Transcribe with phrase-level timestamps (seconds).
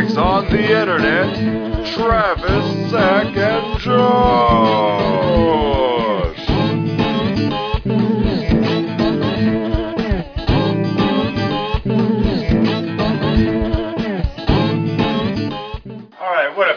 [0.00, 3.80] professional on the internet, Travis, Zach, and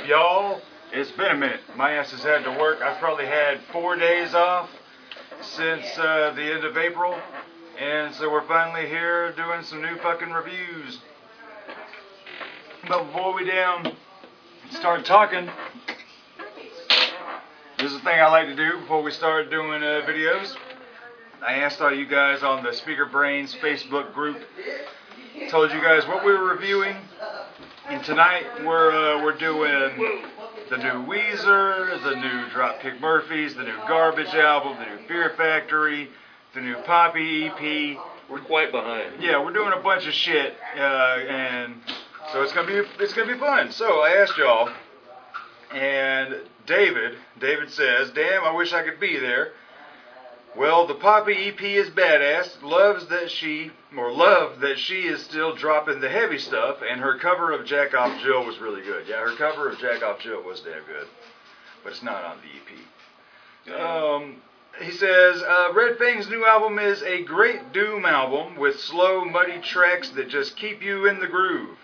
[0.08, 0.62] y'all?
[0.92, 1.62] It's been a minute.
[1.78, 2.82] My ass has had to work.
[2.82, 4.70] I've probably had four days off
[5.42, 7.18] since uh, the end of April.
[7.80, 11.00] And so we're finally here doing some new fucking reviews.
[12.86, 13.96] But before we down
[14.72, 15.50] start talking,
[17.78, 20.54] this is the thing I like to do before we start doing uh, videos.
[21.42, 24.38] I asked all you guys on the Speaker Brains Facebook group,
[25.50, 26.98] told you guys what we were reviewing,
[27.88, 30.20] and tonight we're uh, we're doing
[30.70, 36.10] the new Weezer, the new Dropkick Murphys, the new Garbage album, the new Fear Factory,
[36.54, 37.98] the new Poppy EP.
[38.30, 39.22] We're quite behind.
[39.22, 40.82] Yeah, we're doing a bunch of shit, uh,
[41.30, 41.76] and
[42.32, 43.72] so it's gonna be it's gonna be fun.
[43.72, 44.70] So I asked y'all,
[45.74, 46.36] and
[46.66, 49.54] David, David says, "Damn, I wish I could be there."
[50.56, 52.62] Well, the Poppy EP is badass.
[52.62, 57.18] Loves that she, or love that she is still dropping the heavy stuff, and her
[57.18, 59.08] cover of Jack Off Jill was really good.
[59.08, 61.08] Yeah, her cover of Jack Off Jill was damn good,
[61.84, 63.80] but it's not on the EP.
[63.80, 64.42] Um,
[64.80, 69.60] he says, uh, Red Fang's new album is a great doom album with slow, muddy
[69.60, 71.78] tracks that just keep you in the groove.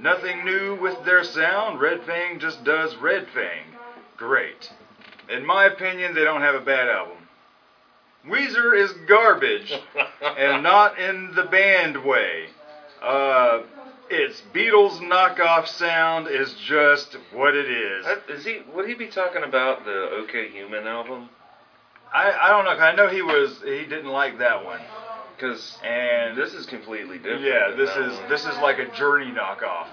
[0.00, 1.80] Nothing new with their sound.
[1.80, 3.64] Red Fang just does Red Fang.
[4.16, 4.70] Great.
[5.28, 7.16] In my opinion, they don't have a bad album.
[8.26, 9.72] Weezer is garbage,
[10.22, 12.46] and not in the band way.
[13.02, 13.62] Uh,
[14.10, 18.04] its Beatles knockoff sound is just what it is.
[18.06, 18.60] Uh, Is he?
[18.74, 21.28] Would he be talking about the OK Human album?
[22.12, 22.72] I, I don't know.
[22.72, 24.80] I know he was he didn't like that one,
[25.40, 27.42] Because and this is completely different.
[27.42, 28.28] yeah, this is one.
[28.28, 29.88] this is like a Journey knockoff.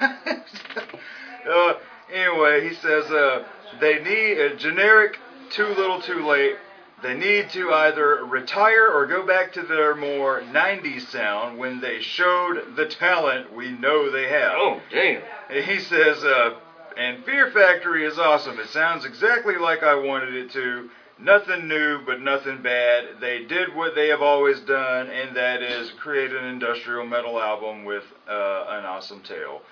[1.48, 1.74] uh,
[2.10, 3.44] anyway, he says uh,
[3.80, 5.18] they need a generic
[5.50, 6.56] too little too late.
[7.02, 12.00] They need to either retire or go back to their more 90s sound when they
[12.00, 14.54] showed the talent we know they have.
[14.56, 15.22] Oh damn!
[15.48, 16.52] And He says, uh,
[16.96, 18.58] and Fear Factory is awesome.
[18.58, 20.88] It sounds exactly like I wanted it to.
[21.18, 23.20] Nothing new, but nothing bad.
[23.20, 27.84] They did what they have always done, and that is create an industrial metal album
[27.84, 29.62] with uh, an awesome tale.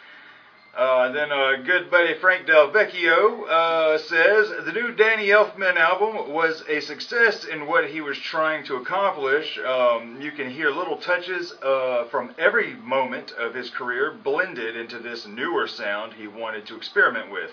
[0.75, 6.33] Uh, then uh, good buddy Frank Del Vecchio uh, says the new Danny Elfman album
[6.33, 9.57] was a success in what he was trying to accomplish.
[9.59, 14.99] Um, you can hear little touches uh, from every moment of his career blended into
[14.99, 17.53] this newer sound he wanted to experiment with.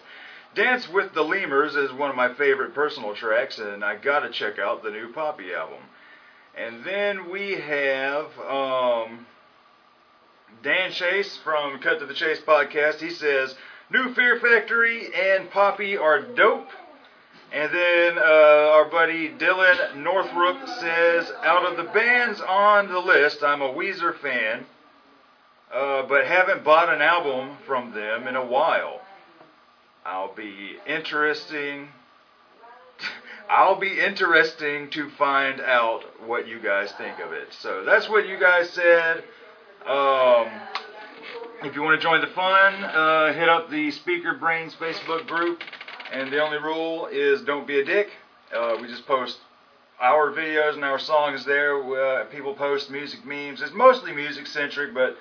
[0.53, 4.59] Dance with the Lemurs is one of my favorite personal tracks, and I gotta check
[4.59, 5.79] out the new Poppy album.
[6.57, 9.25] And then we have um,
[10.61, 12.99] Dan Chase from Cut to the Chase podcast.
[12.99, 13.55] He says,
[13.89, 16.67] New Fear Factory and Poppy are dope.
[17.53, 23.41] And then uh, our buddy Dylan Northrup says, Out of the bands on the list,
[23.41, 24.65] I'm a Weezer fan,
[25.73, 29.01] uh, but haven't bought an album from them in a while.
[30.05, 31.89] I'll be interesting.
[33.49, 37.53] I'll be interesting to find out what you guys think of it.
[37.53, 39.23] So that's what you guys said.
[39.85, 40.49] Um,
[41.63, 45.61] if you want to join the fun, uh, hit up the Speaker Brains Facebook group.
[46.11, 48.09] And the only rule is don't be a dick.
[48.53, 49.37] Uh, we just post
[49.99, 51.77] our videos and our songs there.
[51.77, 53.61] Uh, people post music memes.
[53.61, 55.15] It's mostly music centric, but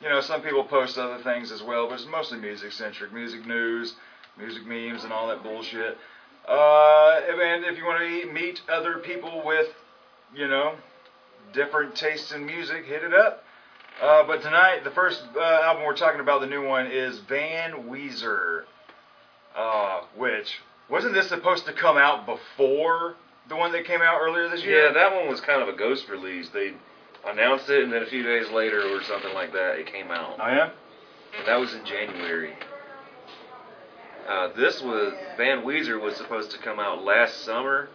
[0.00, 1.88] you know some people post other things as well.
[1.88, 3.94] But it's mostly music centric, music news,
[4.38, 5.96] music memes, and all that bullshit.
[6.48, 9.68] Uh, and if you want to meet other people with,
[10.34, 10.74] you know,
[11.52, 13.44] different tastes in music, hit it up.
[14.02, 17.88] Uh, but tonight, the first uh, album we're talking about, the new one, is Van
[17.88, 18.62] Weezer.
[19.56, 23.16] Uh, which wasn't this supposed to come out before
[23.48, 24.86] the one that came out earlier this year?
[24.86, 26.48] Yeah, that one was kind of a ghost release.
[26.50, 26.74] They
[27.26, 30.36] announced it, and then a few days later, or something like that, it came out.
[30.38, 30.70] Oh yeah.
[31.38, 32.54] And that was in January.
[34.28, 37.88] Uh, this was Van Weezer was supposed to come out last summer,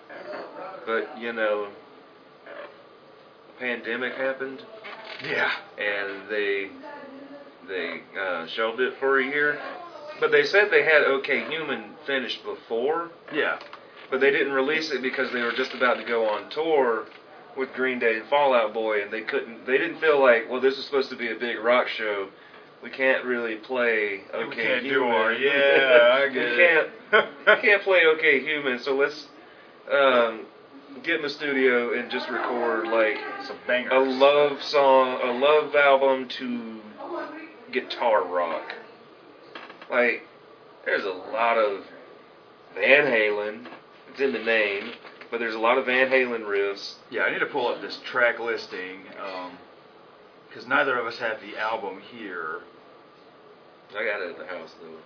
[0.86, 1.68] but you know,
[2.48, 4.64] a pandemic happened,
[5.24, 5.52] Yeah.
[5.78, 6.70] and they
[7.68, 9.60] they uh, shelved it for a year.
[10.20, 13.60] But they said they had OK Human finished before, Yeah.
[14.10, 17.06] but they didn't release it because they were just about to go on tour
[17.56, 19.66] with Green Day and Fall Out Boy, and they couldn't.
[19.68, 22.30] They didn't feel like, well, this is supposed to be a big rock show.
[22.84, 25.00] We can't really play OK we can't Human.
[25.00, 26.20] do our yeah.
[26.22, 26.88] I we get can't.
[27.14, 27.30] it.
[27.48, 29.28] we can't play OK Human, so let's
[29.92, 30.46] um,
[31.02, 33.94] get in the studio and just record like Some bangers.
[33.94, 36.80] a love song, a love album to
[37.72, 38.74] guitar rock.
[39.90, 40.24] Like,
[40.86, 41.84] there's a lot of
[42.76, 43.66] Van Halen.
[44.12, 44.92] It's in the name,
[45.32, 46.96] but there's a lot of Van Halen riffs.
[47.10, 49.04] Yeah, I need to pull up this track listing
[50.50, 52.60] because neither of us have the album here.
[53.96, 54.98] I got it at the house though.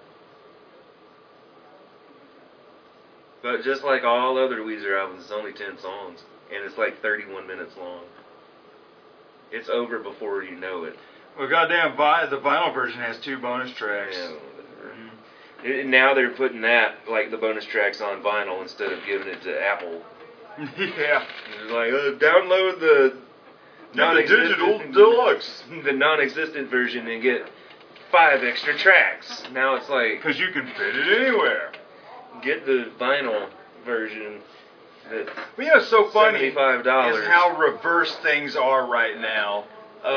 [3.42, 6.20] But just like all other Weezer albums, it's only 10 songs,
[6.54, 8.04] and it's like 31 minutes long.
[9.52, 10.98] It's over before you know it.
[11.38, 14.18] Well, goddamn, vi- the vinyl version has two bonus tracks.
[14.18, 15.80] Yeah, whatever.
[15.80, 19.42] And now they're putting that, like the bonus tracks, on vinyl instead of giving it
[19.44, 20.02] to Apple.
[20.58, 21.24] yeah.
[21.62, 23.14] It's like, uh, download the
[23.94, 25.64] Not the digital deluxe.
[25.84, 27.48] the non-existent version and get
[28.12, 29.44] five extra tracks.
[29.54, 31.72] Now it's like Because you can fit it anywhere.
[32.42, 33.50] get the vinyl
[33.86, 34.42] version.
[35.10, 37.18] That But you know, what's so funny seventy-five dollars.
[37.20, 39.66] is how reverse things are right now.
[40.04, 40.12] Uh,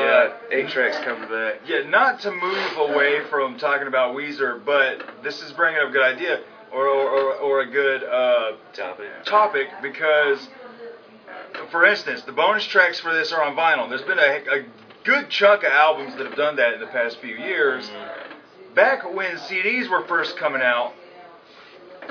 [0.51, 1.61] yeah, eight tracks coming back.
[1.65, 5.91] Yeah, not to move away from talking about Weezer, but this is bringing up a
[5.91, 6.41] good idea
[6.71, 9.07] or or, or, or a good uh, Topic.
[9.25, 10.47] topic because,
[11.71, 13.89] for instance, the bonus tracks for this are on vinyl.
[13.89, 14.65] There's been a, a
[15.03, 17.89] good chunk of albums that have done that in the past few years.
[18.75, 20.93] Back when CDs were first coming out,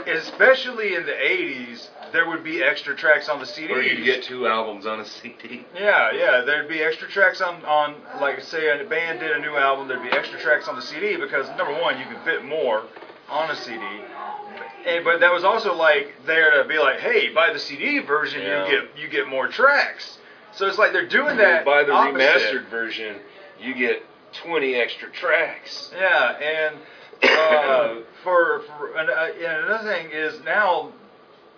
[0.07, 3.73] especially in the 80s, there would be extra tracks on the CD.
[3.73, 5.65] Or you could get two albums on a CD.
[5.75, 6.43] Yeah, yeah.
[6.45, 9.89] There'd be extra tracks on, on like say a band did a new album.
[9.89, 12.83] There'd be extra tracks on the CD because number one, you can fit more
[13.29, 13.79] on a CD.
[13.81, 18.01] And, eh, but that was also like there to be like, hey, buy the CD
[18.01, 18.67] version, Yeah.
[18.67, 20.19] you get you get more tracks.
[20.53, 21.65] So it's like they're doing that.
[21.65, 22.19] By the opposite.
[22.19, 23.17] remastered version,
[23.61, 24.03] you get
[24.33, 25.91] 20 extra tracks.
[25.97, 26.79] Yeah, and
[27.23, 30.93] uh, for, for and, uh, and another thing is now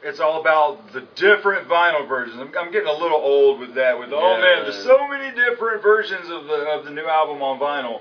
[0.02, 2.38] it's all about the different vinyl versions.
[2.40, 3.98] I'm, I'm getting a little old with that.
[3.98, 7.58] With oh man, there's so many different versions of the of the new album on
[7.58, 8.00] vinyl.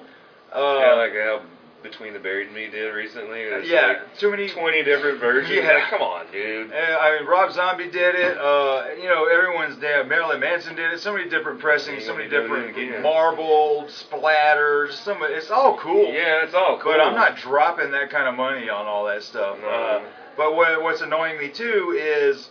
[0.54, 1.42] Uh, yeah, like how
[1.84, 3.44] Between the Buried and Me did recently.
[3.46, 4.48] There's yeah, like too many.
[4.48, 5.56] 20 different versions.
[5.56, 5.74] Yeah.
[5.74, 6.72] Like, come on, dude.
[6.72, 8.38] Uh, I mean, Rob Zombie did it.
[8.38, 10.04] Uh, you know, everyone's there.
[10.04, 11.00] Marilyn Manson did it.
[11.00, 12.06] So many different pressings.
[12.06, 13.02] So many Yeah, do it different again.
[13.02, 14.92] marbled splatters.
[15.04, 15.18] Some.
[15.22, 16.06] It's all cool.
[16.14, 16.92] Yeah, it's all cool.
[16.94, 19.58] But I'm not dropping that kind of money on all that stuff.
[19.62, 19.68] No.
[19.68, 20.02] Uh,
[20.38, 22.50] but what, what's annoying me too is,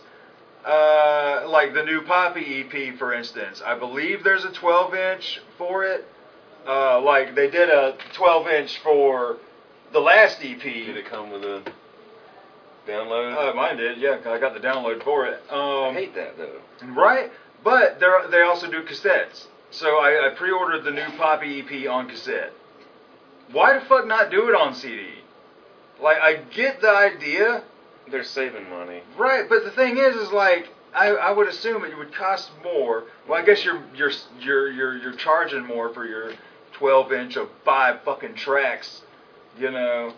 [0.65, 3.61] uh, like the new Poppy EP, for instance.
[3.65, 6.05] I believe there's a 12 inch for it.
[6.67, 9.37] Uh, like they did a 12 inch for
[9.93, 10.61] the last EP.
[10.61, 11.63] Did it come with a
[12.87, 13.51] download?
[13.51, 15.41] Uh, mine did, Yeah, I got the download for it.
[15.51, 16.59] I Um, hate that though.
[16.93, 17.31] right,
[17.63, 19.47] but they they also do cassettes.
[19.71, 22.51] So I, I pre-ordered the new Poppy EP on cassette.
[23.51, 25.07] Why the fuck not do it on CD?
[26.01, 27.63] Like I get the idea,
[28.09, 29.01] They're saving money.
[29.17, 29.47] right?
[29.47, 33.05] But the thing is, is like I, I would assume it would cost more.
[33.27, 36.33] Well, I guess you're you're you're you're, you're charging more for your
[36.81, 39.03] 12 inch of five fucking tracks,
[39.55, 40.11] you know.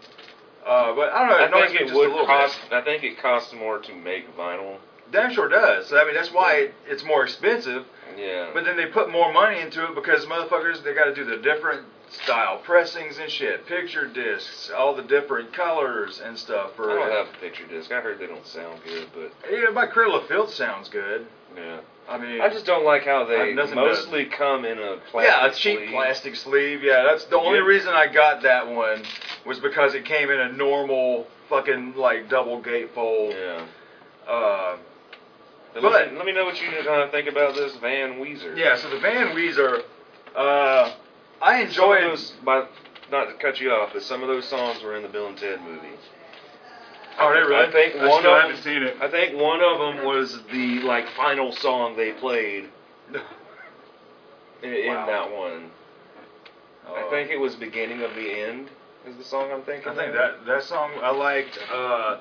[0.65, 1.60] Uh, but I don't know.
[1.60, 2.57] It I think it would cost.
[2.69, 2.77] Bit.
[2.77, 4.77] I think it costs more to make vinyl.
[5.12, 5.92] Damn sure does.
[5.92, 7.86] I mean, that's why it, it's more expensive.
[8.18, 8.51] Yeah.
[8.54, 11.38] But then they put more money into it because motherfuckers they got to do the
[11.38, 16.77] different style pressings and shit, picture discs, all the different colors and stuff.
[16.77, 17.91] For I don't have a picture disc.
[17.91, 21.27] I heard they don't sound good, but yeah, my of Filth sounds good.
[21.58, 21.82] yeah.
[22.10, 25.53] I mean, I just don't like how they mostly come in a plastic yeah, a
[25.53, 25.89] cheap sleeve.
[25.91, 26.83] plastic sleeve.
[26.83, 27.65] Yeah, that's the only Yeah.
[27.65, 29.03] reason I got that one
[29.45, 33.33] was because it came in a normal fucking like double gatefold.
[33.33, 33.65] Yeah.
[34.31, 34.77] Uh,
[35.74, 38.55] But, let, me, let me know what you kind of think about this Van Weezer.
[38.57, 39.81] yeah, so the Van Weezer,
[40.36, 40.91] uh,
[41.41, 42.03] I Some of enjoyed.
[42.03, 42.65] those, by,
[43.12, 45.38] not to cut you off, but some of those songs were in the Bill and
[45.38, 45.88] Ted movie.
[47.20, 47.55] Oh, they really?
[47.67, 48.98] I think I one still of haven't seen it.
[49.01, 52.70] I think one of them was the like final song they played
[54.62, 55.05] in, in Wow.
[55.05, 55.70] that one.
[56.88, 58.70] I Uh, think it was "Beginning of the End"
[59.08, 59.89] is the song I'm thinking.
[59.91, 60.13] I think of.
[60.15, 61.58] that that song I liked.
[61.72, 62.17] Uh,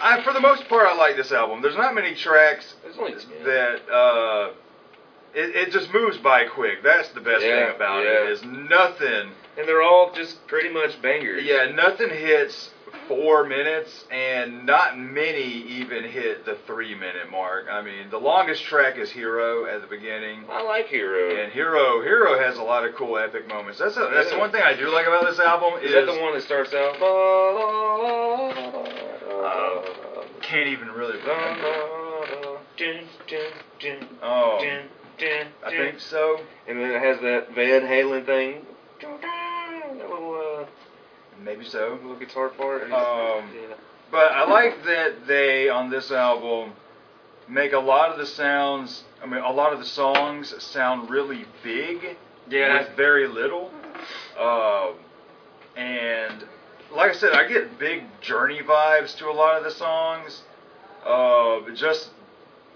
[0.00, 1.62] I for the most part I like this album.
[1.62, 3.44] There's not many tracks There's only ten.
[3.44, 4.50] that uh,
[5.34, 6.82] it, it just moves by quick.
[6.82, 8.24] That's the best Yeah, thing about yeah.
[8.24, 9.30] it is nothing.
[9.56, 11.44] and they're all just pretty much bangers.
[11.44, 12.70] Yeah, nothing hits
[13.08, 17.66] four minutes, and not many even hit the three minute mark.
[17.70, 20.44] I mean, the longest track is Hero at the beginning.
[20.50, 21.42] I like Hero.
[21.42, 23.78] And Hero, Hero has a lot of cool epic moments.
[23.78, 26.06] That's a, that's the one thing I do like about this album is is, that
[26.06, 26.96] the one that starts out?
[29.44, 32.58] Uh, can't even really remember.
[34.22, 34.58] Oh,
[35.64, 36.40] I think so.
[36.66, 38.66] And then it has that Van Halen thing.
[41.38, 41.98] That little, Maybe so.
[42.02, 42.82] little guitar part.
[42.84, 43.74] Um, yeah.
[44.10, 46.72] But I like that they on this album
[47.48, 49.04] make a lot of the sounds.
[49.22, 52.16] I mean, a lot of the songs sound really big
[52.48, 52.80] Yeah.
[52.80, 53.70] with very little.
[54.38, 54.92] Uh,
[55.76, 56.44] and
[56.94, 60.42] like I said, I get big Journey vibes to a lot of the songs.
[61.06, 62.10] Uh, just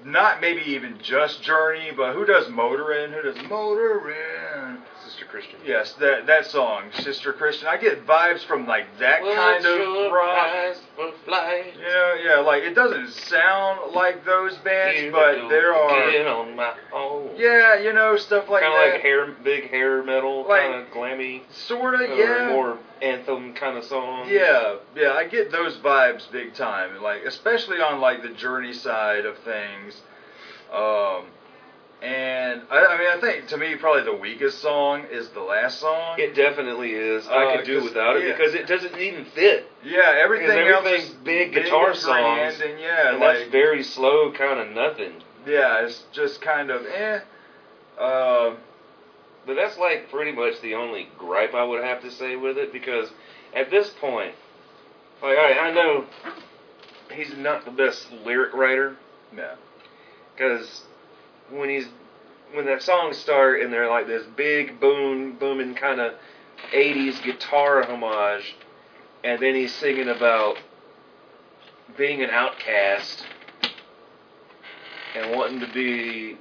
[0.04, 3.12] not maybe even just Journey, but who does motor Motorin?
[3.12, 4.78] Who does motor Motorin?
[5.06, 5.58] Sister Christian.
[5.64, 7.68] Yes, that that song, Sister Christian.
[7.68, 10.50] I get vibes from like that What's kind your of rock.
[10.50, 11.74] price for flight?
[11.76, 16.08] You yeah, like it doesn't sound like those bands, Here but we go there are.
[16.08, 17.30] again on my own.
[17.36, 18.70] Yeah, you know, stuff like that.
[18.72, 22.48] kind of like hair, big hair metal, Like- kind of glammy, Sorta, yeah.
[22.48, 24.26] more anthem kind of song.
[24.28, 27.00] Yeah, yeah, I get those vibes big time.
[27.02, 30.00] Like especially on like the journey side of things.
[30.72, 31.26] Um
[32.02, 35.80] and I, I mean I think to me probably the weakest song is the last
[35.80, 36.18] song.
[36.18, 37.26] It definitely is.
[37.28, 38.36] I Uh, could do 'cause- without it yeah.
[38.36, 39.70] because it doesn't even fit.
[39.82, 43.82] yeah, everything else everything's is big guitar and songs, and yeah, and like that's very
[43.82, 45.22] slow, kind of nothing.
[45.46, 47.20] yeah, it's just kind of eh.
[47.98, 48.54] Uh,
[49.46, 52.72] But that's like pretty much the only gripe I would have to say with it
[52.72, 53.10] because
[53.54, 54.34] at this point,
[55.22, 56.04] like I, I know
[57.12, 58.96] he's not the best lyric writer
[59.32, 59.52] No,
[60.34, 60.82] because
[61.50, 61.86] when he's
[62.52, 66.14] when that song start and they're like this big boom booming kind of
[66.72, 68.54] 80s guitar homage
[69.24, 70.56] and then he's singing about
[71.96, 73.24] being an outcast
[75.14, 76.36] and wanting to be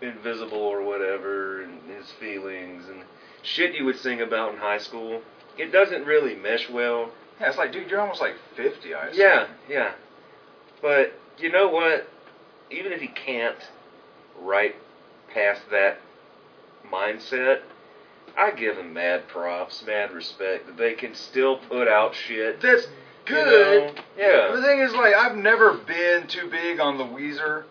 [0.00, 3.02] invisible or whatever and his feelings and
[3.42, 5.22] shit you would sing about in high school
[5.56, 9.20] it doesn't really mesh well Yeah, it's like, dude, you're almost like 50, I assume.
[9.20, 9.92] yeah, yeah.
[10.82, 12.08] But you know what?
[12.70, 13.56] Even if he can't
[14.42, 14.76] write
[15.32, 15.98] past that
[16.90, 17.60] mindset,
[18.36, 22.60] I give him mad props, mad respect that they can still put out shit.
[22.60, 22.84] That's
[23.28, 23.94] you good.
[23.94, 24.02] know?
[24.16, 24.54] Yeah.
[24.54, 27.64] The thing is, like, I've never been too big on the Weezer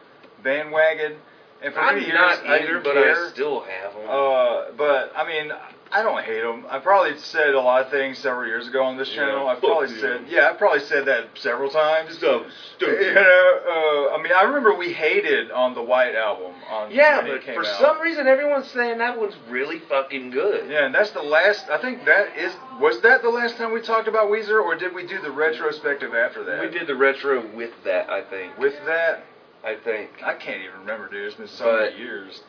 [0.44, 1.16] bandwagon,
[1.64, 3.26] and for I'm many years not I either, didn't but care.
[3.26, 4.04] I still have them.
[4.10, 5.52] Uh, but I mean,
[5.92, 6.66] I don't hate them.
[6.70, 9.48] I probably said a lot of things several years ago on this Yeah, channel.
[9.48, 10.00] I fuck probably you.
[10.02, 12.18] said, yeah, I probably said that several times.
[12.20, 12.46] so
[12.82, 16.54] You know, uh, I mean, I remember we hated on the White album.
[16.70, 17.80] On Yeah, when it but came for out.
[17.80, 20.70] some reason everyone's saying that one's really fucking good.
[20.70, 21.70] Yeah, and that's the last.
[21.70, 22.54] I think that is.
[22.82, 26.14] Was that the last time we talked about Weezer, or did we do the retrospective
[26.14, 26.62] after that?
[26.62, 28.58] We did the retro with that, I think.
[28.60, 29.24] With that,
[29.68, 30.10] I think.
[30.24, 31.26] I can't even remember, dude.
[31.26, 32.42] It's been so But- many years.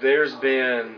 [0.00, 0.96] There's been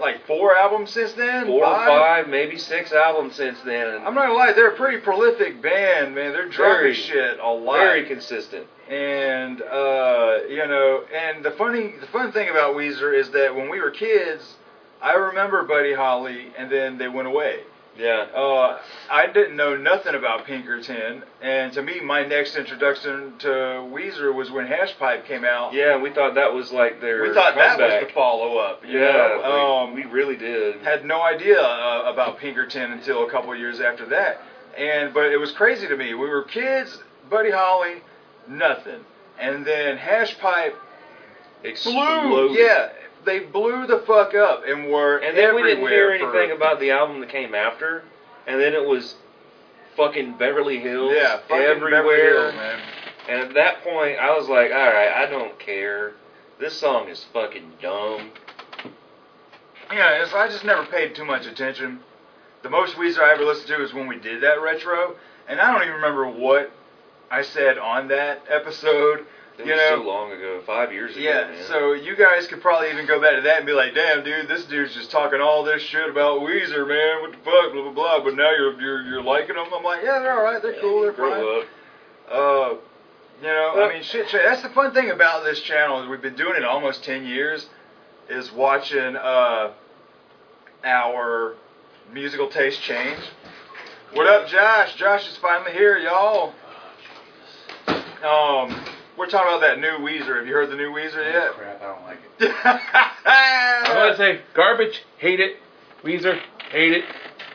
[0.00, 1.46] Like four albums since then.
[1.46, 3.96] four or five, maybe six albums since then.
[4.06, 6.32] I'm not gonna lie, they're a pretty prolific band, man.
[6.32, 7.76] They're dropping shit a lot.
[7.78, 8.66] very consistent.
[8.88, 13.68] and uh, you know, and the funny, the fun thing about Weezer is that when
[13.68, 14.56] we were kids,
[15.02, 17.60] I remember Buddy Holly, and then they went away.
[17.98, 18.26] Yeah.
[18.34, 18.78] Uh,
[19.10, 24.50] I didn't know nothing about Pinkerton, and to me, my next introduction to Weezer was
[24.50, 25.74] when Hash Pipe came out.
[25.74, 28.82] Yeah, we thought that was like their we thought that was the follow up.
[28.86, 30.80] Yeah, like, um, we really did.
[30.82, 34.40] had no idea uh, about Pinkerton until a couple years after that.
[34.78, 36.14] And but it was crazy to me.
[36.14, 38.02] We were kids, Buddy Holly,
[38.48, 39.00] nothing,
[39.38, 40.76] and then Hash Pipe
[41.62, 41.70] blew.
[41.70, 42.56] Exploded.
[42.56, 42.88] Yeah,
[43.24, 46.56] they blew the fuck up and were And then we didn't hear everywhere for- anything
[46.56, 48.02] about the album that came after,
[48.46, 49.16] and then it was
[49.96, 52.50] fucking Beverly Hills yeah, fucking everywhere.
[52.50, 52.80] Hills, man.
[53.28, 56.14] And at that point, I was like, all right, I don't care.
[56.58, 58.30] This song is fucking dumb.
[59.92, 62.00] Yeah, I just never paid too much attention.
[62.62, 65.16] The most Weezer I ever listened to is when we did that retro,
[65.48, 66.70] and I don't even remember what
[67.30, 69.24] I said on that episode.
[69.60, 71.20] It You was know, so long ago, five years ago.
[71.20, 71.64] Yeah, man.
[71.68, 74.48] so you guys could probably even go back to that and be like, "Damn, dude,
[74.48, 77.20] this dude's just talking all this shit about Weezer, man.
[77.22, 79.66] What the fuck, blah blah blah." But now you're you're you're liking them.
[79.74, 80.62] I'm like, yeah, they're all right.
[80.62, 81.02] They're Yeah, cool.
[81.02, 81.62] They're grow fine.
[81.62, 81.68] up.
[82.32, 82.74] Uh,
[83.42, 84.42] you know, Well- I mean, shit, shit.
[84.44, 87.68] That's the fun thing about this channel is we've been doing it almost ten years.
[88.28, 89.72] Is watching uh
[90.84, 91.54] our
[92.12, 93.18] musical taste change.
[94.12, 94.94] What up, Josh?
[94.94, 96.52] Josh is finally here, y'all.
[98.22, 98.84] Um,
[99.20, 100.38] we're talking about that new Weezer.
[100.38, 101.52] Have you heard the new Weezer oh, yet?
[101.52, 102.52] Crap, I don't like it.
[102.64, 102.80] I'm
[103.92, 105.56] I'm gonna say garbage, hate it.
[106.02, 107.04] Weezer, hate it.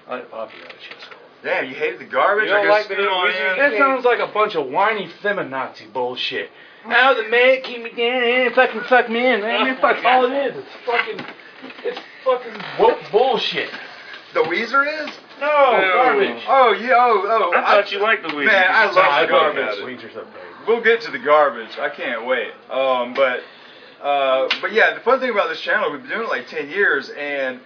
[0.08, 1.18] I like Poppy that shit's cool.
[1.44, 2.46] Damn, you hated the garbage?
[2.46, 3.54] You don't I like guess the new Weezer?
[3.54, 3.58] in.
[3.58, 6.52] That sounds like a bunch of whiny feminazi bullshit.
[6.88, 9.76] Now the man keep me down and fucking fuck me in, man.
[9.82, 10.58] That's all it is.
[10.58, 11.26] It's fucking,
[11.84, 13.72] it's fucking woke bullshit.
[14.36, 15.10] The Weezer is?
[15.40, 15.94] No, No.
[15.96, 16.44] garbage.
[16.48, 17.58] Oh, yeah, oh, oh.
[17.58, 18.46] I thought you liked the Weezer.
[18.46, 19.80] Man, I love talked the about garbage.
[19.80, 19.86] it.
[19.86, 20.55] Weezer's okay.
[20.68, 21.78] We'll get to the garbage.
[21.80, 22.52] I can't wait.
[22.70, 23.42] Um, but,
[24.02, 26.70] uh, but yeah, the fun thing about this channel, we've been doing it like 10
[26.70, 27.60] years, and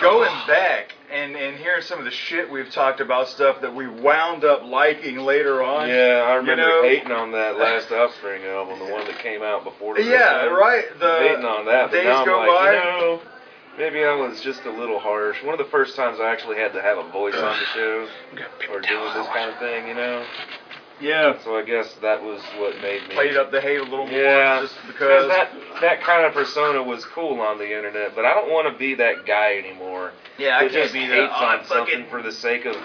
[0.00, 3.86] going back and, and hearing some of the shit we've talked about, stuff that we
[3.86, 5.88] wound up liking later on.
[5.88, 9.64] Yeah, I remember know- hating on that last Offspring album, the one that came out
[9.64, 9.94] before.
[9.96, 10.84] The Yeah, right.
[10.98, 12.72] The hating on that, but Days now I'm Go like, By.
[12.72, 13.20] you know,
[13.78, 15.42] Maybe I was just a little harsh.
[15.42, 18.06] One of the first times I actually had to have a voice on the show
[18.70, 20.22] or doing this kind of thing, you know.
[21.02, 21.38] Yeah.
[21.44, 24.18] So I guess that was what made me Played up the hate a little more
[24.18, 25.28] Yeah, just because.
[25.28, 28.78] that that kind of persona was cool on the internet, but I don't want to
[28.78, 30.12] be that guy anymore.
[30.38, 31.30] yeah, I Who can't just be hates that.
[31.32, 32.76] on oh, something fucking- for the sake of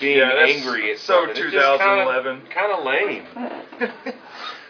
[0.00, 1.30] being Yeah, angry at so something.
[1.44, 2.42] It's just 2011.
[2.50, 4.14] Kind of lame.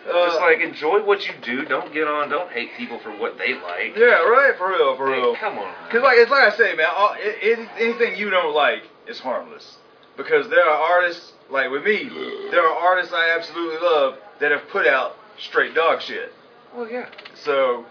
[0.08, 1.66] Uh, just like enjoy what you do.
[1.66, 2.30] Don't get on.
[2.30, 3.94] Don't hate people for what they like.
[3.94, 5.36] Yeah, right, for real, for Hey, real.
[5.36, 5.74] come on.
[5.86, 9.18] Because like it's like I say, man, all, it, it, anything you don't like is
[9.20, 9.76] harmless.
[10.16, 12.08] Because there are artists like with me,
[12.50, 16.32] there are artists I absolutely love that have put out straight dog shit.
[16.74, 17.08] well, yeah.
[17.34, 17.86] So,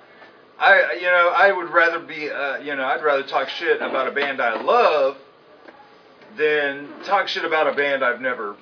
[0.60, 4.08] I you know I would rather be uh, you know I'd rather talk shit about
[4.08, 5.18] a band I love
[6.38, 8.56] than talk shit about a band I've never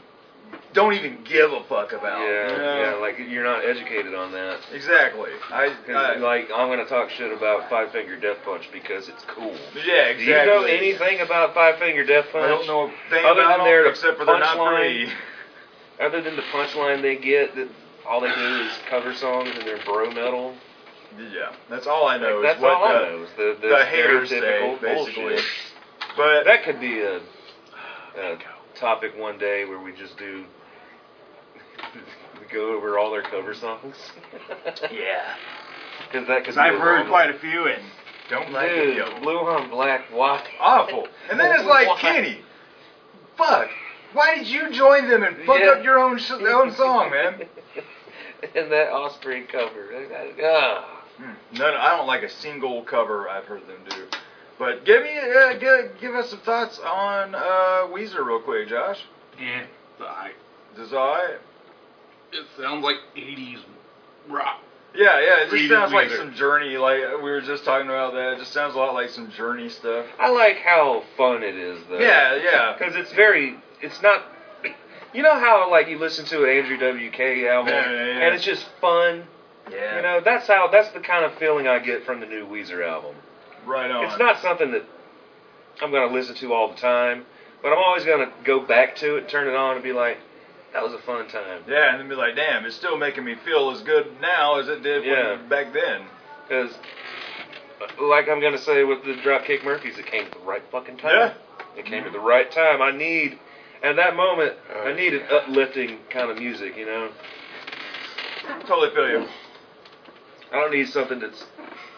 [0.76, 2.20] don't even give a fuck about.
[2.22, 2.82] Yeah, you know?
[2.82, 4.60] yeah, like you're not educated on that.
[4.72, 5.32] exactly.
[5.52, 9.24] I, 'Cause, I like I'm gonna talk shit about Five Finger Death Punch because it's
[9.24, 9.56] cool.
[9.74, 10.26] yeah, exactly.
[10.26, 12.46] Do you know anything about Five Finger Death Punch?
[12.46, 15.08] I don't know a thing Other about than their them except for they're not punchline.
[15.08, 15.14] free.
[16.06, 17.70] Other than the punchline they get, that
[18.06, 20.54] all they do is cover songs and they're bro metal.
[21.18, 22.40] Yeah, that's all I know.
[22.40, 23.24] Like, is that's what all I know.
[23.24, 25.24] Is the, the, the haters say, basically.
[25.24, 25.46] bullshit.
[26.18, 27.18] But That could be a,
[28.18, 28.38] a
[28.76, 30.44] topic one day where we just do.
[32.40, 33.96] We go over all their cover songs.
[34.92, 35.36] yeah,
[36.12, 37.82] Because that because I've heard quite a few and
[38.30, 38.98] don't like it.
[38.98, 39.20] Yo.
[39.22, 40.44] blue on black, why?
[40.60, 41.08] Awful.
[41.30, 42.00] And then it's like Why?
[42.00, 42.40] Kenny,
[43.38, 43.70] fuck.
[44.14, 45.72] Why did you join them and fuck Yeah.
[45.72, 47.42] up your own sh- own song, man?
[48.56, 49.90] and that Osprey cover.
[50.44, 51.02] Ah.
[51.18, 51.58] Hmm.
[51.58, 51.74] None.
[51.74, 54.06] I don't like a single cover I've heard them do.
[54.58, 59.02] But give me, uh, give, give us some thoughts on uh, Weezer real quick, Josh.
[59.40, 59.64] Yeah,
[60.00, 60.32] I,
[60.74, 61.40] Is this alright?
[62.40, 63.60] It sounds like 80s
[64.30, 64.62] rock.
[64.94, 65.44] Yeah, yeah.
[65.44, 66.18] It just sounds like Weezer.
[66.18, 66.78] some Journey.
[66.78, 68.34] Like uh, we were just talking about that.
[68.34, 70.06] It just sounds a lot like some Journey stuff.
[70.20, 72.00] I like how fun it is, though.
[72.00, 72.76] Yeah, yeah.
[72.78, 74.24] Because it's very, it's not.
[75.14, 78.26] You know how like you listen to an Andrew WK album Yeah, yeah, yeah.
[78.26, 79.26] and it's just fun.
[79.72, 79.96] Yeah.
[79.98, 82.86] You know, that's how that's the kind of feeling I get from the new Weezer
[82.88, 83.16] album.
[83.66, 84.06] right on.
[84.06, 84.84] It's not something that
[85.82, 87.26] I'm going to listen to all the time,
[87.62, 90.18] but I'm always going to go back to it, turn it on, and be like,
[90.76, 91.64] that was a fun time.
[91.70, 94.68] Yeah, and then be like, damn, it's still making me feel as good now as
[94.68, 95.38] it did Yeah.
[95.38, 96.02] when, back then.
[96.46, 96.78] Because,
[98.02, 100.98] like I'm going to say with the Dropkick Murphys, it came at the right fucking
[100.98, 101.12] time.
[101.14, 101.34] Yeah.
[101.78, 102.82] It came at the right time.
[102.82, 103.40] I need,
[103.84, 107.10] at that moment, I need an uplifting kind of music, you know?
[108.68, 109.28] Totally feel you.
[110.52, 111.46] I don't need something that's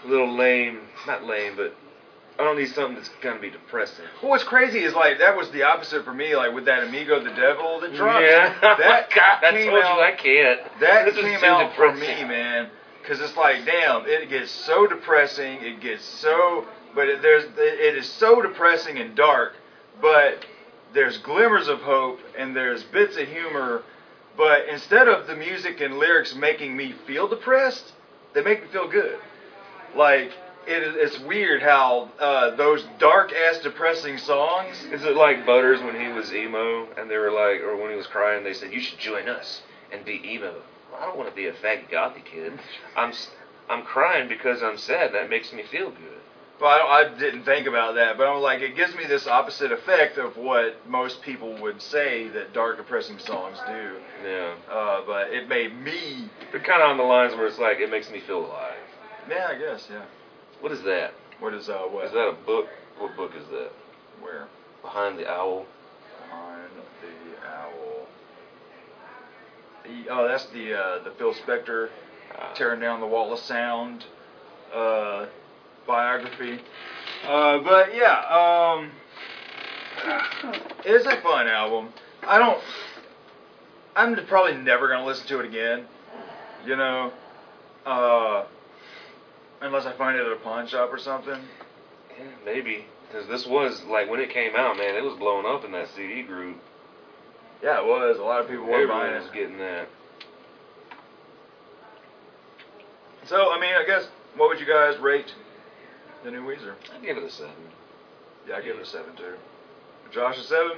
[0.06, 1.76] a little lame, not lame, but
[2.40, 4.06] I don't need something that's going to be depressing.
[4.22, 6.36] Well, what's crazy is like that was the opposite for me.
[6.36, 8.24] Like with that Amigo the Devil that dropped.
[8.24, 8.54] Yeah.
[8.62, 9.96] Oh, that God, I came told out.
[9.98, 10.80] you I can't.
[10.80, 12.70] That This is came out for me, man.
[13.02, 15.64] Because it's like, damn, it gets so depressing.
[15.64, 19.54] It gets so, but it, there's, it is so depressing and dark.
[20.02, 20.46] But
[20.94, 23.84] there's glimmers of hope and there's bits of humor.
[24.36, 27.94] But instead of the music and lyrics making me feel depressed,
[28.34, 29.18] they make me feel good.
[29.96, 30.32] Like
[30.68, 34.76] it is, it's weird how uh, those dark ass depressing songs.
[34.92, 37.96] Is it like Butters when he was emo and they were like, or when he
[37.96, 40.54] was crying, they said, "You should join us and be emo."
[40.92, 42.54] Well, I don't want to be a faggy gothy kid.
[42.96, 43.14] I'm
[43.70, 45.14] I'm crying because I'm sad.
[45.14, 46.18] That makes me feel good.
[46.60, 49.28] Well, I, don't, I didn't think about that, but I'm like, it gives me this
[49.28, 53.92] opposite effect of what most people would say that dark, depressing songs do.
[54.26, 57.80] Yeah, Uh, but it made me, they're kind of on the lines where it's like
[57.80, 58.74] it makes me feel alive.
[59.30, 60.06] yeah, I guess, yeah.
[60.62, 61.14] What is that?
[61.40, 62.06] What is uh, what?
[62.06, 62.68] Is that a book?
[62.98, 63.72] What book is that?
[64.22, 64.48] Where?
[64.82, 65.66] Behind the Owl.
[66.24, 66.70] Behind
[67.02, 68.08] the owl.
[69.84, 71.90] The, oh, that's the uh, the Phil Spector
[72.38, 74.06] Uh, tearing down the wall of sound
[74.74, 75.26] uh,
[75.88, 76.60] biography.
[77.26, 78.92] Uh, but yeah, um,
[80.86, 81.90] it's a fun album.
[82.28, 82.62] I don't.
[83.96, 85.86] I'm probably never gonna listen to it again.
[86.66, 87.12] You know,
[87.86, 88.44] uh,
[89.62, 91.40] unless I find it at a pawn shop or something.
[92.18, 94.96] yeah, maybe because this was like when it came out, man.
[94.96, 96.58] It was blowing up in that CD group.
[97.64, 98.18] Yeah, it was.
[98.20, 99.34] A lot of people were Everyone buying was it.
[99.34, 99.88] getting that.
[103.26, 105.34] So, I mean, I guess, what would you guys rate
[106.24, 106.76] the new Weezer?
[106.96, 107.52] I'd give it a seven.
[108.48, 109.34] Yeah, I give it a seven too.
[110.12, 110.72] Josh a 7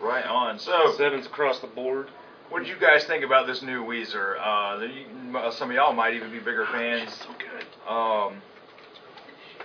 [0.00, 0.58] Right on.
[0.58, 2.08] So, Sevens across the board.
[2.48, 4.36] what did you guys think about this new Weezer?
[4.40, 7.12] Uh, the, some of y'all might even be bigger fans.
[7.12, 7.53] So good.
[7.88, 8.40] Um,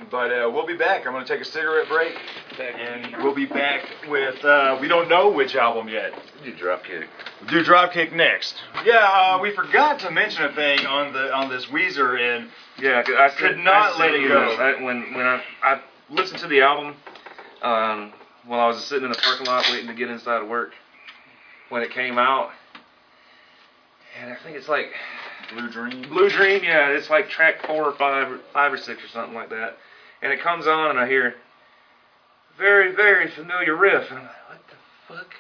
[0.10, 1.06] but uh, we'll be back.
[1.06, 2.14] I'm going to take a cigarette break,
[2.60, 4.44] and we'll be back with.
[4.44, 6.14] Uh, we don't know which album yet.
[6.44, 7.08] You drop kick.
[7.50, 8.56] Do Dropkick next.
[8.86, 13.00] Yeah, uh, we forgot to mention a thing on the on this Weezer, and yeah,
[13.00, 14.34] I Could said, not I let it you go.
[14.46, 16.96] know, I, when when I, I listened to the album
[17.62, 18.14] um,
[18.46, 20.74] while I was sitting in the parking lot waiting to get inside of work
[21.70, 22.52] when it came out,
[24.22, 24.92] and I think it's like
[25.54, 26.02] Blue Dream.
[26.10, 26.63] Blue Dream.
[26.63, 29.78] Yeah, it's like track four or five, or five or six or something like that.
[30.21, 31.36] And it comes on, and I hear
[32.58, 35.34] very, very familiar riff, and I'm like, what the fuck?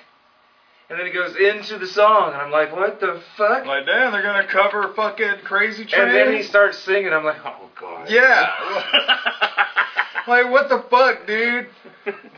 [0.89, 3.65] And then it goes into the song, and I'm like, what the fuck?
[3.65, 6.07] Like, damn, they're gonna cover fucking Crazy Train.
[6.07, 7.13] And then he starts singing.
[7.13, 8.09] I'm like, oh god.
[8.09, 8.49] Yeah.
[10.27, 11.67] like, what the fuck, dude?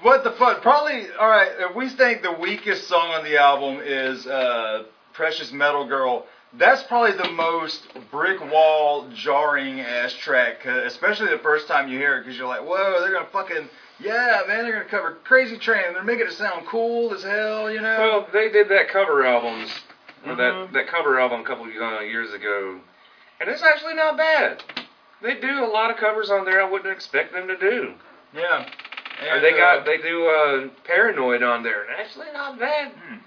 [0.02, 0.62] What the fuck?
[0.62, 5.88] Probably, alright, if we think the weakest song on the album is uh, Precious Metal
[5.88, 11.98] Girl, that's probably the most brick wall jarring ass track, especially the first time you
[11.98, 15.58] hear it, because you're like, whoa, they're gonna fucking, yeah, man, they're gonna cover Crazy
[15.58, 17.98] Train, and they're making it sound cool as hell, you know?
[18.00, 19.72] Well, they did that cover albums,
[20.26, 20.38] Mhm.
[20.38, 22.80] that that cover album a couple of uh, years ago,
[23.40, 24.62] and it's actually not bad.
[25.22, 27.94] They do a lot of covers on there I wouldn't expect them to do.
[28.34, 28.66] yeah.
[29.24, 32.92] And, they uh, got they do uh, Paranoid on there, and actually not bad.
[32.92, 33.18] hmm.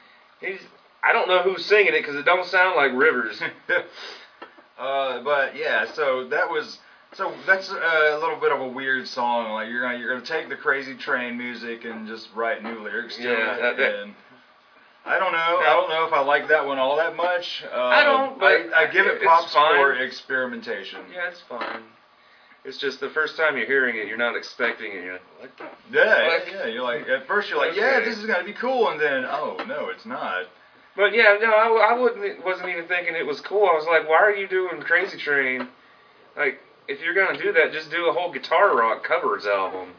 [0.40, 0.60] He's
[1.04, 3.40] I don't know who's singing it because it don't sound like Rivers.
[4.78, 6.78] uh, but yeah, so that was
[7.12, 9.52] so that's a little bit of a weird song.
[9.52, 13.16] Like you're gonna you're gonna take the Crazy Train music and just write new lyrics
[13.16, 13.60] to Yeah, it.
[13.60, 14.14] that- that- and
[15.06, 15.58] I don't know.
[15.60, 17.62] I don't know if I like that one all that much.
[17.70, 21.00] Uh, I don't, but I, I give it it's props for experimentation.
[21.12, 21.82] yeah, it's fine.
[22.64, 25.04] It's just the first time you're hearing it, you're not expecting it.
[25.04, 25.98] You're like, what the?
[25.98, 26.66] Yeah, Like- yeah.
[26.68, 29.62] You're like at first you're like, yeah, this is gonna be cool, and then oh
[29.68, 30.46] no, it's not.
[30.96, 32.44] But yeah, no, I, I wouldn't.
[32.44, 33.66] Wasn't even thinking it was cool.
[33.66, 35.68] I was like, why are you doing Crazy Train?
[36.37, 39.90] Like, if you're gonna do that, just do a whole guitar rock covers album.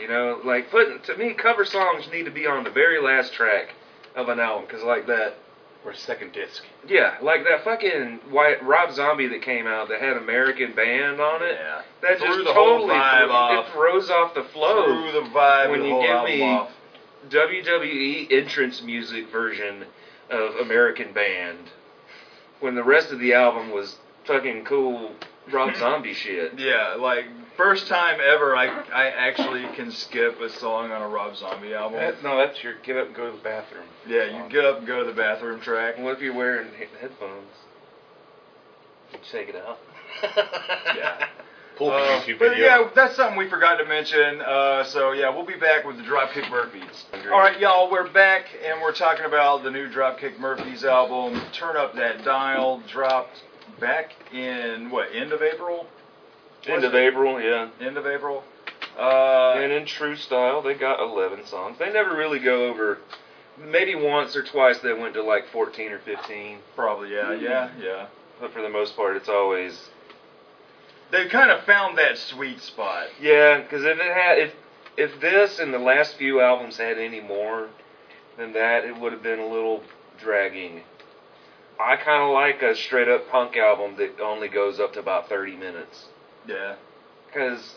[0.00, 3.32] You know, like put to me, cover songs need to be on the very last
[3.32, 3.74] track
[4.14, 5.34] of an album, cause like that.
[5.84, 6.62] Or second disc.
[6.86, 11.42] Yeah, like that fucking white Rob Zombie that came out that had American Band on
[11.42, 11.56] it.
[11.58, 11.82] Yeah.
[12.02, 13.66] That Threw just the whole totally off.
[13.66, 14.84] it throws off the flow.
[14.84, 16.70] Through the vibe, when the you give album me- off.
[17.30, 19.84] WWE entrance music version
[20.32, 21.70] of American Band
[22.60, 25.14] when the rest of the album was fucking cool
[25.50, 26.58] Rob Zombie shit.
[26.58, 31.36] Yeah, like first time ever I I actually can skip a song on a Rob
[31.36, 31.98] Zombie album.
[31.98, 33.84] That, no, that's your get up and go to the bathroom.
[34.08, 35.98] yeah, you get up and go to the bathroom track.
[35.98, 36.68] What if you're wearing
[37.00, 37.50] headphones?
[39.12, 39.78] You take it out.
[40.96, 41.26] Yeah.
[41.90, 42.64] Uh, YouTube but video.
[42.66, 44.40] yeah, that's something we forgot to mention.
[44.40, 47.04] Uh, so yeah, we'll be back with the Dropkick Murphys.
[47.30, 51.40] All right, y'all, we're back and we're talking about the new Dropkick Murphys album.
[51.52, 52.82] Turn up that dial.
[52.88, 53.42] Dropped
[53.80, 55.86] back in what end of April?
[56.66, 57.68] End of April, yeah.
[57.80, 58.44] End of April.
[58.98, 61.78] Uh, And in true style, they got 11 songs.
[61.78, 62.98] They never really go over.
[63.58, 68.06] Maybe once or twice they went to like 14 or 15, probably yeah, yeah, yeah.
[68.40, 69.88] but for the most part, it's always
[71.12, 73.06] They kind of found that sweet spot.
[73.20, 74.52] Yeah, because if it had, if
[74.96, 77.68] if this and the last few albums had any more
[78.38, 79.82] than that, it would have been a little
[80.18, 80.82] dragging.
[81.78, 85.28] I kind of like a straight up punk album that only goes up to about
[85.28, 86.06] thirty minutes,
[86.46, 86.76] Yeah.
[87.26, 87.74] because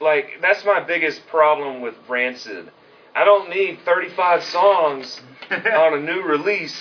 [0.00, 2.70] like that's my biggest problem with Rancid.
[3.14, 6.76] I don't need thirty five songs on a new release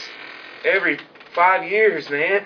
[0.66, 1.00] every
[1.36, 2.46] five years, man.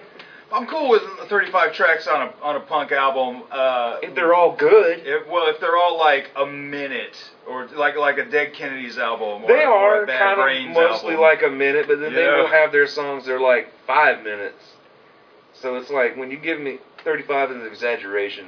[0.54, 3.44] I'm cool with 35 tracks on a on a punk album.
[3.52, 7.16] Uh, If they're all good, if, well, if they're all like a minute,
[7.48, 11.22] or like like a Dead Kennedys album, or, They are kind Brains of mostly album.
[11.22, 14.64] like a minute, but then they will have their songs that are like five minutes.
[15.54, 18.48] So it's like when you give me 35 is an exaggeration.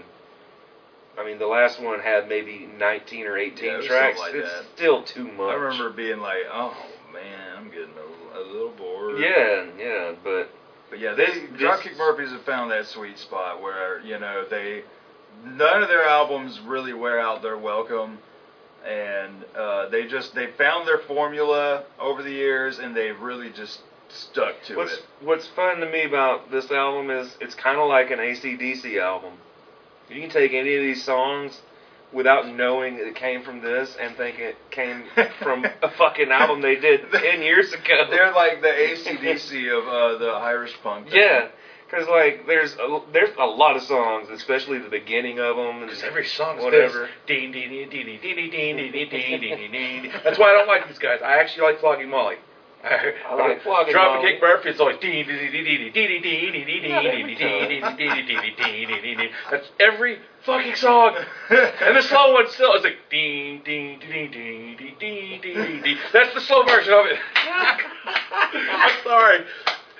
[1.17, 4.19] I mean, the last one had maybe 19 or 18 Yeah, it tracks.
[4.19, 4.63] like it's that.
[4.75, 5.51] still too much.
[5.51, 6.75] I remember being like, oh
[7.13, 7.93] man, I'm getting
[8.33, 9.19] a, a little bored.
[9.19, 10.49] Yeah, yeah, but
[10.93, 14.83] But yeah, they Dropkick Murphys have found that sweet spot where you know they
[15.43, 18.19] none of their albums really wear out their welcome,
[18.85, 23.79] and uh, they just they found their formula over the years, and they've really just
[24.07, 25.05] stuck to what's it.
[25.21, 29.33] what's fun to me about this album is it's kind of like an ACDC album.
[30.11, 31.59] You can take any of these songs
[32.13, 35.03] without knowing it came from this and think it came
[35.41, 38.07] from a fucking album they did 10 years ago.
[38.09, 41.09] They're like the ACDC of uh, the Irish punk.
[41.09, 41.19] thing.
[41.19, 41.47] Yeah,
[41.89, 45.81] because like there's a, there's a lot of songs, especially the beginning of them.
[45.81, 47.01] Because every song is whatever.
[47.01, 47.09] this.
[47.27, 49.71] Ding, ding, ding, ding, ding, ding, ding, ding, ding, ding, ding, ding,
[50.03, 50.11] ding.
[50.23, 51.19] That's why I don't like these guys.
[51.23, 52.35] I actually like Flogging Molly.
[52.83, 54.31] I like Flogging Drop Molly.
[54.33, 54.69] Kick Murphy.
[54.69, 57.97] It's always ding, ding, ding, ding, ding, ding, Not ding, every ding, ding, time.
[57.97, 59.29] ding, ding, ding, ding, ding, ding, ding, ding.
[59.49, 61.17] That's every fucking song.
[61.49, 65.81] And the slow one still is like ding, ding, ding, ding, ding, ding, ding, ding,
[65.81, 65.97] ding.
[66.11, 67.17] That's the slow version of it.
[68.05, 69.45] I'm sorry.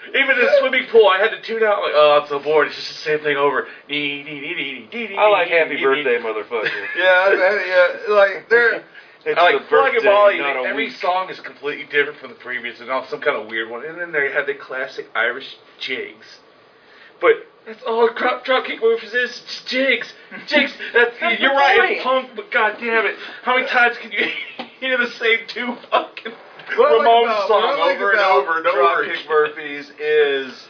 [0.10, 1.82] Even in the swimming pool, I had to tune out.
[1.82, 2.68] Like, oh, I'm so bored.
[2.68, 3.68] It's just the same thing over.
[3.88, 6.70] Dee, dee, dee, dee, dee, dee, I like Happy Birthday, motherfucker.
[6.98, 7.34] Yeah,
[7.66, 8.84] yeah, like they're
[9.26, 10.68] It's I like Plug and birthday, Molly.
[10.68, 10.96] Every week.
[10.98, 13.86] song is completely different from the previous, and all some kind of weird one.
[13.86, 16.40] And then they had the classic Irish jigs,
[17.22, 20.14] but that's all crop dropkick moves is just jigs,
[20.48, 20.74] jigs.
[20.94, 21.80] That's, That's you're right.
[21.80, 21.92] point.
[21.92, 24.28] It's punk, but god damn it, how many times can you
[24.80, 26.34] hear the same two fucking
[26.78, 29.06] What like Ramones about- song what like over and over and over?
[29.06, 30.68] Dropkick Murphys is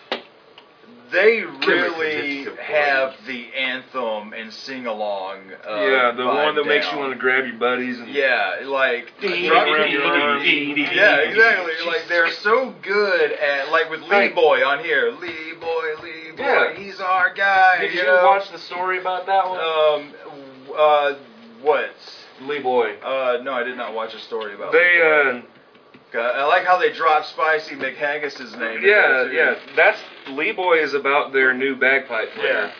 [1.11, 5.41] they really have the anthem and sing along.
[5.63, 9.13] Uh, yeah, the one that makes you want to grab your buddies and Yeah, like
[9.21, 10.43] Drop- around your arms.
[10.47, 11.73] Yeah, exactly.
[11.85, 15.11] Like they're so good at like with Lee Boy on here.
[15.11, 16.73] Lee Boy, Lee Boy, Yeah.
[16.75, 17.79] he's our guy.
[17.79, 18.25] Did you you know?
[18.25, 19.59] watch the story about that one?
[19.59, 20.13] Um,
[20.77, 21.13] uh,
[21.61, 21.91] what?
[22.41, 22.95] Lee Boy.
[23.01, 24.71] Uh, no, I did not watch a story about.
[24.71, 25.47] They Lee Boy.
[26.19, 28.81] uh I like how they dropped Spicy McHaggis's name.
[28.83, 29.55] yeah, there, yeah.
[29.75, 32.71] That's Lee Boy is about their new bagpipe player.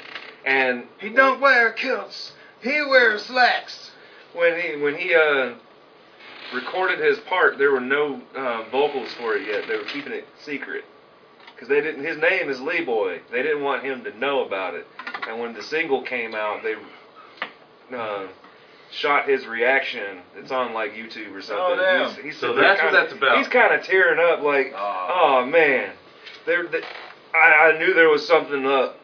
[0.46, 2.34] And He don't wear kilts.
[2.62, 3.92] He wears slacks.
[4.34, 5.54] when he when he uh
[6.54, 9.68] recorded his part, there were no uh, vocals for it yet.
[9.68, 10.84] They were keeping it secret
[11.54, 12.04] because they didn't.
[12.04, 13.22] His name is Lee Boy.
[13.32, 14.86] They didn't want him to know about it.
[15.28, 16.76] And when the single came out, they
[17.96, 18.28] uh,
[18.92, 20.20] shot his reaction.
[20.36, 21.66] It's on like YouTube or something.
[21.66, 22.16] Oh, damn.
[22.16, 23.38] He's, he's So that's what kinda- that's about.
[23.38, 25.39] He's kind of tearing up, like, Oh.
[25.42, 25.92] oh man,
[26.46, 26.68] there.
[26.68, 26.82] They,
[27.34, 29.00] I, I knew there was something up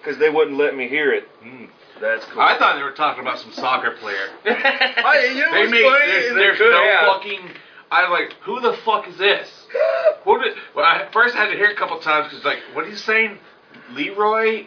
[0.00, 1.28] because they wouldn't let me hear it.
[1.42, 1.68] Mm.
[2.00, 2.40] That's cool.
[2.42, 4.28] I thought they were talking about some soccer player.
[4.44, 6.06] I, you know they what's made funny?
[6.34, 7.06] there's, there's no have.
[7.06, 7.50] fucking.
[7.90, 9.48] I'm like, who the fuck is this?
[10.24, 10.54] Who did?
[10.74, 12.96] Well, I first had to hear it a couple times because like, what are you
[12.96, 13.38] saying?
[13.92, 14.66] Leroy,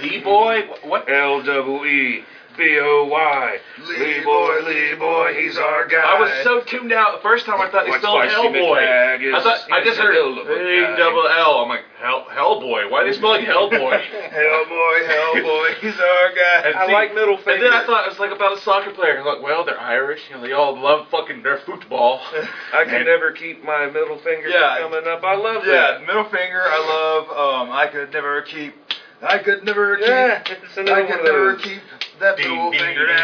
[0.00, 1.10] Lee boy, what?
[1.10, 2.24] L double E
[2.58, 3.58] B O Y.
[3.86, 6.02] Lee boy, Lee boy, he's our guy.
[6.02, 7.60] I was so tuned out the first time.
[7.60, 8.82] I thought they Like spelled Spicy Hellboy.
[8.82, 9.34] McHaggis.
[9.34, 10.96] I thought I just heard Hell of a A guy.
[10.96, 11.60] double L.
[11.62, 12.90] I'm like Hell Hellboy.
[12.90, 14.02] Why do they spell like Hellboy?
[14.34, 16.68] Hellboy, Hellboy, he's our guy.
[16.68, 18.90] And I see- like middle And then I thought it was like about a soccer
[18.90, 19.18] player.
[19.20, 20.20] I'm like, well, they're Irish.
[20.28, 22.20] You know, they all love fucking their football.
[22.74, 24.78] I can never keep my middle finger Yeah.
[24.80, 25.22] coming up.
[25.22, 26.06] I love Yeah, that.
[26.06, 26.62] middle finger.
[26.66, 27.28] I love.
[27.68, 28.74] Um, I could never keep.
[29.20, 30.06] I could never keep.
[30.06, 31.80] Yeah, it's another I one could never keep
[32.20, 33.16] that Ding, middle ding, finger ding,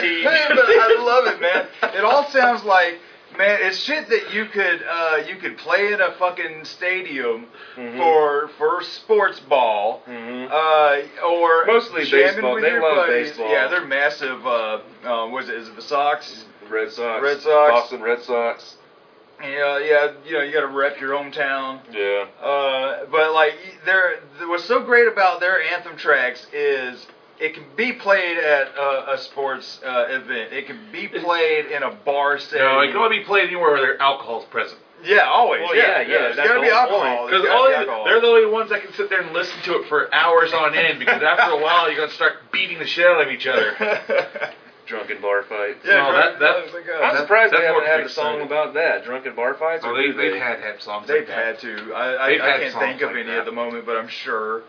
[0.00, 1.66] ding, but I love it, man.
[1.94, 2.98] It all sounds like.
[3.38, 7.46] Man, it's shit that you could uh, you could play in a fucking stadium
[7.78, 7.96] Mhm.
[7.96, 10.50] for for sports ball, Mhm.
[10.50, 12.60] uh, or Mostly baseball.
[12.60, 13.28] They love buddies.
[13.30, 13.48] baseball.
[13.50, 14.46] Yeah, they're massive.
[14.46, 15.54] Uh, uh, what is it?
[15.56, 16.44] Is it the Sox?
[16.68, 17.22] Red Sox.
[17.22, 17.70] Red Sox.
[17.72, 18.76] Boston Red Sox.
[19.42, 20.08] Yeah, yeah.
[20.26, 21.80] You know, you got to rep your hometown.
[21.90, 22.26] Yeah.
[22.46, 23.54] Uh, but like,
[23.86, 27.06] there, what's so great about their anthem tracks is
[27.40, 30.52] it can be played at a, a sports uh, event.
[30.52, 32.58] It can be played in a bar setting.
[32.64, 34.80] No, it can only be played anywhere where there alcohol's present.
[35.04, 35.62] yeah, always.
[35.62, 37.26] Well, yeah, yeah, yeah, There's that's got to the be alcohol.
[37.26, 37.48] Because be
[38.04, 40.74] they're the only ones that can sit there and listen to it for hours on
[40.74, 40.98] end.
[41.00, 43.74] Because after a while, you're gonna start beating the shit out of each other.
[44.86, 45.78] Drunken bar fights.
[45.84, 48.46] yeah, No, that- that- that's I'm That's- surprised they haven't had a song side.
[48.46, 49.04] about that.
[49.04, 49.82] Drunken bar fights.
[49.84, 51.06] So or they, they've had had songs.
[51.08, 51.46] They've like that.
[51.46, 51.92] had to.
[51.94, 54.62] I, I, I can't think of like any at the moment, but I'm sure.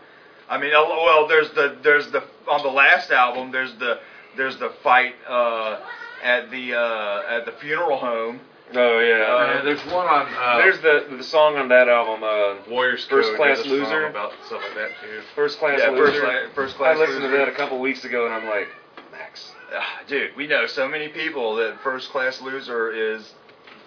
[0.48, 3.50] I mean, oh, well, there's the there's the on the last album.
[3.50, 4.00] There's the
[4.36, 5.80] there's the fight uh,
[6.22, 8.40] at the uh, at the funeral home.
[8.74, 9.24] Oh yeah.
[9.24, 12.22] Uh, there's one on uh, There's the the song on that album.
[12.24, 14.06] Uh, Warriors First Code, Class there's a song Loser.
[14.06, 15.20] about stuff like that too.
[15.34, 16.06] First Class yeah, Loser.
[16.06, 16.98] first, cla- first I class.
[16.98, 18.68] listened to that a couple weeks ago, and I'm like,
[19.12, 19.52] Max.
[19.72, 23.32] Ah, dude, we know so many people that First Class Loser is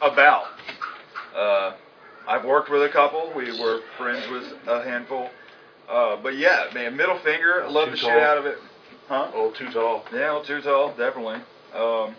[0.02, 0.46] about.
[1.36, 1.74] Uh,
[2.28, 3.32] I've worked with a couple.
[3.36, 5.30] We were friends with a handful.
[5.90, 8.10] Uh, but yeah, man, middle finger, I love Too the tall.
[8.10, 8.58] shit out of it.
[9.08, 9.32] Huh?
[9.34, 10.04] Oh, too tall.
[10.14, 11.40] Yeah, too tall, definitely.
[11.74, 12.16] Um,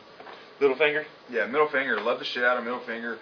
[0.61, 1.05] Little finger.
[1.31, 3.19] yeah, middle finger, love the shit out of middle finger.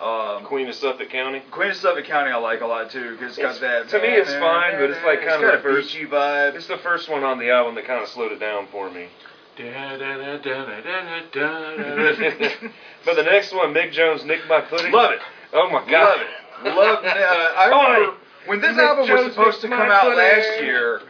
[0.00, 1.40] Um, Queen of Suffolk County.
[1.52, 3.88] Queen of Suffolk County, I like a lot too because it's got that.
[3.90, 6.56] to me, it's fine, but it's like it's kind of got the first- beachy vibe.
[6.56, 9.06] It's the first one on the album that kind of slowed it down for me.
[13.04, 14.92] but the next one, Mick Jones, Nick My Pudding.
[14.92, 15.20] Love it.
[15.52, 16.18] Oh my god.
[16.18, 16.74] Love it.
[16.76, 17.04] Love.
[17.04, 17.08] Uh,
[17.56, 18.16] I remember.
[18.46, 21.00] When this album was supposed to come out last year.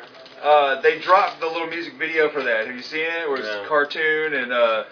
[0.42, 2.66] Uh, they dropped the little music video for that.
[2.66, 3.26] Have you seen it?
[3.28, 3.64] Where it's No.
[3.64, 4.84] a cartoon and uh,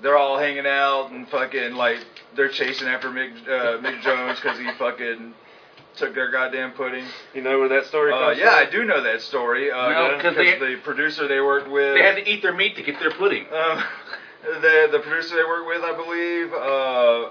[0.00, 1.98] they're all hanging out and fucking like
[2.36, 5.34] they're chasing after Mick uh, Mick Jones because he fucking
[5.96, 7.04] took their goddamn pudding.
[7.34, 9.70] You know where that story Uh, comes yeah, I do know that story.
[9.72, 11.94] Uh, Well, 'cause they- the producer they worked with.
[11.94, 13.46] They had to eat their meat to get their pudding.
[13.52, 13.82] Um,
[14.60, 17.28] the the producer they worked with, I believe, uh,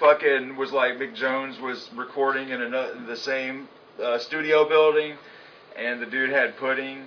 [0.00, 3.68] fucking was like Mick Jones was recording in another, the same
[4.02, 5.16] uh, studio building,
[5.76, 7.04] and the dude had pudding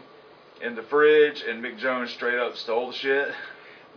[0.61, 3.29] in the fridge, and Mick Jones straight up stole the shit.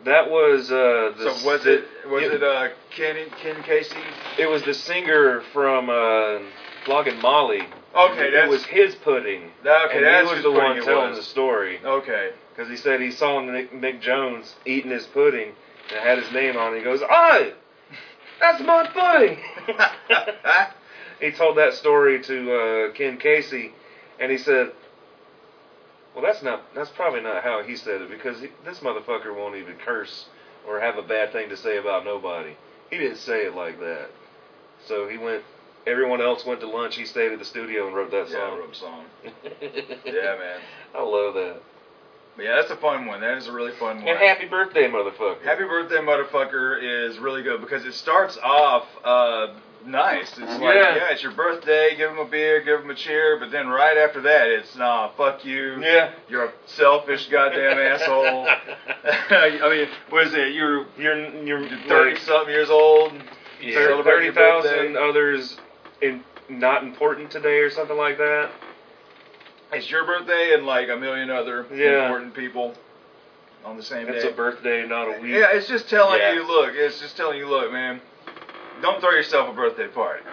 [0.05, 3.97] That was uh the so was it was it uh Ken Ken Casey?
[4.39, 6.41] It was the singer from uh
[6.85, 7.63] flogging Molly.
[7.97, 9.51] Okay, it that's was his pudding.
[9.65, 9.97] okay.
[9.97, 11.19] and that's he was the one it telling was.
[11.19, 12.33] the story Okay.
[12.51, 15.53] because he said he saw Nick, Mick Jones eating his pudding
[15.91, 16.79] and it had his name on it.
[16.79, 17.53] He goes, "Hey,
[18.41, 19.39] that's my pudding."
[21.21, 23.73] he told that story to uh, Ken Casey,
[24.19, 24.73] and he said,
[26.15, 26.75] "Well, that's not.
[26.75, 30.27] That's probably not how he said it because he, this motherfucker won't even curse
[30.67, 32.57] or have a bad thing to say about nobody.
[32.91, 34.09] He didn't say it like that.
[34.87, 35.43] So he went.
[35.87, 36.97] Everyone else went to lunch.
[36.97, 38.59] He stayed at the studio and wrote that yeah, I song.
[38.59, 39.05] wrote a song.
[40.07, 40.61] Yeah, man.
[40.95, 41.61] I love that.
[42.37, 43.21] But yeah, that's a fun one.
[43.21, 44.09] That is a really fun one.
[44.09, 45.43] And happy birthday, motherfucker.
[45.43, 49.49] Happy birthday, motherfucker, is really good because it starts off uh,
[49.87, 50.31] nice.
[50.31, 50.97] It's like, Yeah.
[50.97, 51.11] yeah.
[51.13, 54.21] it's your birthday, give them a beer, give them a cheer, but then right after
[54.23, 55.81] that, it's, nah, fuck you.
[55.81, 56.13] Yeah.
[56.29, 58.47] You're a selfish goddamn asshole.
[59.31, 60.55] I mean, what is it?
[60.55, 63.13] You're You're you're 30 something years old.
[63.63, 64.03] Yeah.
[64.03, 65.57] Thirty thousand others
[66.03, 68.51] in not important today or something like that.
[69.73, 72.05] It's your birthday and like a million other Yeah.
[72.07, 72.75] important people
[73.65, 74.17] on the same It's day.
[74.17, 75.33] It's a birthday, not a week.
[75.33, 76.35] Yeah, it's just telling Yeah.
[76.35, 78.01] you, look, it's just telling you, look, man,
[78.83, 80.25] don't throw yourself a birthday party.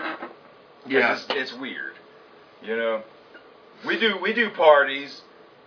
[0.88, 1.14] Yeah.
[1.14, 1.94] it's, it's weird.
[2.64, 3.04] You know,
[3.86, 5.22] we do we do parties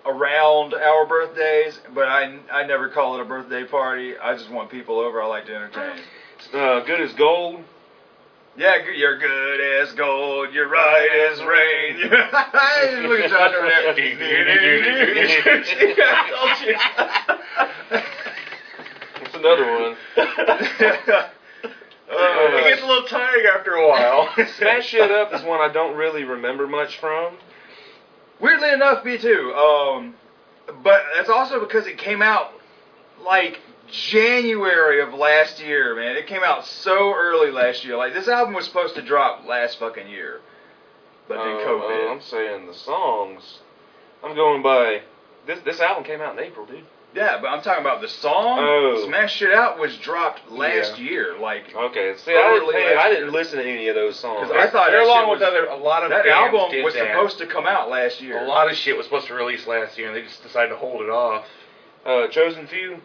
[0.06, 4.16] around our birthdays, but I I never call it a birthday party.
[4.16, 5.22] I just want people over.
[5.22, 6.00] I like to entertain.
[6.52, 7.62] Uh, good as gold.
[8.56, 10.52] Yeah, you're good as gold.
[10.52, 11.96] You're right as rain.
[13.08, 13.32] Look at
[14.18, 14.44] there.
[19.20, 19.96] That's another one.
[22.10, 24.28] It gets a little tiring after a while.
[24.58, 27.36] Smash Shit Up is one I don't really remember much from.
[28.40, 29.52] Weirdly enough, me too.
[29.54, 30.14] Um,
[30.82, 32.52] but that's also because it came out
[33.24, 36.16] like January of last year, man.
[36.16, 37.96] It came out so early last year.
[37.96, 40.40] Like this album was supposed to drop last fucking year,
[41.28, 42.08] but then Uh, COVID.
[42.08, 43.60] uh, I'm saying the songs.
[44.22, 45.02] I'm going by.
[45.46, 46.84] This this album came out in April, dude.
[47.14, 48.58] Yeah, but I'm talking about the song.
[48.60, 49.04] Oh.
[49.06, 51.38] Smash Shit Out was dropped last year.
[51.38, 54.50] Like Okay, see, I didn't, last I didn't listen to any of those songs.
[54.52, 57.08] I thought They're along with other a lot of that bands album did was that.
[57.14, 58.38] supposed to come out last year.
[58.38, 60.76] A lot of shit was supposed to release last year, and they just decided to
[60.76, 61.46] hold it off.
[62.04, 63.00] Uh, Chosen Few.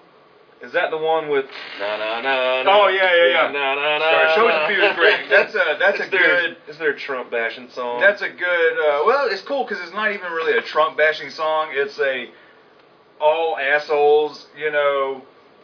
[0.62, 1.46] Is that the one with
[1.80, 2.64] na na na?
[2.64, 3.52] na Oh, yeah, yeah, yeah.
[3.52, 4.12] Na na na.
[4.12, 4.76] Sorry, Chosen.
[4.76, 5.30] Few is great.
[5.30, 6.58] That's a that's it's a their, good.
[6.68, 8.02] It's their Trump bashing song.
[8.02, 8.74] That's a good.
[8.74, 11.70] Uh, well, it's cool because it's not even really a Trump bashing song.
[11.72, 12.30] It's a
[13.20, 14.48] all assholes.
[14.58, 15.22] You know,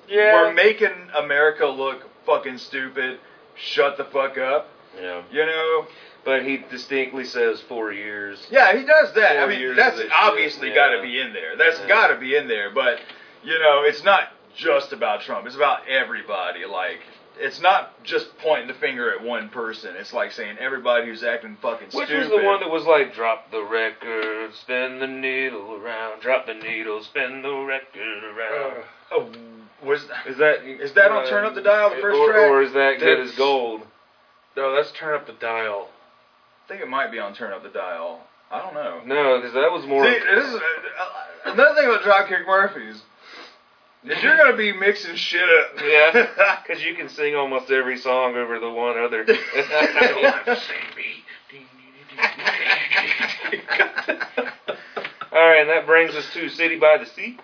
[0.08, 0.34] yeah.
[0.34, 3.20] we're making America look fucking stupid.
[3.56, 4.70] Shut the fuck up.
[5.02, 5.22] yeah.
[5.32, 5.88] You know.
[6.26, 8.48] But he distinctly says four years.
[8.50, 9.38] Yeah, he does that.
[9.38, 11.56] I mean, that's obviously shit, got to be in there.
[11.56, 11.88] That's Yeah.
[11.88, 12.72] got to be in there.
[12.72, 13.00] But
[13.44, 15.46] you know, it's not just about Trump.
[15.46, 16.66] It's about everybody.
[16.66, 17.02] Like.
[17.38, 19.96] It's not just pointing the finger at one person.
[19.98, 22.24] It's like saying everybody who's acting fucking Which stupid.
[22.24, 26.46] Which was the one that was like, drop the record, spin the needle around, drop
[26.46, 28.84] the needle, spin the record around.
[29.12, 29.32] Oh,
[29.84, 32.50] was is that is that on Turn Up the Dial, the first or, track?
[32.50, 33.82] or is that good That's- as gold?
[34.58, 35.90] No, let's turn up the dial.
[36.64, 38.22] I think it might be on Turn Up the Dial.
[38.50, 39.02] I don't know.
[39.06, 40.06] No, because that was more.
[40.06, 40.60] See, this is uh,
[41.52, 43.02] another thing about Dropkick Murphys.
[44.06, 45.80] Is you're gonna be mixing shit up.
[45.84, 49.26] Yeah, because you can sing almost every song over the one other.
[55.32, 57.38] All right, and that brings us to City by the Sea.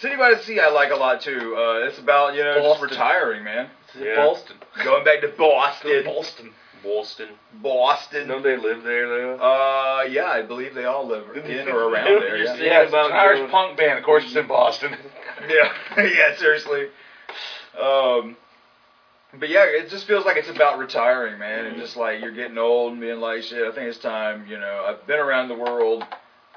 [0.00, 1.56] City by the Sea, I like a lot too.
[1.56, 2.88] Uh, it's about you know just Boston.
[2.90, 3.70] retiring, man.
[3.98, 4.16] Yeah.
[4.16, 4.56] Boston.
[4.84, 6.04] Going back to Boston.
[6.04, 6.50] Boston.
[6.82, 7.28] Boston.
[7.62, 8.28] Boston.
[8.28, 9.34] Don't they live there though?
[9.36, 12.36] Uh, yeah, I believe they all live in or around there.
[12.36, 13.98] You're Yeah, Yeah, it's about an Irish going- punk band.
[13.98, 14.96] Of course, it's in Boston.
[15.48, 16.36] yeah, yeah.
[16.36, 16.88] Seriously.
[17.78, 18.36] Um,
[19.38, 22.58] but yeah, it just feels like it's about retiring, man, and just like you're getting
[22.58, 23.62] old and being like, shit.
[23.66, 24.46] I think it's time.
[24.48, 26.02] You know, I've been around the world.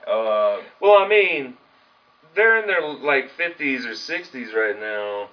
[0.08, 1.56] Uh, Well, I mean,
[2.36, 5.30] they're in their like 50s or 60s right now,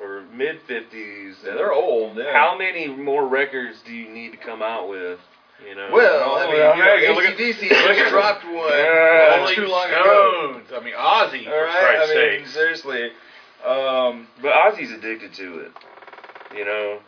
[0.00, 1.34] or mid 50s.
[1.44, 2.16] yeah, they're old.
[2.16, 2.32] Yeah.
[2.32, 5.18] How many more records do you need to come out with?
[5.66, 5.88] You know.
[5.90, 9.36] Well, I mean, well, you know, yeah, look at- AC/DC just dropped one Yeah.
[9.40, 10.60] not too long ago.
[10.76, 11.46] I mean, Ozzy.
[11.46, 12.50] All For I mean, sakes.
[12.52, 13.10] seriously.
[13.64, 15.72] Um, but Ozzy's addicted to it.
[16.54, 16.98] You know,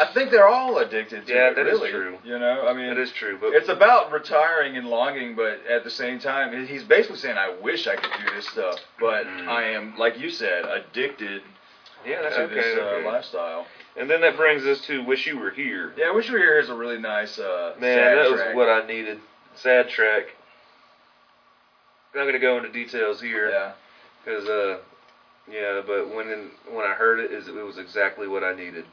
[0.00, 1.36] I think they're all addicted to it.
[1.36, 1.56] Yeah, it.
[1.56, 1.90] that is really.
[1.92, 2.18] true.
[2.24, 3.38] You know, I mean, it is true.
[3.40, 7.50] But It's about retiring and longing, but at the same time, he's basically saying, "I
[7.50, 9.48] wish I could do this stuff, but Mhm.
[9.48, 11.42] I am, like you said, addicted
[12.06, 12.54] yeah, that's to okay.
[12.54, 13.06] this uh, okay.
[13.06, 16.38] lifestyle." And then that brings us to "Wish You Were Here." Yeah, "Wish You Were
[16.38, 18.46] Here" is a really nice, uh, Man, that track.
[18.48, 19.20] was what I needed.
[19.54, 20.24] Sad track.
[22.14, 23.48] Not gonna go into details here.
[23.50, 23.72] Yeah,
[24.24, 24.78] Cause uh,
[25.50, 28.84] yeah, but when when I heard it, is it was exactly what I needed.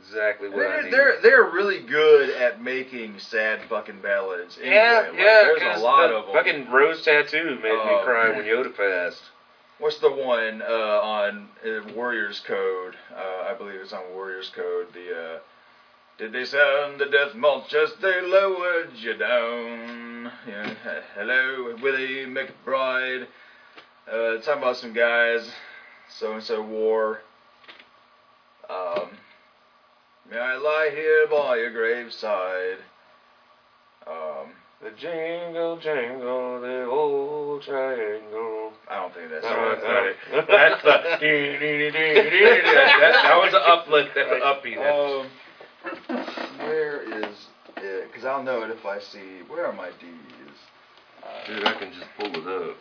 [0.00, 0.92] exactly what I They're, need.
[0.92, 4.56] they're they're really good at making sad fucking ballads.
[4.58, 4.74] Anyway.
[4.74, 5.42] yeah, Like, yeah.
[5.58, 6.34] There's a lot of them.
[6.34, 8.02] Fucking Rose Tattoo made me Oh.
[8.04, 9.22] cry when Yoda passed.
[9.84, 12.94] What's the one uh, on uh, Warriors Code?
[13.14, 14.86] Uh, I believe it's on Warriors Code.
[14.94, 15.38] The uh,
[16.16, 20.32] did they sound the death march as they lowered you down?
[20.48, 20.74] Yeah,
[21.14, 23.26] hello, Willie McBride.
[24.10, 25.52] Uh, talking about some guys,
[26.08, 27.20] so and so war.
[28.70, 29.10] Um,
[30.30, 32.78] may I lie here by your graveside?
[34.06, 34.53] Um,
[34.84, 38.72] The jingle jangle, the old triangle.
[38.86, 39.80] I don't think that's No, right.
[39.80, 40.16] that's not it.
[40.46, 40.90] That's the.
[41.94, 44.10] that, that was an uplift.
[44.14, 44.74] That's an uppy.
[44.74, 47.46] That's, Um, where is
[47.78, 48.08] it?
[48.12, 49.40] Because I'll know it if I see.
[49.48, 50.58] Where are my D's?
[51.22, 52.76] Uh, Dude, I can just pull it up.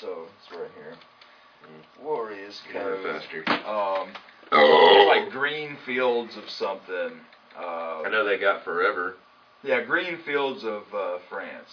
[0.00, 0.94] so it's right here.
[2.00, 3.20] Warriors Kinda Code.
[3.20, 3.44] faster.
[3.68, 4.12] Um,
[5.08, 7.18] like green fields of something.
[7.58, 9.16] Uh, I know they got forever.
[9.62, 11.70] Yeah, green fields of uh, France.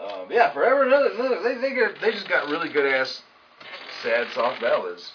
[0.00, 1.10] Um, yeah, forever another.
[1.10, 3.22] another they they they just got really good ass
[4.02, 5.12] sad soft ballads.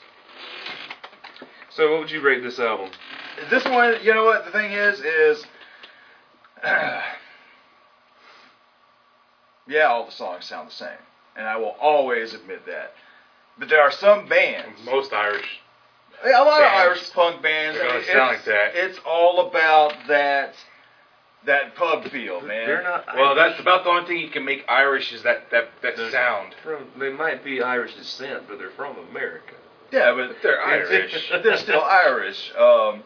[1.70, 2.92] So, what would you rate this album?
[3.50, 5.46] This one, you know what the thing is, is
[6.64, 7.04] yeah,
[9.84, 10.90] all the songs sound the same,
[11.36, 12.94] and I will always admit that.
[13.58, 15.62] But there are some bands, most Irish.
[16.24, 17.78] a lot bands, of Irish punk bands.
[17.78, 18.72] they're sound like that.
[18.76, 20.56] It's all about that
[21.46, 22.66] that pub feel, man.
[22.68, 23.06] They're not.
[23.16, 23.38] Well, Irish.
[23.38, 26.54] that's about the only thing you can make Irish is that that that They're- sound.
[26.64, 29.54] From, they might be Irish descent, but they're from America.
[29.92, 31.32] Yeah, but But they're Irish.
[31.44, 32.52] they're still Irish.
[32.58, 33.04] Um,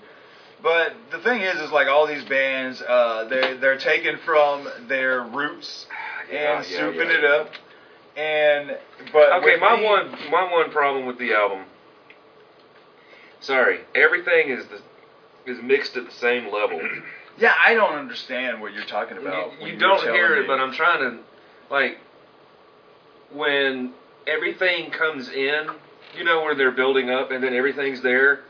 [0.63, 5.21] but the thing is, is like all these bands, uh, they they're taken from their
[5.23, 5.85] roots
[6.31, 7.17] Yeah, and yeah, souping yeah.
[7.17, 7.49] it up.
[8.15, 8.77] And
[9.13, 11.65] but Okay, my me- one my one problem with the album.
[13.39, 14.81] Sorry, everything is the,
[15.51, 16.79] is mixed at the same level.
[17.38, 19.61] Yeah, I don't understand what you're talking about.
[19.61, 20.41] you you don't hear me.
[20.41, 21.23] it, but I'm trying to
[21.69, 21.99] like
[23.31, 23.93] when
[24.25, 25.67] everything comes in,
[26.17, 28.41] you know, where they're building up and then everything's there.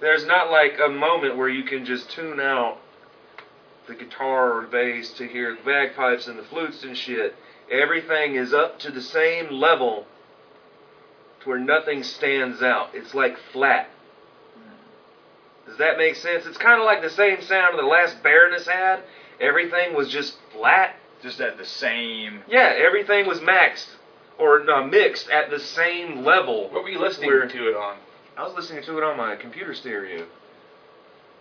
[0.00, 2.78] There's not like a moment where you can just tune out
[3.86, 7.36] the guitar or the bass to hear the bagpipes and the flutes and shit.
[7.70, 10.06] Everything is up to the same level
[11.40, 12.90] to where nothing stands out.
[12.94, 13.88] It's like flat.
[15.74, 16.46] Does that make sense?
[16.46, 19.00] It's kind of like the same sound the last Baroness had.
[19.40, 20.94] Everything was just flat.
[21.20, 22.42] just at the same.
[22.46, 23.88] Yeah, everything was maxed
[24.38, 26.70] or uh, mixed at the same level.
[26.70, 27.96] What were you listening Where- to it on?
[28.36, 30.26] I was listening to it on my computer stereo.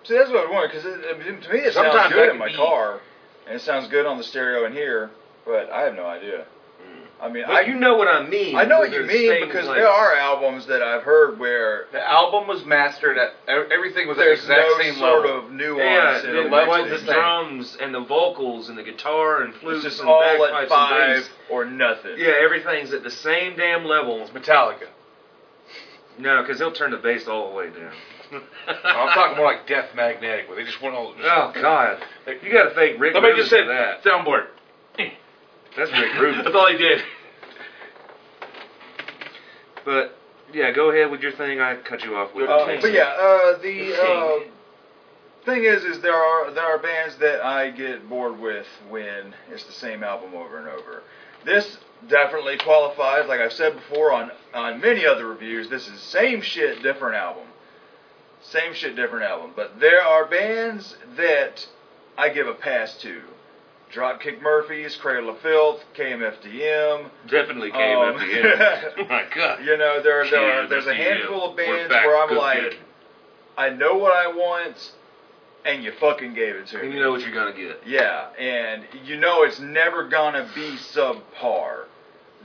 [0.04, 2.38] See, that's what I want because I mean, to me it Sometimes sounds good in
[2.40, 3.02] my be- car,
[3.46, 5.12] and it sounds good on the stereo in here.
[5.46, 6.46] But I have no idea.
[7.24, 8.58] I mean, But I you know what I mean.
[8.58, 11.86] I know what you mean things because like- there are albums that I've heard where
[11.94, 15.38] The album was mastered at e- everything was at the exact no same sort level.
[15.46, 17.14] of nuance Yeah, in the, the like the mixing.
[17.14, 20.60] drums and the vocals and the guitar and flutes It's just and all bagpipes at
[20.62, 21.30] and five bass.
[21.50, 22.16] or nothing.
[22.18, 24.22] Yeah, everything's at the same damn level.
[24.22, 24.88] It's Metallica.
[26.20, 28.42] No, because they'll turn the bass all the way down.
[28.68, 31.14] I'm talking more like Death Magnetic, where they just went all.
[31.24, 32.04] Oh God!
[32.28, 33.14] You got to thank Rick.
[33.14, 34.04] Somebody Rubin just say that.
[34.04, 34.48] soundboard.
[35.76, 36.44] That's Rick Rubin.
[36.44, 37.02] That's all he did.
[39.86, 40.18] But
[40.54, 41.60] yeah, go ahead with your thing.
[41.60, 42.50] I cut you off with.
[42.50, 42.80] Uh, King.
[42.82, 44.40] but yeah, uh, the The uh,
[45.46, 49.64] thing is, is there are there are bands that I get bored with when it's
[49.64, 51.04] the same album over and over.
[51.46, 51.78] This
[52.08, 55.70] definitely qualifies, like I've said before on on many other reviews.
[55.70, 57.48] This is same shit, different album.
[58.42, 59.52] Same shit, different album.
[59.56, 61.66] But there are bands that
[62.18, 63.22] I give a pass to.
[63.94, 67.10] Dropkick Murphys, Cradle of Filth, KMFDM.
[67.30, 68.94] Definitely Um, the end.
[68.98, 69.64] Oh my God.
[69.64, 72.80] You know, there, there are, there's a handful of bands where I'm like,
[73.58, 74.94] I know what I want,
[75.66, 76.96] and you fucking gave it to and me.
[76.96, 77.82] you know what you're gonna get.
[77.86, 81.86] yeah, and you know it's never gonna be subpar.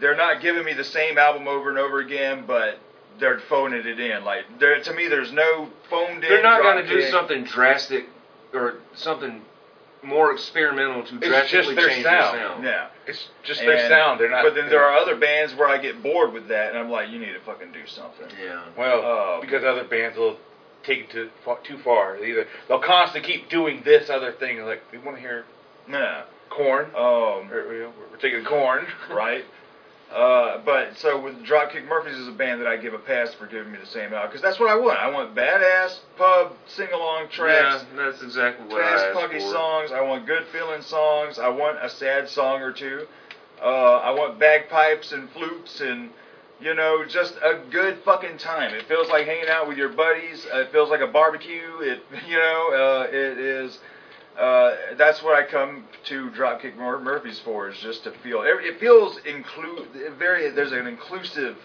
[0.00, 2.78] They're not giving me the same album over and over again, but
[3.18, 4.24] they're phoning it in.
[4.24, 6.28] Like, to me, there's no phoned in.
[6.30, 8.06] They're not gonna do something drastic
[8.52, 9.42] or something
[10.02, 12.36] more experimental to It's drastically just their change sound.
[12.38, 12.64] their sound.
[12.64, 12.86] Yeah.
[13.06, 14.20] It's just their sound.
[14.20, 14.44] They're not.
[14.44, 17.08] But then there are other bands where I get bored with that, and I'm like,
[17.10, 18.26] you need to fucking do something.
[18.42, 18.62] Yeah.
[18.76, 20.36] Well, Um, because other bands will
[20.84, 21.30] take it to,
[21.64, 22.18] too far.
[22.18, 24.60] They either they'll constantly keep doing this other thing.
[24.64, 25.44] Like we want to hear
[25.90, 26.22] Yeah.
[26.50, 26.86] Korn.
[26.96, 28.86] Um, Or, you know, we're taking Korn.
[29.10, 29.44] right?
[30.12, 33.46] Uh, but so with Dropkick Murphys is a band that I give a pass for
[33.46, 34.98] giving me the same album because that's what I want.
[34.98, 39.38] I want badass pub sing along tracks, Yeah, that's exactly what I fast asked punky
[39.38, 39.52] for.
[39.52, 39.92] songs.
[39.92, 41.38] I want good feeling songs.
[41.38, 43.06] I want a sad song or two.
[43.60, 46.10] Uh, I want bagpipes and flutes and
[46.60, 48.74] You know, just a good fucking time.
[48.74, 50.44] It feels like hanging out with your buddies.
[50.52, 51.78] Uh, it feels like a barbecue.
[51.80, 53.78] It, you know, uh, it is.
[54.38, 58.42] Uh, that's what I come to Dropkick Mur- Murphys for, is just to feel.
[58.42, 60.50] It it feels include very.
[60.50, 61.56] There's an inclusive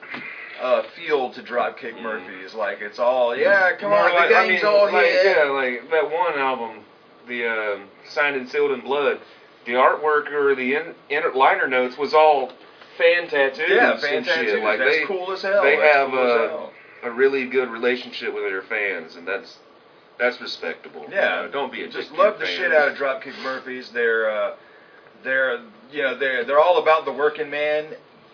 [0.59, 2.55] uh, feel to Dropkick Murphys.
[2.55, 5.36] Like it's all, yeah, come More on, like- the I mean, all like, here.
[5.38, 6.84] Yeah, like that one album,
[7.28, 9.19] the um, Signed and Sealed in Blood.
[9.65, 12.51] The artwork or the in, in, liner notes was all
[12.97, 13.69] fan tattoos.
[13.69, 14.36] Yeah, and fan shit.
[14.36, 14.63] tattoos.
[14.63, 15.63] Like That's they, cool as hell.
[15.63, 16.74] they That's have, cool uh, hell.
[17.03, 19.57] a really good relationship with their fans, and that's
[20.20, 21.05] that's respectable.
[21.11, 22.57] Yeah, You know, don't be a just love the fans.
[22.57, 23.89] shit out of Dropkick Murphys.
[23.89, 24.55] They're uh,
[25.24, 25.59] they're
[25.91, 27.88] you know they're they're all about the working man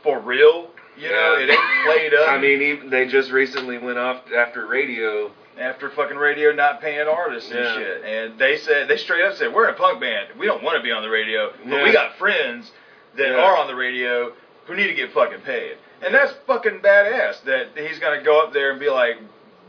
[0.03, 0.69] for real.
[0.97, 2.27] You know, it ain't played up.
[2.29, 5.31] I mean, even, they just recently went off after radio.
[5.57, 7.73] after fucking radio not paying artists and Yeah.
[7.75, 10.27] shit, and they said they straight up said we're in a punk band.
[10.37, 11.83] We don't want to be on the radio, but Yeah.
[11.83, 12.71] we got friends
[13.15, 13.41] that Yeah.
[13.43, 14.31] are on the radio
[14.65, 15.77] who need to get fucking paid.
[16.01, 19.17] And that's fucking badass that he's gonna go up there and be like,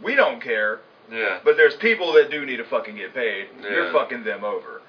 [0.03, 0.79] we don't care.
[1.11, 1.39] Yeah.
[1.45, 3.49] But there's people that do need to fucking get paid.
[3.63, 4.83] You're fucking them over.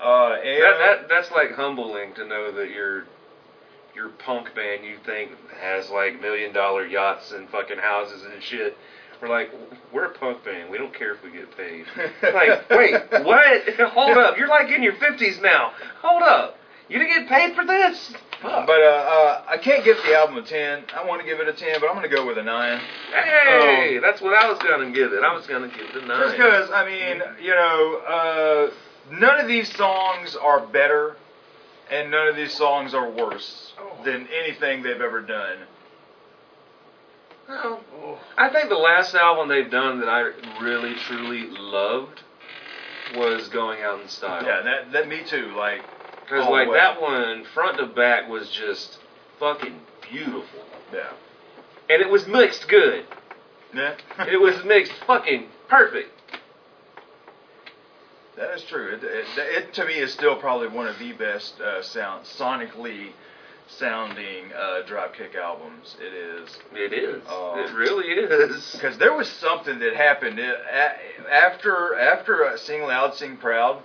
[0.00, 3.04] Uh, and That, that that's like humbling to know that your
[3.94, 8.76] your punk band you think has like million dollar yachts and fucking houses and shit.
[9.22, 9.50] We're like,
[9.92, 10.70] we're a punk band.
[10.70, 11.86] We don't care if we get paid.
[12.22, 12.92] like, wait,
[13.24, 13.62] what?
[13.94, 14.36] Hold up.
[14.36, 15.72] You're like in your fifties now.
[16.02, 16.58] Hold up.
[16.88, 18.12] You didn't get paid for this?
[18.42, 18.66] Fuck.
[18.66, 20.84] but uh, uh, I can't give the album a ten.
[20.94, 22.80] I want to give it a ten, but I'm gonna go with a nine.
[23.12, 25.22] hey, that's what I was gonna give it.
[25.22, 26.20] I was gonna give it a nine.
[26.20, 28.70] Just because I mean, you know, uh,
[29.10, 31.16] none of these songs are better,
[31.90, 33.72] and none of these songs are worse
[34.04, 35.58] than anything they've ever done.
[37.48, 42.22] Well, I think the last album they've done that I really truly loved
[43.14, 44.44] was Going Out in Style.
[44.44, 45.54] Yeah, that that me too.
[45.56, 45.82] Like,
[46.26, 46.74] Because like way.
[46.74, 48.98] that one, front to back, was just
[49.38, 49.78] fucking
[50.10, 50.60] beautiful,
[50.92, 51.12] yeah,
[51.88, 53.04] and it was mixed good.
[53.72, 53.94] yeah.
[54.28, 56.10] It was mixed fucking perfect.
[58.36, 58.94] that is true.
[58.94, 63.10] It, it, it to me is still probably one of the best uh, sound sonically
[63.68, 65.96] sounding uh, Dropkick albums.
[66.00, 66.48] It is.
[66.72, 67.22] It is.
[67.28, 67.58] Oh.
[67.58, 68.72] it really is.
[68.72, 70.96] Because there was something that happened a,
[71.30, 73.82] after after uh, Sing Loud, Sing Proud.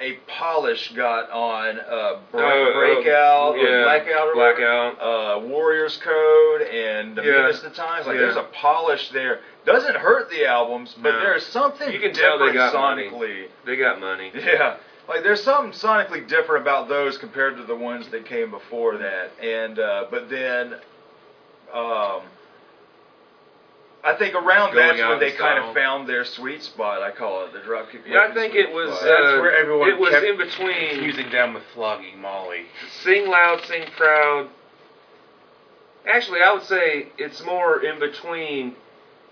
[0.00, 5.00] A polish got on uh, break, Uh, uh, Breakout, or yeah, Blackout, Blackout.
[5.00, 7.32] uh, Warriors Code, and The Yeah.
[7.32, 8.06] Meanest of Times.
[8.06, 8.20] Like Yeah.
[8.22, 9.40] there's a polish there.
[9.66, 11.20] Doesn't hurt the albums, but No.
[11.20, 13.08] there's something You can tell they got money.
[13.10, 13.48] sonically.
[13.64, 14.30] They got money.
[14.34, 14.76] Yeah.
[15.08, 19.30] Like there's something sonically different about those compared to the ones that came before that.
[19.42, 20.76] And uh, but then
[21.74, 22.22] um
[24.14, 25.68] I think around Going that's out when they kind style.
[25.68, 27.02] of found their sweet spot.
[27.02, 28.06] I call it the dropkick.
[28.06, 28.90] Yeah, I think it was.
[28.90, 30.90] Uh, That's where everyone It was kept in between.
[30.90, 32.62] Confusing them with flogging Molly.
[33.02, 34.48] Sing loud, sing proud.
[36.10, 38.74] Actually, I would say it's more in between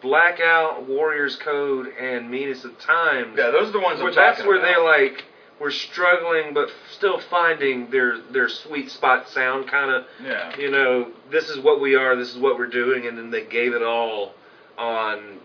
[0.02, 3.34] Blackout, Warriors Code, and Meanest of Times.
[3.38, 4.84] yeah, those are the ones I'm Where that's talking where they about.
[4.84, 5.24] like
[5.58, 9.68] were struggling, but still finding their their sweet spot sound.
[9.68, 10.54] Kind of, Yeah.
[10.58, 13.44] you know, this is what we are, this is what we're doing, and then they
[13.46, 14.34] gave it all
[14.78, 15.38] on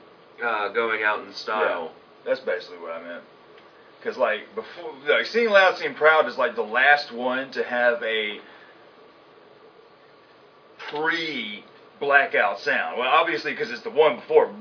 [0.43, 1.91] uh, going out in style.
[2.25, 3.23] That's basically what I meant.
[3.99, 8.01] Because like before, like sing loud, sing proud is like the last one to have
[8.03, 8.39] a
[10.89, 11.63] pre
[11.99, 12.97] blackout sound.
[12.97, 14.51] Well, obviously because it's the one before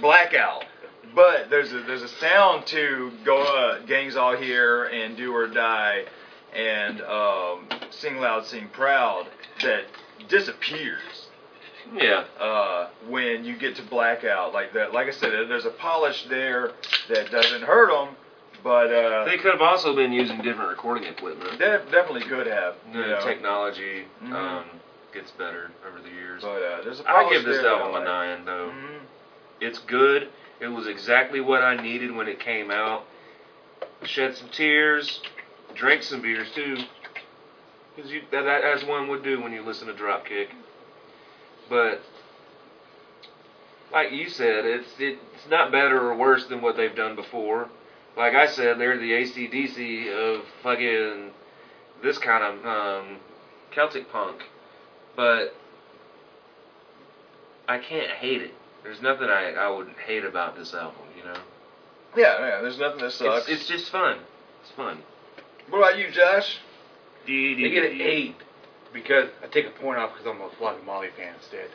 [0.00, 0.64] blackout.
[1.14, 5.46] But there's a there's a sound to go uh, gangs all here and do or
[5.46, 6.04] die,
[6.54, 9.26] and um, sing loud, sing proud
[9.62, 9.84] that
[10.28, 11.23] disappears
[11.92, 12.24] Yeah.
[12.40, 14.92] uh, when you get to blackout like that.
[14.92, 16.72] Like I said, there's a polish there
[17.08, 18.16] that doesn't hurt them,
[18.62, 21.58] but uh, They could have also been using different recording equipment.
[21.58, 22.74] they definitely could have.
[22.92, 23.20] You know.
[23.24, 24.32] technology Mhm.
[24.32, 24.64] um,
[25.12, 26.42] gets better over the years.
[26.42, 28.04] But uh, there's a I polish give this album I a like.
[28.04, 28.72] nine, though.
[28.74, 29.00] Mhm.
[29.60, 30.28] It's good.
[30.60, 33.04] It was exactly what I needed when it came out.
[34.04, 35.20] Shed some tears,
[35.74, 36.76] drank some beers too,
[37.94, 40.48] because you that as one would do when you listen to Dropkick.
[41.68, 42.00] But
[43.92, 47.68] like you said, it's it's not better or worse than what they've done before.
[48.16, 51.30] Like I said, they're the ACDC of fucking
[52.02, 53.16] this kind of um,
[53.72, 54.42] Celtic punk,
[55.16, 55.54] but
[57.68, 58.54] I can't hate it.
[58.82, 61.40] There's nothing I, I would hate about this album, you know.
[62.16, 62.60] Yeah, yeah.
[62.60, 63.48] There's nothing that sucks.
[63.48, 64.18] It's, it's just fun.
[64.62, 64.98] It's fun.
[65.70, 66.58] what about you, Josh?
[67.26, 68.36] They get an eight
[68.94, 71.68] because I take a point off because I'm a flogging Molly fan instead.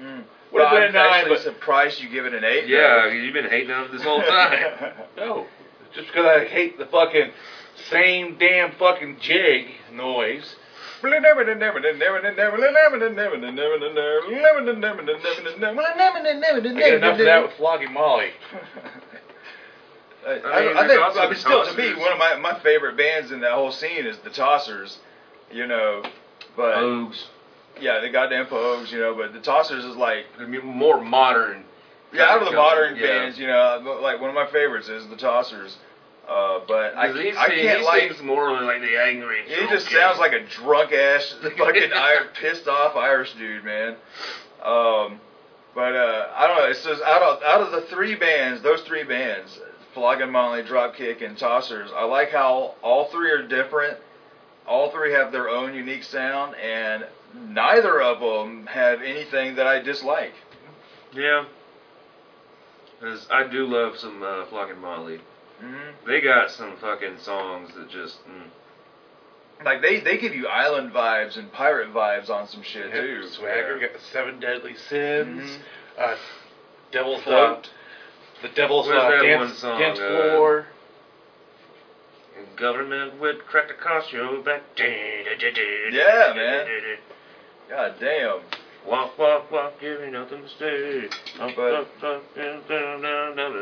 [0.00, 0.16] Mm.
[0.16, 0.24] Would
[0.60, 2.66] Well, I'm a nine, actually but- surprised you give it an eight.
[2.66, 4.94] Yeah, you've been hating on it this whole time.
[5.16, 5.46] No,
[5.94, 7.30] just because I hate the fucking
[7.90, 10.56] same damn fucking jig noise.
[16.76, 18.30] I get enough of that with Flogging Molly.
[20.26, 22.12] I, I mean, I, I there's think, also I mean, the still to me, one
[22.12, 24.96] of my, my favorite bands in that whole scene is the Tossers,
[25.52, 26.02] you know.
[26.56, 27.26] But Ogs.
[27.80, 29.14] yeah, the goddamn Pogues, you know.
[29.14, 30.26] But the Tossers is like
[30.64, 31.64] more modern.
[32.12, 33.06] yeah, out of the Country, modern yeah.
[33.06, 35.76] bands, you know, like one of my favorites is the Tossers.
[36.28, 38.02] Uh, but I, he, I can't he like.
[38.12, 39.42] sings more like the angry.
[39.46, 39.98] He just kid.
[39.98, 43.96] sounds like a drunk ass, fucking Ir- pissed off Irish dude, man.
[44.62, 45.20] Um,
[45.74, 46.64] but uh, I don't know.
[46.70, 49.58] It's just out of out of the three bands, those three bands,
[49.92, 51.90] Flogging Molly, Dropkick, and Tossers.
[51.94, 53.98] I like how all three are different.
[54.66, 59.80] All three have their own unique sound, and neither of them have anything that I
[59.80, 60.34] dislike.
[61.12, 61.44] Yeah.
[63.00, 65.20] 'Cause I do love some uh, Flogging Molly.
[65.60, 68.18] hmm They got some fucking songs that just.
[68.26, 68.48] Mm.
[69.64, 73.26] Like they they give you island vibes and pirate vibes on some shit too.
[73.28, 75.58] Swagger got the Seven Deadly Sins.
[75.98, 76.02] Mhm.
[76.02, 76.16] Uh,
[76.92, 77.58] Devil's Fuck.
[77.58, 77.62] uh,
[78.42, 80.66] the Devil's Where's uh, that dance, one song, dance uh, floor.
[82.36, 84.62] And government would crack the cost you back.
[85.94, 86.66] Yeah, man.
[87.70, 88.40] God damn.
[88.86, 91.08] Walk, walk, walk, give me nothing to say.
[91.56, 91.70] But-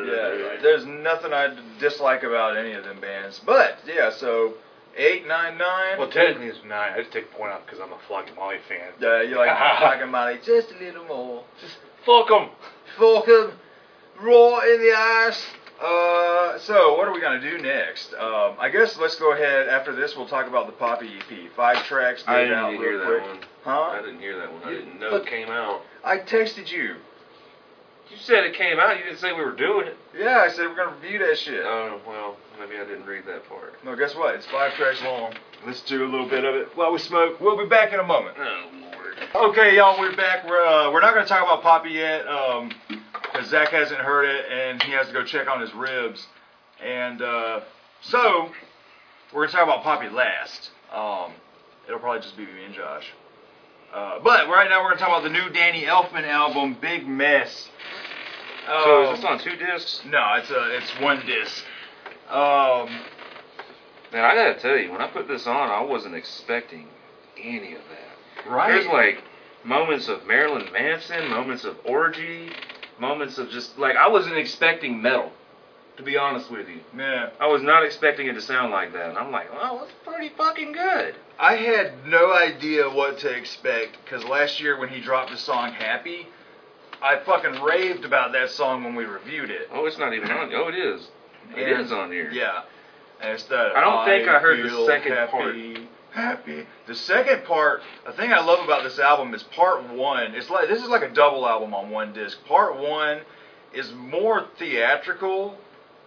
[0.06, 0.62] Yeah, down.
[0.62, 3.40] there's nothing I dislike about any of them bands.
[3.46, 4.54] But yeah, so
[4.96, 5.98] eight, nine, nine.
[5.98, 6.94] Well, technically it's nine.
[6.94, 8.90] I just take a point out because I'm a Flogging Molly fan.
[9.00, 9.48] uh, you like
[9.78, 11.44] talking about it just a little more.
[11.60, 12.48] Just fuck them.
[12.98, 13.52] Fuck 'em,
[14.20, 15.40] raw in the eyes.
[15.82, 18.14] Uh, so what are we gonna do next?
[18.14, 19.68] Um, I guess let's go ahead.
[19.68, 21.50] After this, we'll talk about the Poppy EP.
[21.56, 22.22] Five tracks.
[22.26, 23.22] I out didn't real hear that quick.
[23.22, 23.38] one.
[23.64, 23.80] Huh?
[23.82, 24.62] I didn't hear that one.
[24.64, 25.82] I You- didn't know look- it came out.
[26.04, 26.96] I texted you.
[28.10, 28.98] You said it came out.
[28.98, 29.96] You didn't say we were doing it.
[30.16, 31.64] Yeah, I said we're gonna review that shit.
[31.64, 33.82] Oh well, maybe I didn't read that part.
[33.84, 34.34] No, guess what?
[34.36, 35.32] It's five tracks long.
[35.66, 37.40] Let's do a little bit of it while we smoke.
[37.40, 38.36] We'll be back in a moment.
[38.38, 39.50] Oh lord.
[39.50, 40.46] Okay, y'all, we're back.
[40.46, 42.70] We're uh, we're not gonna talk about Poppy yet, um,
[43.32, 46.26] because Zach hasn't heard it and he has to go check on his ribs,
[46.84, 47.60] and uh,
[48.00, 48.50] so
[49.32, 50.70] we're gonna talk about Poppy last.
[50.92, 51.32] Um,
[51.86, 53.06] it'll probably just be me and Josh.
[53.94, 57.68] Uh, but right now we're gonna talk about the new Danny Elfman album, Big Mess.
[58.66, 60.02] So Um, is this on two discs?
[60.06, 61.64] No, it's a it's one disc.
[62.30, 62.88] Um,
[64.12, 66.86] Man, I gotta tell you, when I put this on, I wasn't expecting
[67.42, 68.50] any of that.
[68.50, 68.70] right.
[68.70, 69.22] There's like
[69.64, 72.50] moments of Marilyn Manson, moments of orgy,
[73.03, 75.30] moments of just like I wasn't expecting metal.
[75.98, 77.28] To be honest with you, yeah.
[77.38, 79.11] I was not expecting it to sound like that.
[79.11, 81.14] And I'm like, oh, it's pretty fucking good.
[81.38, 85.72] I had no idea what to expect because last year when he dropped the song
[85.74, 86.28] Happy,
[87.03, 89.68] I fucking raved about that song when we reviewed it.
[89.70, 90.50] Oh, it's not even on.
[90.55, 91.09] Oh, it is.
[91.55, 92.30] It And- is on here.
[92.32, 92.62] Yeah.
[93.20, 96.66] And it's that I don't think I heard the feel second happy, Happy.
[96.86, 100.34] The second part, the thing I love about this album is part one.
[100.34, 102.38] It's like this is like a double album on one disc.
[102.44, 103.22] Part one
[103.72, 105.56] is more theatrical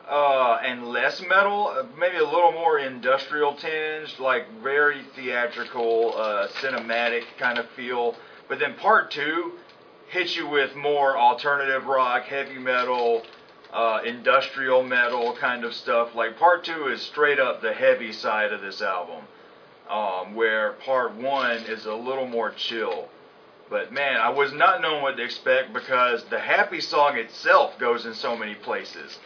[0.07, 6.47] uh, and less metal, uh, maybe a little more industrial tinged, like very theatrical, uh,
[6.61, 8.15] cinematic kind of feel.
[8.47, 9.53] But then part two
[10.09, 13.23] hits you with more alternative rock, heavy metal,
[13.73, 16.13] uh, industrial metal kind of stuff.
[16.13, 19.23] Like part two is straight up the heavy side of this album,
[19.89, 23.09] um, where part one is a little more chill.
[23.69, 28.05] But man, I was not knowing what to expect because the happy song itself goes
[28.05, 29.17] in so many places.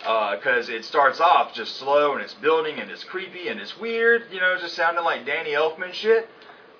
[0.00, 4.24] Because it starts off just slow and it's building and it's creepy and it's weird,
[4.30, 6.28] you know, just sounding like Danny Elfman shit.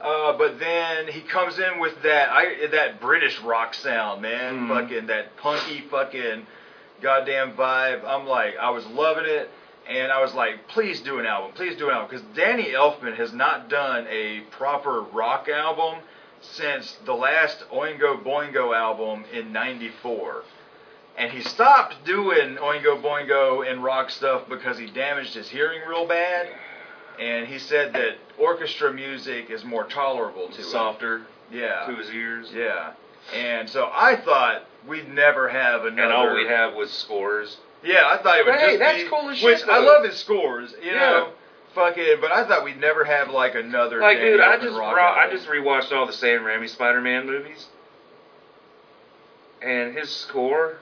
[0.01, 4.69] Uh, but then he comes in with that I, that British rock sound, man, Mhm.
[4.69, 6.47] fucking that punky fucking
[7.01, 8.05] goddamn vibe.
[8.07, 9.51] I'm like, I was loving it,
[9.89, 13.17] and I was like, please do an album, please do an album, because Danny Elfman
[13.17, 15.99] has not done a proper rock album
[16.41, 20.43] since the last Oingo Boingo album in '94.
[21.19, 26.07] And he stopped doing Oingo Boingo and rock stuff because he damaged his hearing real
[26.07, 26.49] bad.
[27.19, 30.65] And he said that orchestra music is more tolerable to him.
[30.65, 31.87] Softer Yeah.
[31.87, 32.53] to his ears.
[32.53, 32.93] Yeah.
[33.35, 36.03] And so I thought we'd never have another.
[36.03, 37.57] And all we have was scores.
[37.83, 39.09] Yeah, I thought it would Hey, just that's be.
[39.09, 39.87] cool as Which shit, I though.
[39.87, 40.99] love his scores, you Yeah.
[41.11, 41.29] know.
[41.75, 44.01] Fuck it, but I thought we'd never have like another.
[44.01, 45.37] Like, Danny dude, I Elfman just rock I album.
[45.37, 47.67] just rewatched all the Sam Raimi Spider-Man movies,
[49.63, 50.79] and his score,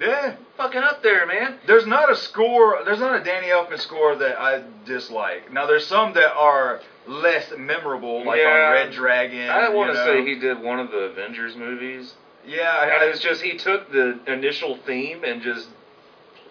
[0.00, 0.34] Yeah.
[0.56, 1.60] fucking up there, man.
[1.66, 2.80] There's not a score.
[2.84, 5.52] There's not a Danny Elfman score that I dislike.
[5.52, 8.48] Now there's some that are less memorable, like Yeah.
[8.66, 9.48] on Red Dragon.
[9.50, 10.12] I want you to know.
[10.12, 12.14] say he did one of the Avengers movies,
[12.46, 15.68] Yeah, I, and I, it's just he took the initial theme and just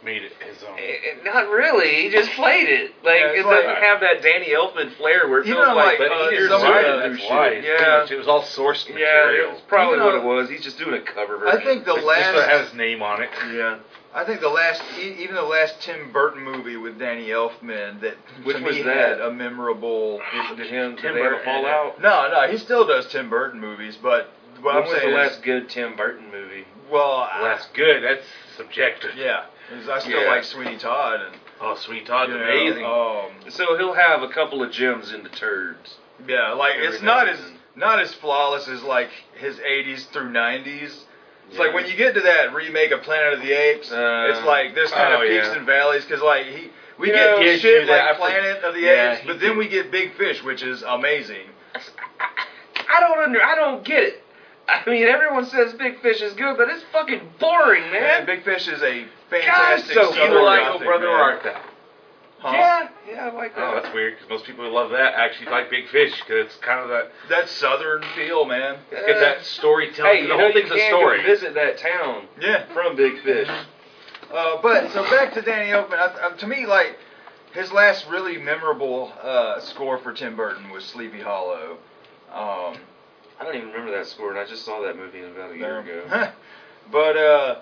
[0.04, 0.80] made it his own.
[0.80, 2.04] Eh, eh, Not really.
[2.04, 2.92] He just played it.
[3.04, 5.76] Like Yeah, it like- doesn't have that Danny Elfman flair where it You feels know,
[5.76, 7.30] like, like, uh, here's some- some right, other that's shit.
[7.30, 7.48] why.
[7.50, 7.98] It's Yeah.
[8.00, 9.52] much- it was all source Yeah, material.
[9.52, 10.50] it's probably You know, what it was.
[10.50, 11.60] He's just doing a cover version.
[11.60, 13.30] I think the It's just that it last, has his name on it.
[13.54, 13.76] Yeah.
[14.14, 18.16] I think the last, e- even the last Tim Burton movie with Danny Elfman that
[18.44, 18.98] Which to was me that?
[18.98, 20.20] had a memorable.
[20.50, 22.02] Did, did him, did Tim Burton- fall out?
[22.02, 24.30] No, no, he still does Tim Burton movies, but
[24.62, 26.66] what When I'm was the is, last good Tim Burton movie?
[26.90, 28.04] well, I- that's good.
[28.04, 28.26] That's
[28.58, 29.16] subjective.
[29.16, 29.46] Yeah,
[29.90, 30.30] I still Yeah.
[30.30, 32.84] like Sweeney Todd and Oh, Sweeney Todd's know, amazing.
[32.86, 35.98] Um, So he'll have a couple of gems in the turds.
[36.28, 37.40] yeah, like it's not as
[37.76, 41.06] not as flawless as like his '80s through '90s.
[41.48, 41.60] It's Yeah.
[41.66, 44.74] like when you get to that remake of Planet of the Apes, Uh, it's like
[44.76, 45.54] there's kind oh, of peaks yeah.
[45.54, 48.20] and valleys because like he we You get know, shit did that.
[48.20, 51.48] like Planet of the Yeah, Apes, but then we get Big Fish, which is amazing.
[52.94, 53.42] I don't under.
[53.44, 54.24] I don't get it.
[54.68, 58.26] I mean, everyone says Big Fish is good, but it's fucking boring, Man, man.
[58.26, 59.94] Big Fish is a fantastic.
[59.94, 61.16] so Do Southern you like Gothic, Oh Brother man.
[61.20, 61.62] Art Thou?
[62.40, 62.52] Huh?
[62.54, 63.64] Yeah, yeah, I like that.
[63.64, 66.56] Oh, that's weird because most people who love that actually like Big Fish because it's
[66.58, 68.78] kind of that That Southern feel, man.
[68.92, 70.12] it's got that storytelling.
[70.16, 71.22] Hey, you the know whole you thing's a can story.
[71.22, 72.66] go visit that town Yeah.
[72.74, 73.48] from Big Fish.
[74.34, 76.00] Uh, but so back to Danny Elfman.
[76.00, 76.98] I, I, to me, like
[77.54, 81.78] his last really memorable uh, score for Tim Burton was Sleepy Hollow.
[82.34, 82.78] Um,
[83.42, 85.80] I don't even remember that score, and I just saw that movie about a year
[85.80, 86.32] ago.
[86.92, 87.56] but uh,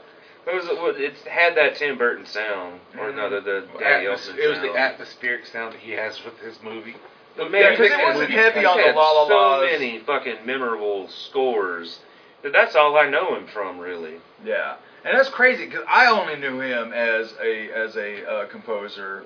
[0.45, 0.67] It was
[0.99, 4.57] it had that Tim Burton sound, or no, the, the Danny Atmos- Elfman it was
[4.57, 4.75] sound.
[4.75, 6.97] the atmospheric sound that he has with his movie.
[7.37, 9.61] But Yeah, 'cause it that wasn't movie heavy on the had La La So Las.
[9.71, 11.99] many fucking memorable scores.
[12.43, 14.19] That's all I know him from, really.
[14.43, 14.75] yeah,
[15.05, 19.23] and that's crazy because I only knew him as a as a uh, composer.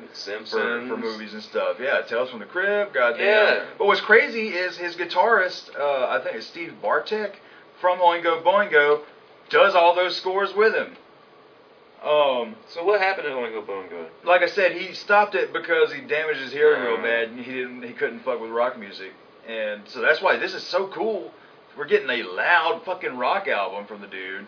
[0.52, 2.02] For, for movies and stuff, yeah.
[2.02, 3.26] Tales from the Crypt, goddamn.
[3.26, 3.66] Yeah.
[3.78, 7.40] But what's crazy is his guitarist, uh, I think it's Steve Bartek
[7.82, 9.02] from Oingo Boingo,
[9.50, 10.96] does all those scores with him.
[12.04, 14.08] Um, So what happened to Oingo Boingo?
[14.26, 17.02] like I said, he stopped it because he damaged his hearing real Uh.
[17.02, 19.14] bad, and he didn't, he couldn't fuck with rock music,
[19.48, 21.32] and so that's why this is so cool.
[21.78, 24.46] We're getting a loud fucking rock album from the dude,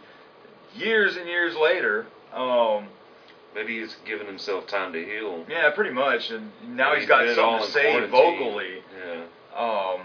[0.76, 2.06] years and years later.
[2.34, 2.88] Um,
[3.56, 5.46] Maybe he's giving himself time to heal.
[5.50, 8.84] yeah, pretty much, and now Maybe he's got something to say vocally.
[9.00, 9.24] Yeah.
[9.58, 10.02] Um,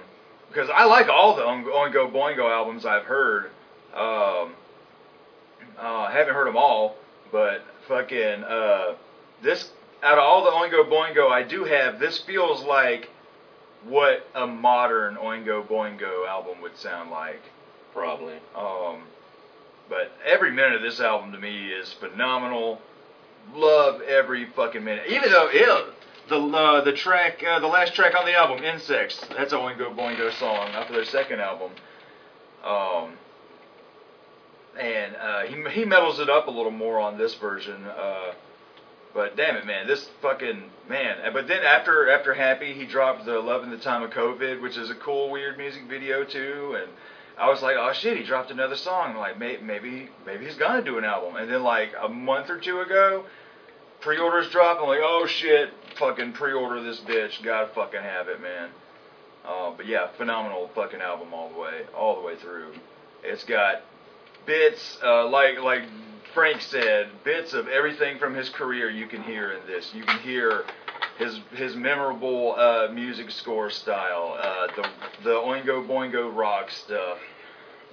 [0.48, 3.46] because I like all the Oingo Oingo Boingo albums I've heard.
[3.92, 4.54] Um,
[5.80, 6.96] uh, I haven't heard them all,
[7.32, 8.94] but fucking uh,
[9.42, 9.70] this
[10.02, 13.10] out of all the Oingo Boingo I do have, this feels like
[13.84, 17.42] what a modern Oingo Boingo album would sound like.
[17.92, 18.34] Probably.
[18.56, 19.02] Um,
[19.90, 22.80] but every minute of this album to me is phenomenal.
[23.52, 25.04] Love every fucking minute.
[25.08, 25.50] Even though
[26.30, 29.94] the uh, the track, uh, the last track on the album, "Insects," that's a Oingo
[29.94, 31.72] Boingo song off of their second album.
[32.64, 33.14] Um,
[34.78, 37.84] and uh, he he metals it up a little more on this version.
[37.84, 38.32] Uh,
[39.12, 41.32] but damn it, man, this fucking man.
[41.32, 44.76] But then after after Happy, he dropped the Love in the Time of COVID, which
[44.76, 46.78] is a cool, weird music video too.
[46.80, 46.92] And
[47.40, 49.16] I was like, oh shit, he dropped another song.
[49.16, 51.36] Like may, maybe maybe he's gonna do an album.
[51.36, 53.24] And then like a month or two ago,
[54.00, 54.82] pre-orders dropped.
[54.82, 57.42] I'm like, oh shit, fucking pre-order this bitch.
[57.42, 58.68] Gotta fucking have it, man.
[59.46, 62.74] Uh, but yeah, phenomenal fucking album all the way, all the way through.
[63.24, 63.82] It's got
[64.44, 65.84] bits uh, like like
[66.34, 69.92] Frank said, bits of everything from his career you can hear in this.
[69.94, 70.64] You can hear
[71.20, 74.88] his his memorable uh, music score style, uh, the
[75.22, 77.18] the Oingo Boingo rock stuff,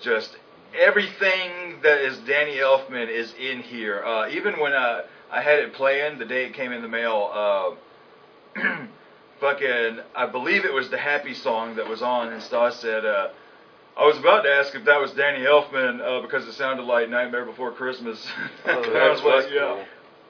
[0.02, 0.38] just
[0.76, 4.04] everything that is Danny Elfman is in here.
[4.04, 7.30] Uh, even when I I had it playing the day it came in the mail.
[7.34, 7.76] Uh,
[9.40, 13.06] fucking, I believe it was the Happy song that was on, and Stas said.
[13.06, 13.30] Uh,
[13.96, 17.10] I was about to ask if that was Danny Elfman uh, because it sounded like
[17.10, 18.26] Nightmare Before Christmas.
[18.68, 19.74] Oh, I was like, yeah.
[19.74, 19.86] cool.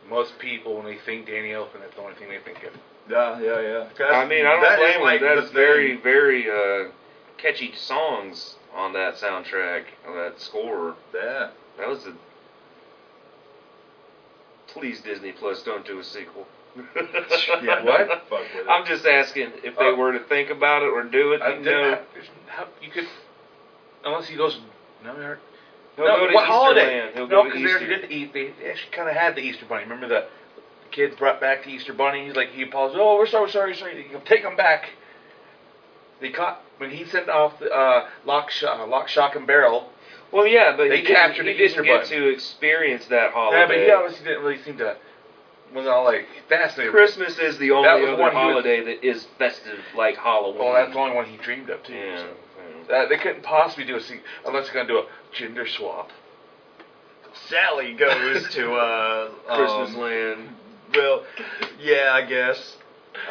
[0.10, 2.74] Most people, when they think Danny Elfman, that's the only thing they think of.
[3.10, 3.88] Yeah, yeah, yeah.
[3.98, 5.28] 'Cause I mean, I don't that is blame like him.
[5.36, 6.04] the That's very, thing.
[6.04, 6.92] very uh,
[7.38, 10.96] catchy songs on that soundtrack, on that score.
[11.14, 11.50] Yeah.
[11.78, 12.14] That was a.
[14.68, 16.46] Please, Disney Plus, don't do a sequel.
[16.78, 17.84] yeah.
[17.84, 18.08] What?
[18.30, 18.68] Fuck with it.
[18.70, 21.42] I'm just asking if they Uh, were to think about it or do it.
[21.42, 22.00] I you didn't know,
[22.48, 23.08] have- you could,
[24.04, 24.60] unless he goes.
[25.04, 25.42] No, they aren't-
[25.98, 27.12] he'll no, go to what holiday?
[27.16, 28.34] No, because they actually did the East.
[28.34, 29.84] They actually kind of had the Easter bunny.
[29.84, 30.26] Remember the,
[30.92, 32.26] kids brought back the Easter Bunny?
[32.28, 33.00] He's Like he apologized.
[33.02, 34.08] Oh, we're so sorry, sorry.
[34.26, 34.90] Take them back.
[36.22, 39.90] They caught when he sent off the uh, lock, shock, lock, shock, and barrel.
[40.32, 42.16] Well, yeah, but They he didn't- captured he the didn't get bunny.
[42.16, 43.60] to experience that holiday.
[43.60, 44.98] Yeah, but he obviously didn't really seem to.
[45.74, 46.94] Was all like fascinated.
[46.94, 50.60] Christmas is the only other one he was- holiday that is festive like Halloween.
[50.64, 51.94] Well, that's the only one he dreamed of too.
[51.94, 52.18] Yeah.
[52.18, 52.28] so.
[52.90, 52.96] Yeah.
[52.96, 55.06] Uh, they couldn't possibly do a se- unless they're gonna do a
[55.38, 56.10] gender swap.
[57.50, 60.50] Sally goes to uh, Christmas um, Land.
[60.96, 61.24] Well,
[61.80, 62.78] yeah, I guess.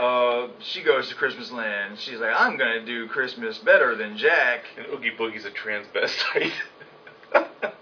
[0.01, 1.99] Uh, she goes to Christmas Land.
[1.99, 4.65] She's like, I'm gonna do Christmas better than Jack.
[4.77, 6.53] And Oogie Boogie's a transvestite.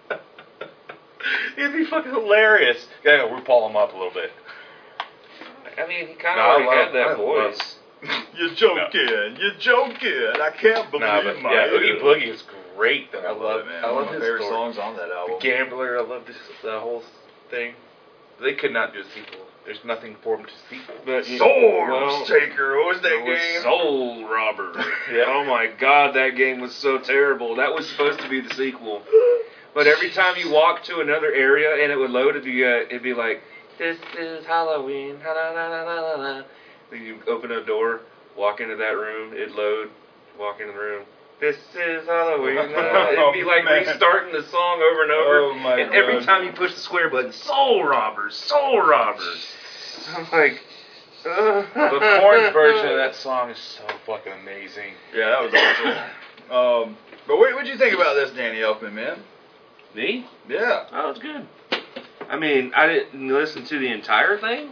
[1.56, 2.86] It'd be fucking hilarious.
[3.04, 4.30] Yeah, we pull him up a little bit.
[5.78, 7.76] I mean, he kind No, of I already love- had that I love- voice.
[8.36, 9.36] You're joking.
[9.38, 10.40] You're joking.
[10.40, 12.02] I can't believe Nah, but my yeah, Oogie ears.
[12.02, 12.44] Boogie is
[12.76, 13.12] great.
[13.12, 13.20] Though.
[13.20, 13.84] I love it, man.
[13.84, 14.54] I One love of my his favorite story.
[14.54, 15.36] songs on that album.
[15.40, 15.98] The Gambler.
[15.98, 17.02] I love this the whole
[17.50, 17.74] thing.
[18.40, 19.46] They could not do a sequel.
[19.64, 20.96] There's nothing for them to sequel.
[21.06, 22.76] But you- Swords well, Taker.
[22.78, 23.62] What was that It was game?
[23.62, 24.72] Soul Robber.
[25.12, 25.24] Yeah.
[25.28, 27.54] Oh my god, that game was so terrible.
[27.56, 29.02] That was supposed to be the sequel.
[29.74, 32.86] But every time you walk to another area and it would load, it'd be, uh,
[32.88, 33.40] it'd be like,
[33.78, 35.18] this is Halloween.
[35.24, 35.68] Ha la la
[36.16, 36.42] la
[36.92, 38.00] you open a door,
[38.36, 39.90] walk into that room, it'd load,
[40.38, 41.04] walk into the room.
[41.40, 42.56] This is Halloween.
[42.58, 43.84] It'd be like Man.
[43.84, 45.38] restarting the song over and over.
[45.40, 49.44] Oh, my and every time you push the square button, Soul Robbers, Soul Robbers.
[50.14, 50.62] I'm like,
[51.26, 54.92] uh, The Korn's version of that song is so fucking amazing.
[55.14, 56.90] Yeah, that was awesome.
[56.90, 59.18] um, but what what'd you think about this, Danny Elfman, man?
[59.94, 60.26] Me?
[60.48, 60.86] Yeah.
[60.92, 61.46] Oh, it's good.
[62.28, 64.70] I mean, I didn't listen to the entire thing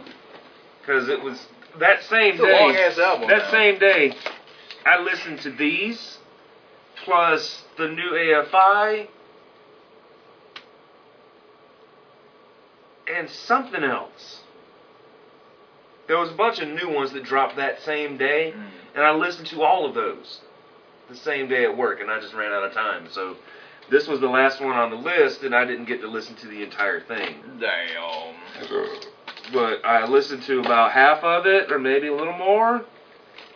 [0.81, 1.45] because it was
[1.79, 3.03] that same It's a day.
[3.03, 3.27] album.
[3.29, 3.51] That now.
[3.51, 4.13] same day,
[4.85, 6.17] I listened to these
[7.05, 9.07] plus the new AFI
[13.13, 14.41] and something else.
[16.07, 18.65] There was a bunch of new ones that dropped that same day, Mm.
[18.95, 20.41] and I listened to all of those
[21.09, 23.07] the same day at work, and I just ran out of time.
[23.09, 23.37] So
[23.89, 26.47] this was the last one on the list, and I didn't get to listen to
[26.47, 27.59] the entire thing.
[27.59, 29.12] Damn.
[29.51, 32.85] But I listened to about half of it, or maybe a little more,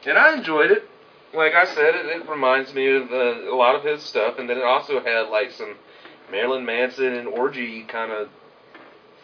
[0.05, 0.83] and I enjoyed it.
[1.33, 4.49] Like I said, it, it reminds me of uh, a lot of his stuff, and
[4.49, 5.75] then it also had like some
[6.31, 8.29] Marilyn Manson and orgy kind of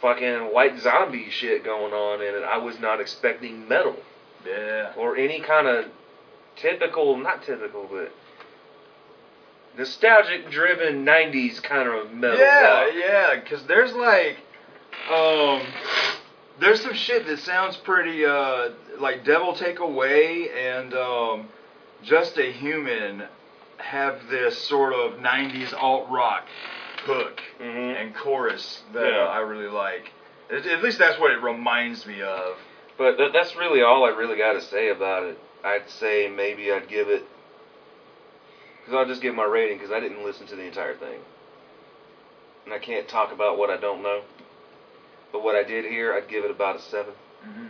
[0.01, 2.43] fucking white zombie shit going on in it.
[2.43, 3.95] I was not expecting metal
[4.45, 4.91] Yeah.
[4.97, 5.85] or any kind of
[6.55, 8.11] typical, not typical, but
[9.77, 12.37] nostalgic driven 90s kind of metal.
[12.37, 12.93] Yeah, rock.
[12.95, 14.37] yeah, because there's like,
[15.09, 15.61] um,
[16.59, 21.49] there's some shit that sounds pretty, uh, like Devil Take Away and, um,
[22.03, 23.23] Just a Human
[23.77, 26.43] have this sort of 90s alt rock
[27.05, 27.95] hook Mhm.
[28.01, 29.23] and chorus that Yeah.
[29.23, 30.11] uh, I really like.
[30.49, 32.57] At, at least that's what it reminds me of.
[32.97, 35.37] But th- that's really all I really got to say about it.
[35.63, 37.23] I'd say maybe I'd give it.
[38.79, 41.19] Because I'll just give my rating because I didn't listen to the entire thing.
[42.65, 44.21] And I can't talk about what I don't know.
[45.33, 47.11] But what I did hear, I'd give it about a 7.
[47.45, 47.65] Mm-hmm.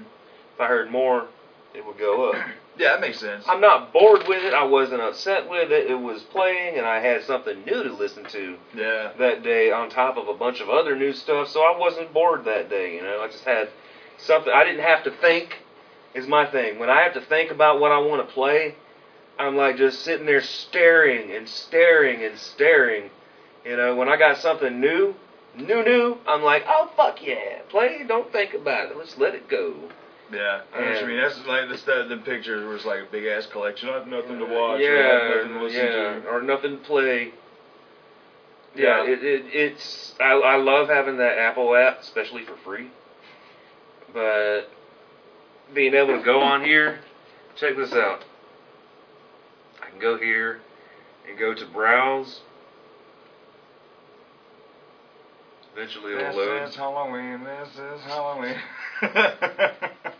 [0.53, 1.27] If I heard more,
[1.73, 2.35] it would go up.
[2.75, 3.45] Yeah, that makes sense.
[3.47, 4.51] I'm not bored with it.
[4.51, 5.91] I wasn't upset with it.
[5.91, 9.11] It was playing, and I had something new to listen to Yeah.
[9.19, 11.49] that day on top of a bunch of other new stuff.
[11.49, 12.95] So I wasn't bored that day.
[12.95, 13.69] You know, I just had
[14.17, 14.51] something.
[14.51, 15.59] I didn't have to think.
[16.15, 16.79] Is my thing.
[16.79, 18.73] When I have to think about what I want to play,
[19.37, 23.11] I'm like just sitting there staring and staring and staring.
[23.63, 25.13] You know, when I got something new,
[25.57, 28.03] new, new, I'm like, oh fuck yeah, play.
[28.07, 28.97] Don't think about it.
[28.97, 29.75] Let's let it go.
[30.31, 31.21] Yeah, I know what you mean.
[31.21, 33.89] That's like the stuff, the pictures was like a big ass collection.
[33.89, 34.81] I have nothing to watch.
[34.81, 35.91] or I have Yeah, nothing to listen yeah,
[36.21, 36.27] to.
[36.29, 37.31] or nothing to play.
[38.75, 39.11] Yeah, Yeah.
[39.11, 42.89] it, it it's I I love having that Apple app, especially for free.
[44.13, 44.63] But
[45.73, 46.99] being able to go on here,
[47.55, 48.23] check this out.
[49.85, 50.61] I can go here
[51.29, 52.41] and go to browse.
[55.75, 56.69] Eventually it'll This load.
[56.69, 57.43] is Halloween.
[57.43, 58.55] This is Halloween.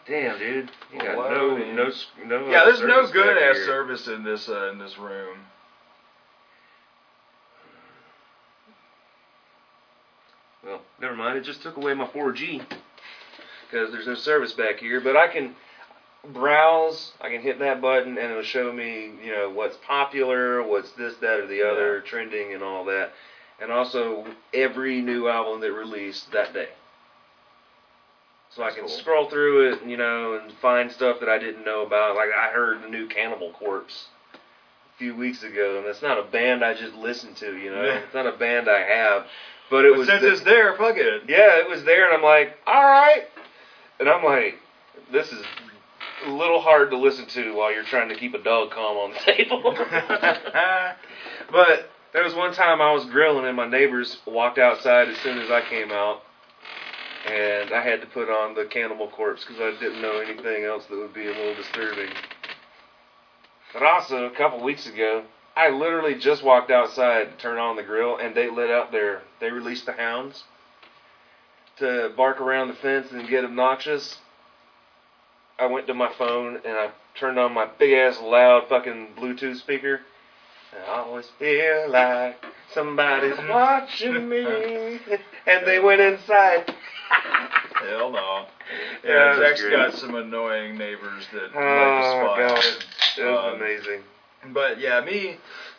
[0.07, 1.75] Damn, dude, you got no Loading.
[1.75, 1.91] no
[2.25, 2.49] no.
[2.49, 3.65] yeah, there's no good ass here.
[3.65, 5.37] service in this uh, in this room.
[10.65, 11.37] Well, never mind.
[11.37, 12.59] It just took away my 4G
[13.69, 15.01] because there's no service back here.
[15.01, 15.55] But I can
[16.31, 17.11] browse.
[17.21, 21.15] I can hit that button and it'll show me, you know, what's popular, what's this,
[21.17, 23.11] that, or the other, trending, and all that.
[23.63, 26.67] And also every new album that released that day.
[28.49, 28.89] So I can cool.
[28.89, 32.17] scroll through it, you know, and find stuff that I didn't know about.
[32.17, 36.23] Like I heard the new Cannibal Corpse a few weeks ago, and it's not a
[36.23, 37.83] band I just listened to, you know.
[37.83, 37.99] Yeah.
[37.99, 39.27] It's not a band I have,
[39.69, 41.23] but it But was since the- it's there, fuck it.
[41.29, 43.23] yeah, it was there, and I'm like, all right.
[44.01, 44.59] And I'm like,
[45.09, 45.41] this is
[46.25, 49.13] a little hard to listen to while you're trying to keep a dog calm on
[49.13, 49.73] the table.
[51.51, 55.39] but there was one time I was grilling, and my neighbors walked outside as soon
[55.39, 56.21] as I came out,
[57.25, 60.85] and I had to put on the Cannibal Corpse because I didn't know anything else
[60.85, 62.09] that would be a little disturbing.
[63.73, 65.23] But also, a couple weeks ago,
[65.55, 69.23] I literally just walked outside to turn on the grill, and they let out their,
[69.39, 70.43] they released the hounds
[71.77, 74.19] to bark around the fence and get obnoxious,
[75.57, 79.57] I went to my phone and I turned on my big ass loud fucking Bluetooth
[79.57, 80.01] speaker.
[80.75, 82.37] And I always feel like
[82.73, 84.99] somebody's watching me.
[85.47, 86.73] and they went inside.
[87.89, 88.45] Hell no.
[89.03, 89.71] Yeah, Yeah, it Zach's great.
[89.71, 92.55] got some annoying neighbors that Oh, like God.
[92.55, 93.21] to spy.
[93.21, 94.03] It was Um, amazing.
[94.53, 95.37] But yeah, me,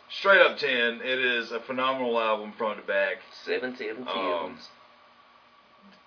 [0.09, 0.69] straight up 10.
[1.01, 3.17] It is a phenomenal album front to back.
[3.43, 4.57] Seven, seven, Um,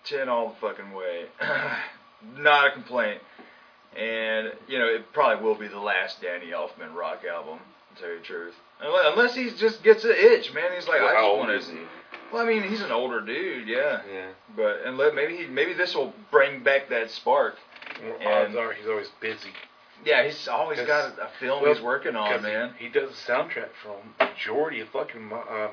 [0.04, 1.26] 10 all the fucking way.
[2.36, 3.20] Not a complaint.
[3.96, 7.58] And, you know, it probably will be the last Danny Elfman rock album,
[8.00, 8.54] you truth.
[8.80, 10.70] Unless he just gets an itch, man.
[10.74, 11.72] He's like, Well, I just want is to.
[11.72, 11.78] he?
[12.32, 14.02] Well, I mean, he's an older dude, yeah.
[14.12, 14.28] Yeah.
[14.54, 17.56] But and let, maybe he, maybe this will bring back that spark.
[18.24, 19.50] Odds are he's always busy.
[20.04, 22.74] Yeah, he's always got a, film Well, he's working on, man.
[22.78, 25.70] He, he does the soundtrack for majority of fucking um,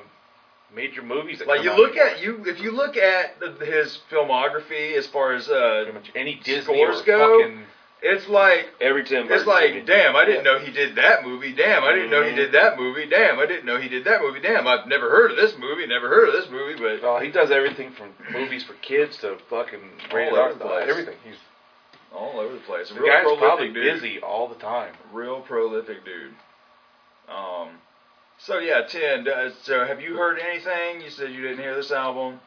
[0.74, 1.38] major movies.
[1.38, 5.34] That Like you look at you if you look at the, his filmography as far
[5.34, 7.62] as uh, Pretty much any Disney scores or go, fucking
[8.06, 9.86] it's like Every Tim it's like movie.
[9.86, 11.52] damn, I didn't know he did that movie.
[11.52, 12.36] Damn, I didn't know he Mhm.
[12.36, 13.06] did that movie.
[13.06, 14.40] Damn, I didn't know he did that movie.
[14.40, 15.86] Damn, I've never heard of this movie.
[15.86, 19.36] Never heard of this movie, but Well, he does everything from movies for kids to
[19.50, 20.88] fucking rated over R the stuff, place.
[20.88, 21.16] Everything.
[21.24, 21.36] He's
[22.14, 22.90] all over the place.
[22.90, 23.82] A the real guy's probably dude.
[24.00, 24.94] busy all the time.
[25.12, 26.34] Real prolific dude.
[27.28, 27.68] Um,
[28.38, 29.26] so yeah, ten.
[29.28, 31.00] Uh, so have you heard anything?
[31.00, 32.40] You said you didn't hear this album.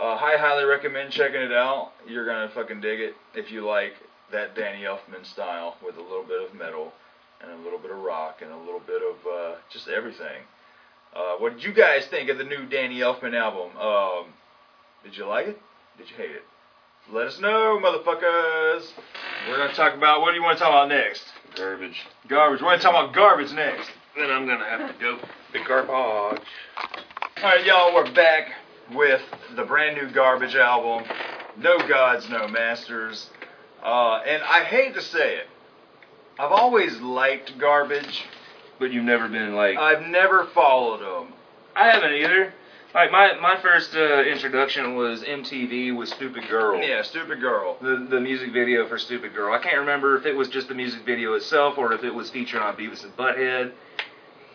[0.00, 1.92] Uh, I highly recommend checking it out.
[2.06, 3.94] You're gonna fucking dig it if you like
[4.32, 6.92] that Danny Elfman style with a little bit of metal
[7.40, 10.42] and a little bit of rock and a little bit of uh, just everything.
[11.14, 13.76] Uh, what did you guys think of the new Danny Elfman album?
[13.76, 14.32] Um,
[15.04, 15.60] did you like it?
[15.98, 16.42] Did you hate it?
[17.10, 18.86] Let us know, motherfuckers.
[19.48, 21.24] We're gonna talk about what do you want to talk about next?
[21.56, 22.06] Garbage.
[22.28, 22.62] Garbage.
[22.62, 23.90] We're gonna talk about garbage next.
[24.16, 25.18] Then I'm gonna have to go.
[25.52, 25.90] The garbage.
[25.90, 26.38] All
[27.42, 28.52] right, y'all, we're back
[28.94, 29.20] with
[29.56, 31.06] the brand new Garbage album,
[31.58, 33.30] No Gods, No Masters.
[33.82, 35.46] Uh, and I hate to say it,
[36.38, 38.24] I've always liked Garbage.
[38.78, 39.76] But you've never been like.
[39.76, 41.32] I've never followed them.
[41.76, 42.52] I haven't either.
[42.94, 46.78] Like my my first uh, introduction was MTV with Stupid Girl.
[46.78, 47.78] Yeah, Stupid Girl.
[47.80, 49.54] The the music video for Stupid Girl.
[49.54, 52.28] I can't remember if it was just the music video itself or if it was
[52.30, 53.72] featured on Beavis and Butthead.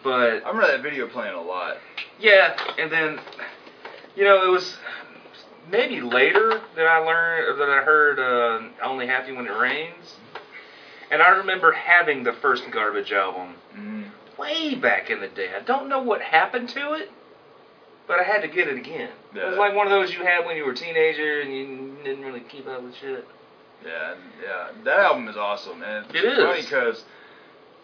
[0.04, 1.78] But I remember that video playing a lot.
[2.20, 3.20] yeah, and then
[4.16, 4.78] you know it was
[5.70, 10.16] maybe later that I learned that I heard uh, Only Happy When It Rains.
[11.10, 14.10] And I remember having the first Garbage album Mm.
[14.38, 15.54] way back in the day.
[15.56, 17.10] I don't know what happened to it,
[18.08, 19.12] but I had to get it again.
[19.36, 22.04] It was like one of those you had when you were a teenager and you
[22.04, 23.26] didn't really keep up with shit.
[23.86, 24.70] Yeah, yeah.
[24.84, 26.40] That album is awesome, and it's It is.
[26.40, 27.04] funny because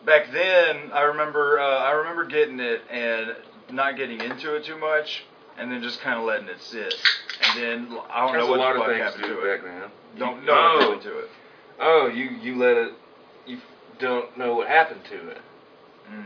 [0.06, 3.36] back then I remember uh, I remember getting it and
[3.70, 5.24] not getting into it too much,
[5.58, 6.94] and then just kind of letting it sit,
[7.48, 9.40] and then I don't know what a lot the of fuck things happened to do
[9.42, 9.64] it.
[9.64, 9.92] back.
[10.18, 11.30] Don't know what oh, happened to it.
[11.80, 12.94] oh, you you let it.
[13.46, 13.60] You
[14.00, 15.42] don't know what happened to it.
[16.12, 16.26] Mm.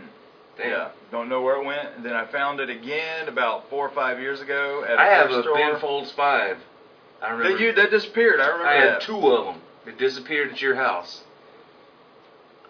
[0.58, 0.70] Damn.
[0.70, 1.90] Yeah, don't know where it went.
[1.96, 5.06] And then I found it again about four or five years ago at a I
[5.06, 5.56] have thrift a store.
[5.56, 6.58] Ben Folds five.
[7.22, 7.52] I remember.
[7.52, 8.40] that you that disappeared.
[8.40, 9.02] I remember I had that.
[9.02, 9.62] two of them.
[9.86, 11.24] It disappeared at your house.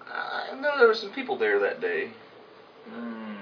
[0.10, 2.12] I know there were some people there that day.
[2.90, 3.36] Mm.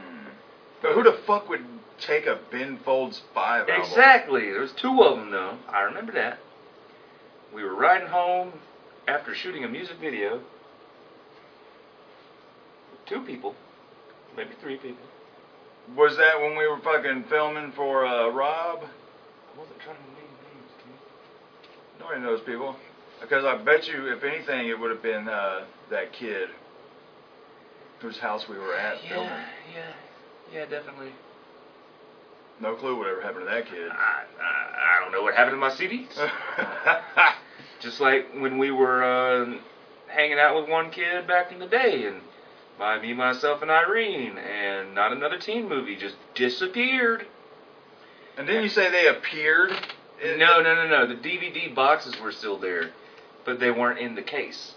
[0.81, 1.63] But who the fuck would
[1.99, 3.89] take a Ben Folds five album?
[3.89, 4.51] Exactly.
[4.51, 5.57] There was two of them though.
[5.69, 6.39] I remember that.
[7.53, 8.53] We were riding home
[9.07, 10.41] after shooting a music video.
[13.05, 13.53] Two people,
[14.35, 15.05] maybe three people.
[15.95, 18.79] Was that when we were fucking filming for uh, Rob?
[18.79, 21.99] I wasn't trying to name names, dude.
[21.99, 22.75] Nobody knows people.
[23.21, 26.49] Because I bet you, if anything, it would have been uh, that kid
[28.01, 29.29] whose house we were at filming.
[29.29, 29.93] Yeah, yeah,
[30.51, 31.11] yeah, definitely.
[32.59, 33.89] No clue whatever happened to that kid.
[33.91, 36.15] I, I, I don't know what happened to my CDs.
[37.81, 39.57] Just like when we were uh,
[40.07, 42.21] hanging out with one kid back in the day, and
[42.79, 47.25] by me, myself, and Irene, and not another teen movie just disappeared.
[48.37, 49.71] and then you say they appeared.
[50.23, 51.07] No, no, no, no.
[51.07, 52.91] The DVD boxes were still there,
[53.43, 54.75] but they weren't in the case.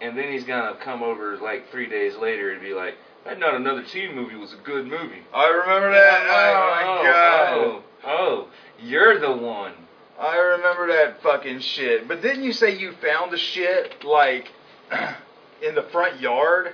[0.00, 2.94] And then he's gonna come over like three days later and be like,
[3.24, 6.22] "That not another teen movie was a good movie." I remember that.
[6.22, 7.54] Oh, my god.
[7.54, 8.48] Oh, oh,
[8.80, 9.72] you're the one.
[10.18, 12.08] I remember that fucking shit.
[12.08, 14.50] But didn't you say you found the shit like
[15.62, 16.72] in the front yard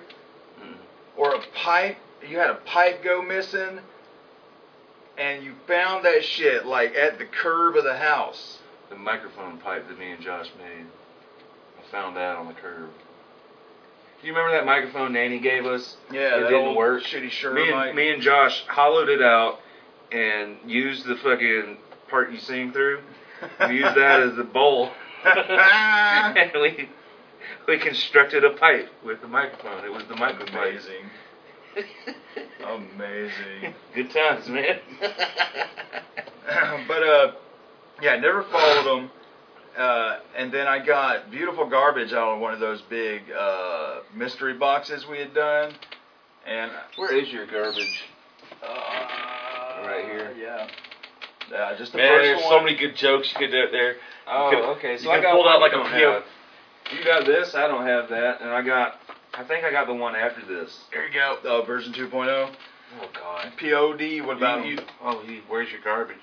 [0.62, 0.76] Mm.
[1.16, 1.96] or a pipe?
[2.26, 3.80] You had a pipe go missing,
[5.18, 8.58] and you found that shit like at the curb of the house.
[8.88, 10.86] The microphone pipe that me and Josh made.
[11.78, 12.90] I found that on the curb.
[14.24, 15.98] You remember that microphone Nanny gave us?
[16.10, 17.02] Yeah, It that didn't old work.
[17.02, 17.54] Shitty shirt.
[17.54, 19.60] Me and, me and Josh hollowed it out
[20.10, 21.76] and used the fucking
[22.08, 23.00] part you sing through
[23.68, 24.92] We used that as the bowl.
[25.24, 26.88] and we
[27.68, 29.84] we constructed a pipe with the microphone.
[29.84, 30.56] It was the microphone.
[30.56, 31.10] Amazing.
[32.64, 33.74] Amazing.
[33.94, 34.78] Good times, man.
[36.88, 37.32] but uh,
[38.00, 39.10] yeah, never followed them.
[39.76, 44.54] Uh, and then I got beautiful garbage out of one of those big uh, mystery
[44.54, 45.74] boxes we had done.
[46.46, 48.04] And Where is your garbage?
[48.62, 48.66] uh,
[49.86, 50.34] Right here.
[50.38, 50.68] Yeah.
[51.50, 52.50] Yeah, just the Man, first there's one.
[52.50, 53.96] so many good jokes you could do there.
[54.26, 54.96] Oh, could- okay.
[54.98, 56.12] So you I could got pull out like you a don't PO.
[56.12, 56.24] have.
[56.98, 57.54] You got this.
[57.54, 59.00] I don't have that, and I got.
[59.34, 60.84] I think I got the one after this.
[60.92, 61.38] There you go.
[61.44, 62.54] Uh, version 2.0.
[63.02, 63.52] Oh God.
[63.58, 64.24] POD.
[64.26, 64.64] What about?
[64.64, 66.16] You- you- oh, you, where's your garbage?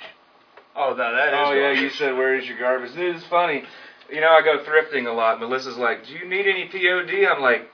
[0.76, 1.40] Oh, no, that is.
[1.40, 2.94] Oh yeah, you said where is your garbage?
[2.94, 3.64] Dude, it's funny.
[4.12, 5.40] You know, I go thrifting a lot.
[5.40, 7.70] Melissa's like, "Do you need any POD?" I'm like,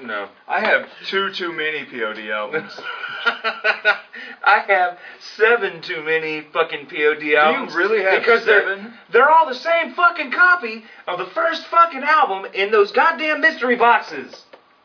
[0.00, 2.72] "No." I have two too many POD albums.
[4.44, 4.98] I have
[5.36, 7.72] seven too many fucking POD albums.
[7.72, 8.94] Do you really have because They're, seven?
[9.12, 13.76] they're all the same fucking copy of the first fucking album in those goddamn mystery
[13.76, 14.44] boxes.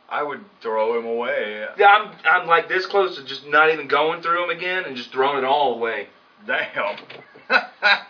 [0.09, 1.65] I would throw them away.
[1.78, 4.95] Yeah, I'm I'm like this close to just not even going through them again and
[4.95, 6.07] just throwing it all away.
[6.47, 6.97] Damn.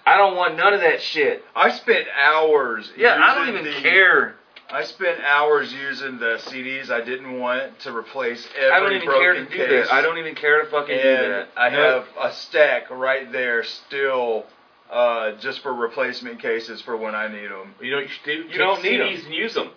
[0.05, 1.43] I don't want none of that shit.
[1.55, 2.91] I spent hours.
[2.97, 4.35] Yeah, I don't even the- care.
[4.69, 9.07] I spent hours using the CDs I didn't want to replace every I don't even
[9.07, 9.87] care to do case.
[9.87, 9.93] that.
[9.93, 11.47] I don't even care to fucking do that.
[11.55, 11.81] I No.
[11.81, 14.45] have a stack right there still,
[14.91, 17.75] uh, just for replacement cases for when I need them.
[17.79, 19.71] You know you should do, you don't the need CDs and use them.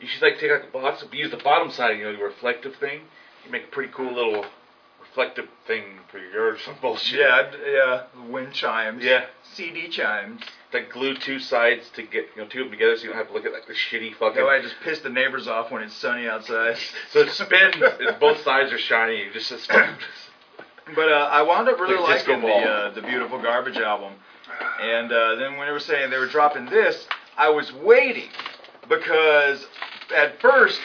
[0.00, 2.76] You should like take like a box, use the bottom side, you know, your reflective
[2.76, 3.00] thing.
[3.46, 4.44] You make a pretty cool little
[5.10, 7.18] reflective thing for your some bullshit.
[7.20, 9.04] Yeah, yeah, wind chimes.
[9.04, 9.26] Yeah.
[9.54, 10.40] CD chimes.
[10.72, 13.18] Like glue two sides to get you know two of them together, so you don't
[13.18, 14.36] have to look at like the shitty fucking.
[14.36, 16.76] That way I just piss the neighbors off when it's sunny outside.
[17.12, 19.24] So it spins, and both sides are shiny.
[19.24, 19.68] You just just
[20.94, 24.12] But uh, I wound up really Like liking the uh, the beautiful garbage album,
[24.80, 27.06] and uh, then when they were saying they were dropping this,
[27.36, 28.28] I was waiting
[28.88, 29.66] because
[30.14, 30.80] at first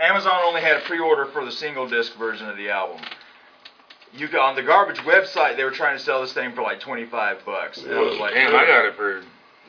[0.00, 3.00] Amazon only had a pre-order for the single disc version of the album.
[4.16, 6.80] You got on the garbage website, they were trying to sell this thing for like
[6.80, 9.22] twenty five bucks, and I was like, Damn, I got it for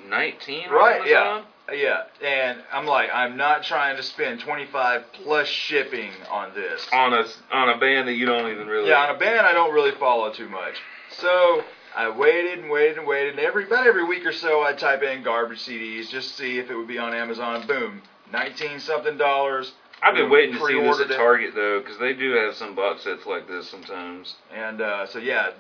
[0.08, 0.68] nineteen.
[0.68, 1.46] on Right, Amazon?
[1.74, 6.86] yeah, and I'm like, I'm not trying to spend twenty five plus shipping on this.
[6.94, 8.90] On a on a band that you don't even really.
[8.90, 10.76] Yeah, on a band I don't really follow too much.
[11.10, 11.64] So
[11.96, 15.02] I waited and waited and waited, and every about every week or so I'd type
[15.02, 17.66] in garbage CDs just to see if it would be on Amazon.
[17.66, 19.72] Boom, nineteen something dollars.
[20.02, 21.16] I've been waiting to see this at it.
[21.16, 24.36] Target though, because they do have some box sets like this sometimes.
[24.54, 25.52] And uh, so yeah,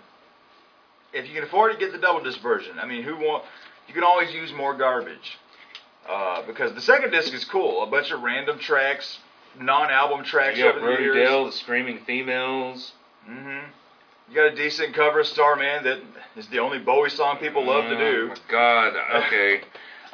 [1.13, 2.77] if you can afford it, get the double disc version.
[2.79, 3.43] I mean, who want?
[3.87, 5.37] You can always use more garbage
[6.09, 7.83] uh, because the second disc is cool.
[7.83, 9.19] A bunch of random tracks,
[9.59, 11.15] non-album tracks You got over the years.
[11.15, 12.93] Dale, the Screaming Females.
[13.29, 13.69] Mm-hmm.
[14.29, 15.99] You got a decent cover of Starman that
[16.35, 18.33] is the only Bowie song people love to Oh do.
[18.49, 18.93] God,
[19.25, 19.61] okay.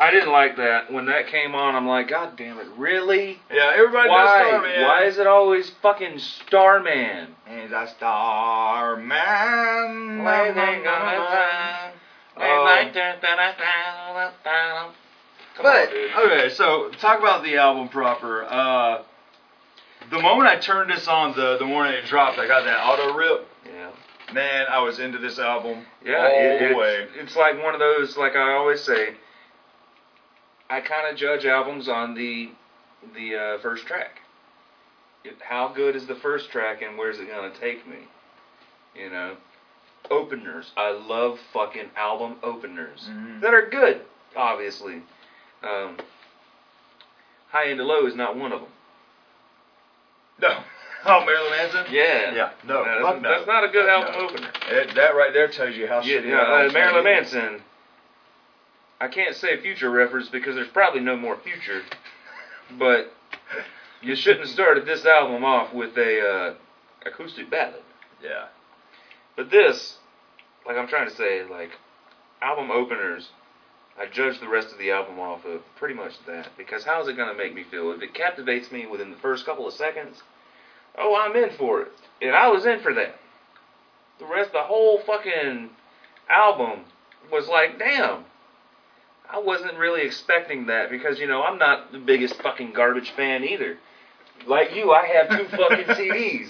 [0.01, 1.75] I didn't like that when that came on.
[1.75, 3.39] I'm like, God damn it, really?
[3.53, 4.25] Yeah, everybody Why?
[4.41, 4.81] does Starman.
[4.81, 7.35] Why is it always fucking Starman?
[7.47, 9.19] He's a Starman.
[15.55, 18.43] Come But on, okay, so talk about the album proper.
[18.45, 19.03] Uh,
[20.09, 23.13] the moment I turned this on, the the morning it dropped, I got that auto
[23.13, 23.47] rip.
[23.67, 23.91] Yeah.
[24.33, 27.07] Man, I was into this album Yeah, all it- the it's, way.
[27.17, 28.17] it's like one of those.
[28.17, 29.13] Like I always say,
[30.71, 32.49] I kind of judge albums on the
[33.13, 34.21] the uh, first track.
[35.25, 37.97] It, how good is the first track, and where's it gonna take me?
[38.95, 39.35] You know,
[40.09, 40.71] openers.
[40.77, 43.41] I love fucking album openers Mhm.
[43.41, 43.99] that are good.
[44.33, 45.01] Obviously,
[45.61, 45.97] um,
[47.49, 48.69] High End to Low is not one of them.
[50.39, 50.63] No,
[51.05, 51.85] oh Marilyn Manson.
[51.93, 53.29] Yeah, Yeah, no, that's, no.
[53.29, 54.19] that's not a good album no.
[54.21, 54.51] opener.
[54.69, 57.03] It, that right there tells you how Yeah, yeah, uh, Marilyn.
[57.03, 57.61] Manson.
[59.01, 61.81] I can't say future reference because there's probably no more future,
[62.77, 63.11] but
[63.99, 66.53] you shouldn't have started this album off with a uh,
[67.07, 67.81] acoustic ballad.
[68.23, 68.45] Yeah.
[69.35, 69.97] But this,
[70.67, 71.71] like I'm trying to say, like
[72.43, 73.29] album openers,
[73.99, 77.07] I judge the rest of the album off of pretty much that because how is
[77.07, 77.91] it going to make me feel?
[77.91, 80.21] If it captivates me within the first couple of seconds,
[80.95, 81.91] oh, I'm in for it,
[82.21, 83.15] and I was in for that.
[84.19, 85.71] The rest, the whole fucking
[86.29, 86.81] album
[87.31, 88.25] was like, damn.
[89.33, 93.43] I wasn't really expecting that because you know I'm not the biggest fucking garbage fan
[93.43, 93.77] either.
[94.45, 96.49] Like you, I have two fucking CDs.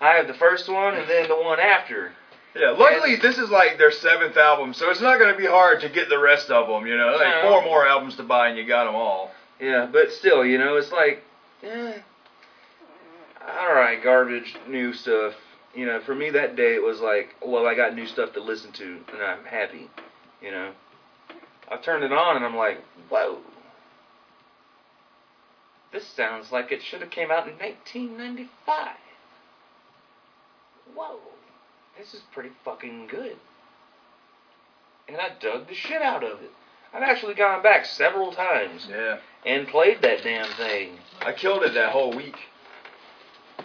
[0.00, 2.12] I have the first one and then the one after.
[2.54, 5.80] Yeah, luckily this is like their seventh album, so it's not going to be hard
[5.82, 6.86] to get the rest of them.
[6.86, 7.50] You know, like No.
[7.50, 9.30] four more albums to buy and you got them all.
[9.60, 11.22] Yeah, but still, you know, it's like,
[11.62, 11.94] eh,
[13.60, 15.34] all right, garbage, new stuff.
[15.74, 18.40] You know, for me that day it was like, well, I got new stuff to
[18.40, 19.88] listen to, and I'm happy.
[20.42, 20.70] You know,
[21.70, 23.38] I turned it on and I'm like, whoa.
[25.92, 28.88] This sounds like it should have came out in 1995.
[30.94, 31.18] Whoa.
[31.98, 33.36] This is pretty fucking good.
[35.08, 36.50] And I dug the shit out of it.
[36.92, 39.18] I've actually gone back several times Yeah.
[39.44, 40.98] and played that damn thing.
[41.20, 42.36] I killed it that whole week.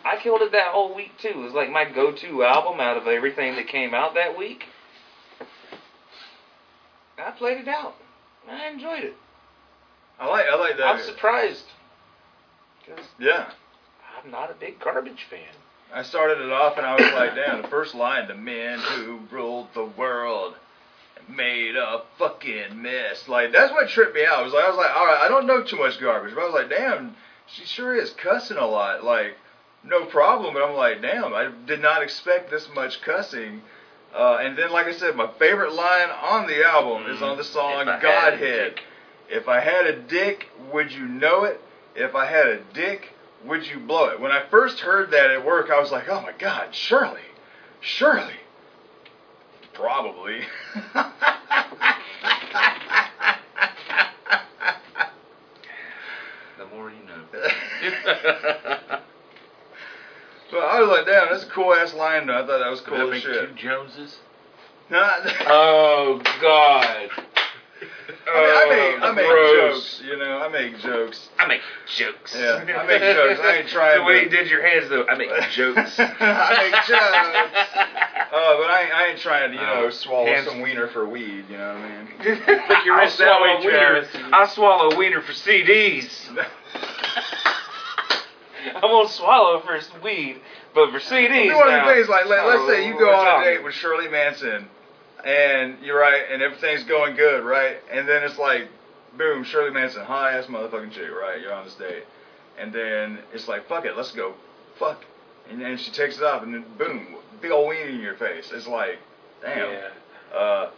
[0.04, 1.30] I killed it that whole week too.
[1.30, 4.66] It was like my go-to album out of everything that came out that week.
[7.18, 7.96] I played it out.
[8.50, 9.16] I enjoyed it.
[10.20, 10.88] I like I like that.
[10.88, 11.66] I'm surprised
[12.80, 13.52] because yeah.
[14.24, 15.56] I'm not a big garbage fan.
[15.94, 19.20] I started it off and I was like, damn, the first line, the man who
[19.32, 20.56] ruled the world
[21.18, 23.28] and made a fucking mess.
[23.28, 24.40] Like that's what tripped me out.
[24.40, 26.42] I was like I was like, all right, I don't know too much garbage, but
[26.42, 27.16] I was like, damn,
[27.48, 29.04] she sure is cussing a lot.
[29.04, 29.36] Like,
[29.84, 30.54] no problem.
[30.54, 33.62] But I'm like, damn, I did not expect this much cussing.
[34.14, 37.44] Uh, and then, like I said, my favorite line on the album is on the
[37.44, 38.80] song If I had a Godhead.
[39.30, 41.60] If I had a dick, would you know it?
[41.96, 43.10] If I had a dick,
[43.46, 44.20] would you blow it?
[44.20, 47.22] When I first heard that at work, I was like, oh my god, surely,
[47.82, 48.36] surely,
[49.74, 50.42] probably.
[56.56, 58.78] The more you know.
[60.54, 62.28] but I was like, damn, that's a cool ass line.
[62.28, 62.36] Though.
[62.42, 63.56] I thought that was cool as shit.
[63.56, 64.20] Joneses?
[64.90, 65.16] Nah,
[65.48, 67.10] Oh God.
[68.26, 69.74] I mean, I make, I Oh, make gross.
[69.98, 71.30] jokes, you know, I make jokes.
[71.38, 71.60] I make
[71.98, 72.36] jokes.
[72.38, 73.40] Yeah, I make jokes.
[73.42, 76.00] I ain't trying The way to- you did your hands though, I make jokes.
[76.00, 77.78] I make jokes.
[78.34, 80.88] Uh, but I, ain't- I ain't trying to, you know, Oh, swallow hands- some wiener
[80.88, 81.46] for weed.
[81.50, 82.66] You know what I mean?
[82.66, 84.08] Flick your wrist that way, Travis.
[84.32, 86.08] I swallow wiener for CDs.
[88.76, 90.40] I'm gonna swallow for some weed,
[90.74, 93.08] but for CDs It'd be one of the things like let, let's say you go
[93.08, 94.68] we're on a date with Shirley Manson,
[95.26, 97.78] and you're right, and everything's going good, right?
[97.92, 98.68] And then it's like,
[99.18, 101.40] boom, Shirley Manson, high ass motherfucking chick, right?
[101.42, 102.04] You're on this date,
[102.60, 104.34] and then it's like, fuck it, let's go,
[104.78, 105.04] fuck,
[105.50, 108.52] and then she takes it off, and then boom, big old weenie in your face.
[108.54, 109.00] It's like,
[109.42, 110.38] damn, Yeah.
[110.38, 110.70] uh,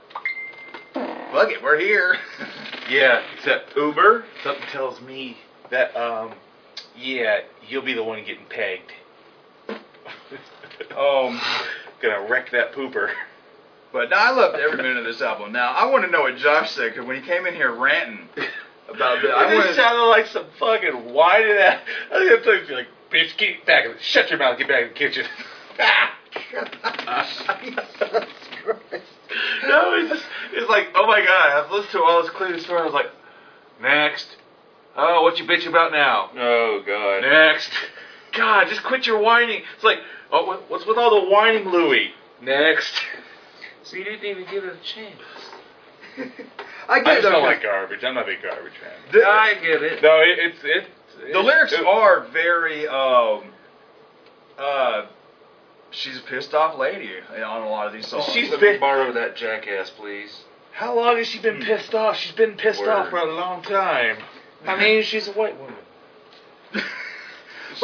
[1.32, 2.18] fuck it, we're here.
[2.88, 4.26] Yeah, except Uber.
[4.44, 5.38] Something tells me
[5.72, 6.34] that um,
[6.98, 8.92] yeah, you'll be the one getting pegged.
[10.98, 11.40] um.
[12.02, 13.10] Gonna wreck that pooper.
[13.94, 15.54] But no, I loved every minute of this album.
[15.54, 18.28] Now I want to know what Josh said because when he came in here ranting
[18.90, 21.80] about this, I wanted, sounded like some fucking whining ass.
[22.12, 23.86] I think it's like, like, bitch, get back.
[23.86, 24.58] in the- Shut your mouth.
[24.58, 25.26] Get back in the kitchen.
[27.62, 27.96] Jesus
[28.64, 29.06] Christ.
[29.68, 32.82] No, it's just, it's like, oh my god, I've listened to all this Cleveland story.
[32.82, 33.10] I was like,
[33.82, 34.36] next.
[34.96, 36.30] Oh, what you bitch about now?
[36.38, 37.22] Oh God.
[37.22, 37.72] Next.
[38.34, 39.62] God, just quit your whining.
[39.76, 40.00] It's like,
[40.32, 42.12] oh, what's with all the whining, Louie?
[42.42, 42.94] Next.
[43.84, 45.22] So you didn't even give it a chance.
[46.88, 48.04] I I get just though, don't like garbage.
[48.04, 48.92] I'm not a big garbage fan.
[49.12, 50.02] the, I get it.
[50.02, 50.88] No, it, it's it.
[51.34, 53.44] the lyrics are very um
[54.58, 55.06] uh
[55.92, 58.26] she's a pissed off lady on a lot of these songs.
[58.34, 60.44] She's Let been- me borrow that jackass, please.
[60.72, 62.18] How long has she been pissed off?
[62.18, 62.90] She's been pissed Word.
[62.90, 64.18] off for a long time.
[64.68, 65.76] I mean, she's a white woman.
[66.74, 66.84] but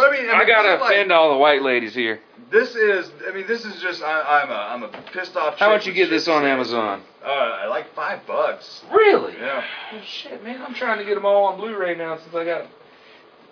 [0.07, 2.19] I mean, I, mean, I gotta this is like- offend all the white ladies here.
[2.51, 5.57] This is, I mean, this is just I, I'm a I'm a pissed off.
[5.57, 6.49] How chick much you get this on to.
[6.49, 7.01] Amazon?
[7.23, 8.83] Uh, I like five bucks.
[8.91, 9.33] Really?
[9.39, 9.63] Yeah.
[9.93, 10.61] Oh, shit, man!
[10.61, 12.65] I'm trying to get them all on Blu-ray now since I got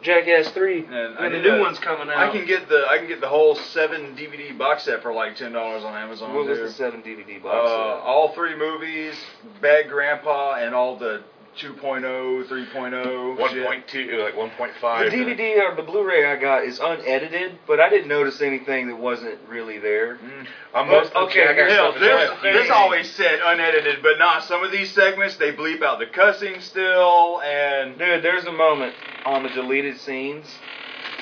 [0.01, 0.83] Jackass Three.
[0.85, 2.17] And I the new to- one's coming out.
[2.17, 5.37] I can get the I can get the whole seven DVD box set for like
[5.37, 6.33] ten dollars on Amazon.
[6.35, 7.69] What was the seven DVD Uh, box?
[7.69, 7.77] set?
[8.05, 9.15] all three movies,
[9.61, 11.21] Bad Grandpa, and all the
[11.57, 13.65] 2.0, 3.0 One shit.
[13.65, 15.09] point two, like 1.5.
[15.09, 15.15] The.
[15.15, 19.39] DVD or the Blu-ray I got is unedited, but I didn't notice anything that wasn't
[19.47, 20.15] really there.
[20.17, 20.47] Mm.
[20.73, 24.63] I'm most Okay, Jackass Hell, stuff is this, this always said unedited, but not some
[24.63, 25.35] of these segments.
[25.37, 28.93] They bleep out the cussing still, and Dude, there's a moment
[29.25, 30.45] on the deleted scenes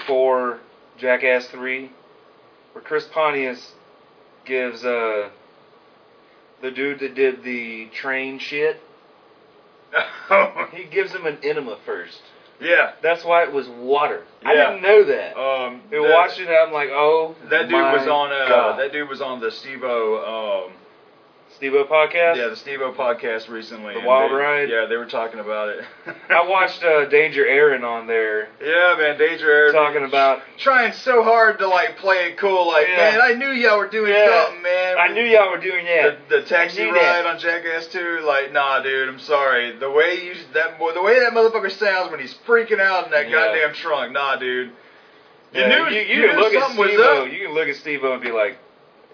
[0.06, 0.60] for
[0.98, 1.91] Jackass 3
[2.74, 3.74] where Chris Pontius
[4.45, 5.30] gives uh
[6.62, 8.82] the dude that did the train shit,
[10.73, 12.22] he gives him an enema first.
[12.61, 14.23] yeah, That's why it was water.
[14.45, 15.38] I didn't know that.
[15.38, 18.80] um, we that- watched it, I'm like, oh, That dude was on uh, God.
[18.80, 20.73] that dude was on the Steve-O, um,
[21.57, 22.35] Steve-O podcast.
[22.35, 23.95] yeah, the Steve-O podcast recently.
[23.95, 24.69] The Wild they- Ride?
[24.69, 25.84] Yeah, they were talking about it.
[26.29, 30.41] I watched uh, Danger Ehren on there Yeah, man, Danger Ehren talking about.
[30.59, 32.67] trying so hard to like play it cool.
[32.67, 32.97] Like, Yeah.
[32.97, 34.43] man, I knew y'all were doing Yeah.
[34.45, 34.97] something, man.
[34.99, 36.29] I knew y'all were doing that.
[36.29, 37.25] The, the taxi ride that.
[37.25, 39.75] on Jackass 2, like, nah, dude, I'm sorry.
[39.79, 43.29] The way you that the way that motherfucker sounds when he's freaking out in that
[43.31, 43.47] Yeah.
[43.47, 44.67] goddamn trunk, nah, dude.
[45.53, 47.23] You Yeah, knew you, you can knew look at Steve-O.
[47.23, 48.57] You can look at Steve-O and be like,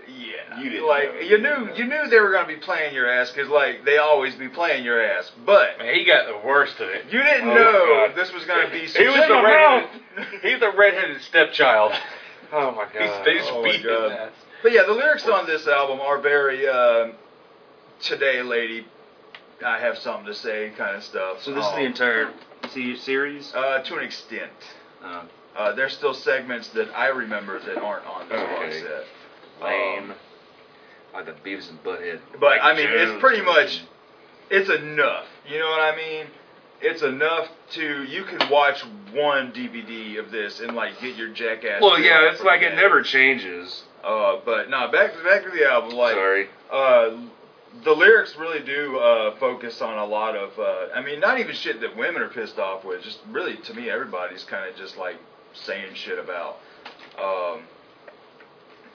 [0.07, 1.19] Yeah, You didn't like know.
[1.21, 4.35] you knew you knew they were gonna be playing your ass because like they always
[4.35, 7.05] be playing your ass, but Man, he got the worst of it.
[7.09, 8.15] you didn't Oh, know God.
[8.15, 8.79] this was gonna be.
[8.87, 10.41] He was Shut the your redheaded.
[10.41, 11.93] He's the redheaded stepchild.
[12.55, 13.25] Oh my god.
[13.25, 14.11] they just Oh, my beat his God.
[14.11, 14.31] ass.
[14.61, 17.07] But yeah, the lyrics on this album are very uh,
[17.99, 18.85] today, lady.
[19.65, 21.41] I have something to say, kind of stuff.
[21.41, 22.29] So this is Um, the entire
[22.97, 23.51] series.
[23.55, 24.51] uh, to an extent.
[25.03, 25.21] Uh,
[25.55, 29.05] Uh, there's still segments that I remember that aren't on this box set.
[29.63, 30.11] Lame.
[30.11, 30.15] Um,
[31.13, 32.19] like the Beavis and Butthead.
[32.33, 33.83] But Mike I mean, it's pretty much,
[34.49, 35.25] it's enough.
[35.47, 36.25] You know what I mean?
[36.81, 38.83] It's enough to you can watch
[39.13, 41.81] one DVD of this and like get your jackass.
[41.81, 42.73] Well, yeah, it's like that.
[42.73, 43.83] it never changes.
[44.03, 45.91] Uh, but no, back to back to the album.
[45.91, 46.49] Like, Sorry.
[46.69, 47.11] uh,
[47.85, 50.57] the lyrics really do uh, focus on a lot of.
[50.59, 53.01] Uh, I mean, not even shit that women are pissed off with.
[53.01, 55.15] Just really, to me, everybody's kind of just like
[55.53, 56.57] saying shit about.
[57.17, 57.61] Um,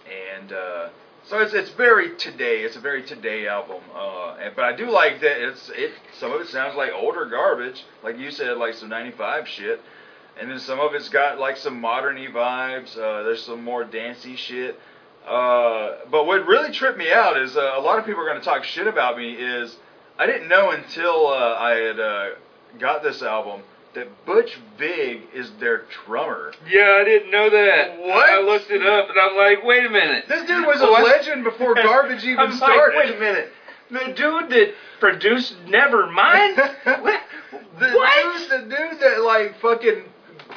[0.09, 0.89] and uh,
[1.25, 2.61] so it's it's very today.
[2.63, 3.83] It's a very today album.
[3.95, 5.93] Uh, and, but I do like that it's it.
[6.19, 9.81] Some of it sounds like older garbage, like you said, like some '95 shit.
[10.41, 12.97] And then some of it's got like some moderny vibes.
[12.97, 14.79] Uh, there's some more dancey shit.
[15.27, 18.39] Uh, but what really tripped me out is uh, a lot of people are going
[18.39, 19.33] to talk shit about me.
[19.33, 19.77] Is
[20.19, 22.29] I didn't know until uh, I had uh,
[22.79, 23.63] got this album
[23.95, 26.53] that Butch Vig is their drummer.
[26.69, 27.99] Yeah, I didn't know that.
[27.99, 28.31] What?
[28.31, 30.25] I looked it up and I'm like, wait a minute.
[30.29, 32.97] This dude was a legend before garbage even I'm started.
[32.97, 33.53] Like, wait a minute.
[33.91, 36.57] The dude that produced Nevermind?
[37.03, 37.23] what?
[37.79, 38.49] The What?
[38.49, 40.05] dude, the dude that like fucking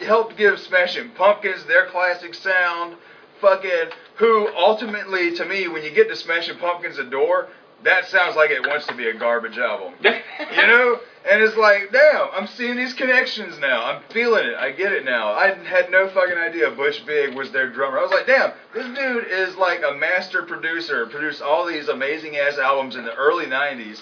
[0.05, 2.97] helped give Smashing Pumpkins their classic sound,
[3.39, 7.47] fucking who ultimately to me when you get to Smashing Pumpkins Adore,
[7.83, 9.93] that sounds like it wants to be a garbage album.
[10.03, 10.99] you know?
[11.29, 13.85] And it's like, damn, I'm seeing these connections now.
[13.85, 14.55] I'm feeling it.
[14.55, 15.33] I get it now.
[15.33, 17.99] I had no fucking idea Butch Vig was their drummer.
[17.99, 22.37] I was like, damn, this dude is like a master producer, produced all these amazing
[22.37, 24.01] ass albums in the early 90s,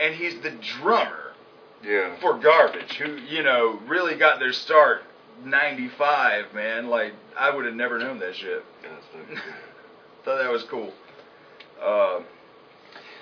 [0.00, 0.50] and he's the
[0.80, 1.32] drummer
[1.84, 2.16] Yeah.
[2.20, 5.02] for garbage who you know really got their start
[5.44, 9.40] 95 man like i would have never known that shit That's
[10.24, 10.92] thought that was cool
[11.84, 12.24] um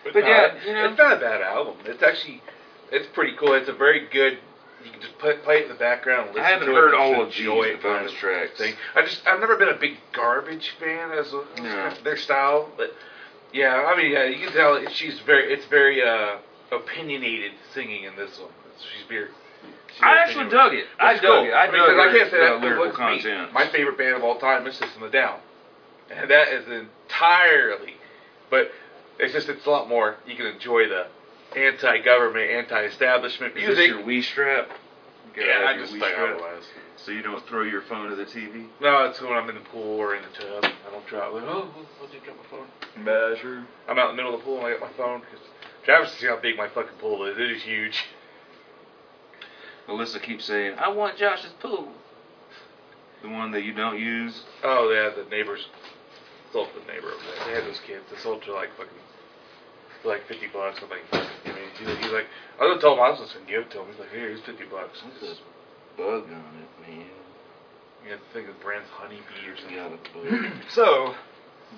[0.06, 1.74] But, But no, yeah, you know- it's not a bad album.
[1.84, 2.40] It's actually,
[2.92, 3.54] it's pretty cool.
[3.54, 4.38] It's a very good.
[4.84, 6.28] You can just put, play it in the background.
[6.28, 8.56] And listen I haven't heard it, all of it kind bonus tracks.
[8.56, 8.74] thing.
[8.94, 11.92] I just I've never been a big garbage fan as a, No.
[12.04, 12.94] their style, but
[13.52, 16.36] yeah, I mean yeah, you can tell she's very it's very uh,
[16.70, 18.50] opinionated singing in this one.
[18.78, 19.28] She's very.
[20.02, 20.84] I actually dug it.
[21.00, 21.44] I dug cool.
[21.46, 21.52] it.
[21.54, 23.22] I dug mean, dug 'cause I can't say uh, that lyrical with me.
[23.22, 23.52] content.
[23.52, 25.40] My favorite band of all time is System of Down,
[26.10, 27.94] and that is entirely.
[28.50, 28.70] But
[29.18, 30.16] it's just it's a lot more.
[30.26, 31.06] You can enjoy the
[31.56, 33.76] anti-government, anti-establishment Is music.
[33.76, 34.68] this your Wii strap?
[35.34, 36.64] Gotta yeah, I just Wii think otherwise.
[36.96, 38.66] So you don't throw your phone to the TV?
[38.80, 40.64] No, it's when I'm in the pool or in the tub.
[40.64, 41.34] I don't drop.
[41.34, 41.68] Like, oh,
[42.00, 43.04] I'll just drop my phone.
[43.04, 45.46] measure I'm out in the middle of the pool and I got my phone because
[45.84, 47.36] Travis seen how big my fucking pool is.
[47.38, 48.04] It is huge.
[49.88, 51.88] Alyssa keeps saying, I want Josh's pool.
[53.22, 54.42] The one that you don't use?
[54.64, 55.68] Oh yeah, the neighbors
[56.52, 57.46] sold to the neighbor over there.
[57.46, 58.04] They had those kids.
[58.10, 58.92] They sold to like fucking
[60.06, 60.78] for like fifty bucks.
[60.82, 62.26] I'm like, I mean, he's, he's like,
[62.60, 63.86] I was gonna tell him I was just gonna give it to him.
[63.90, 65.02] He's like, here, here's fifty bucks.
[65.02, 65.40] What's this
[65.98, 67.06] bug on it, man?
[68.04, 69.76] You have to think the brand's honeybee or something.
[69.76, 70.52] Got a bug.
[70.70, 71.14] so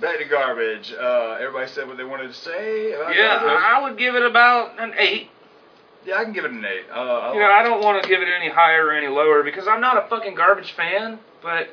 [0.03, 3.65] back to garbage uh everybody said what they wanted to say about yeah, garbage.
[3.65, 5.31] I would give it about an 8.
[6.05, 8.21] yeah i can give it an eight uh You know, I don't want to give
[8.21, 11.69] it any higher or any lower because I'm not a fucking garbage fan, but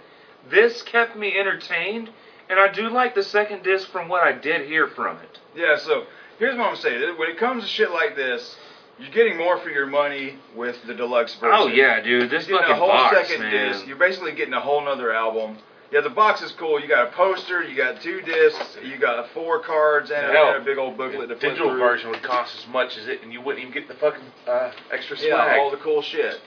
[0.49, 2.10] this kept me entertained,
[2.49, 5.40] and I do like the second disc from what I did hear from it.
[5.53, 6.06] Yeah, so
[6.40, 7.18] here's what I'm saying.
[7.18, 8.56] When it comes to shit like this,
[8.99, 11.57] you're getting more for your money with the deluxe version.
[11.60, 13.72] Oh yeah, dude, this You're fucking a whole box, second man.
[13.74, 13.88] disc.
[13.88, 15.57] You're basically getting a whole nother album.
[15.91, 16.80] Yeah, the box is cool.
[16.80, 20.57] You got a poster, you got two discs, you got four cards, and, a, Hell,
[20.57, 21.78] a big old booklet to The digital through.
[21.80, 24.72] version would cost as much as it, and you wouldn't even get the fucking uh,
[24.91, 25.30] extra swag.
[25.30, 26.41] Yeah, all the cool shit.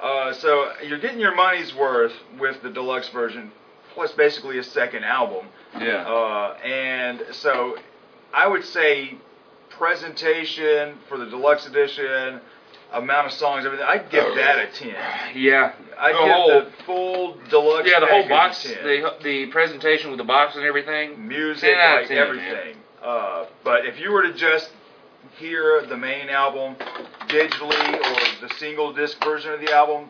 [0.00, 3.50] Uh, so you're getting your money's worth with the deluxe version,
[3.94, 5.46] plus basically a second album.
[5.80, 6.04] Yeah.
[6.06, 7.76] Uh, and so
[8.34, 9.16] I would say
[9.82, 12.40] presentation for the deluxe edition,
[12.92, 13.84] amount of songs, everything.
[13.84, 14.94] I'd give that a ten.
[15.34, 15.72] yeah.
[15.98, 17.90] I'd the give whole, the full deluxe.
[17.90, 18.84] yeah, the whole box, a 10.
[18.84, 21.26] the the presentation with the box and everything.
[21.26, 22.76] music, 10 out of like 10, everything.
[23.02, 24.70] Uh, but if you were to just
[25.36, 26.76] hear the main album
[27.26, 30.08] digitally or the single disc version of the album,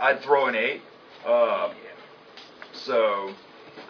[0.00, 0.80] I'd throw an eight.
[1.26, 1.74] Uh,
[2.72, 3.34] so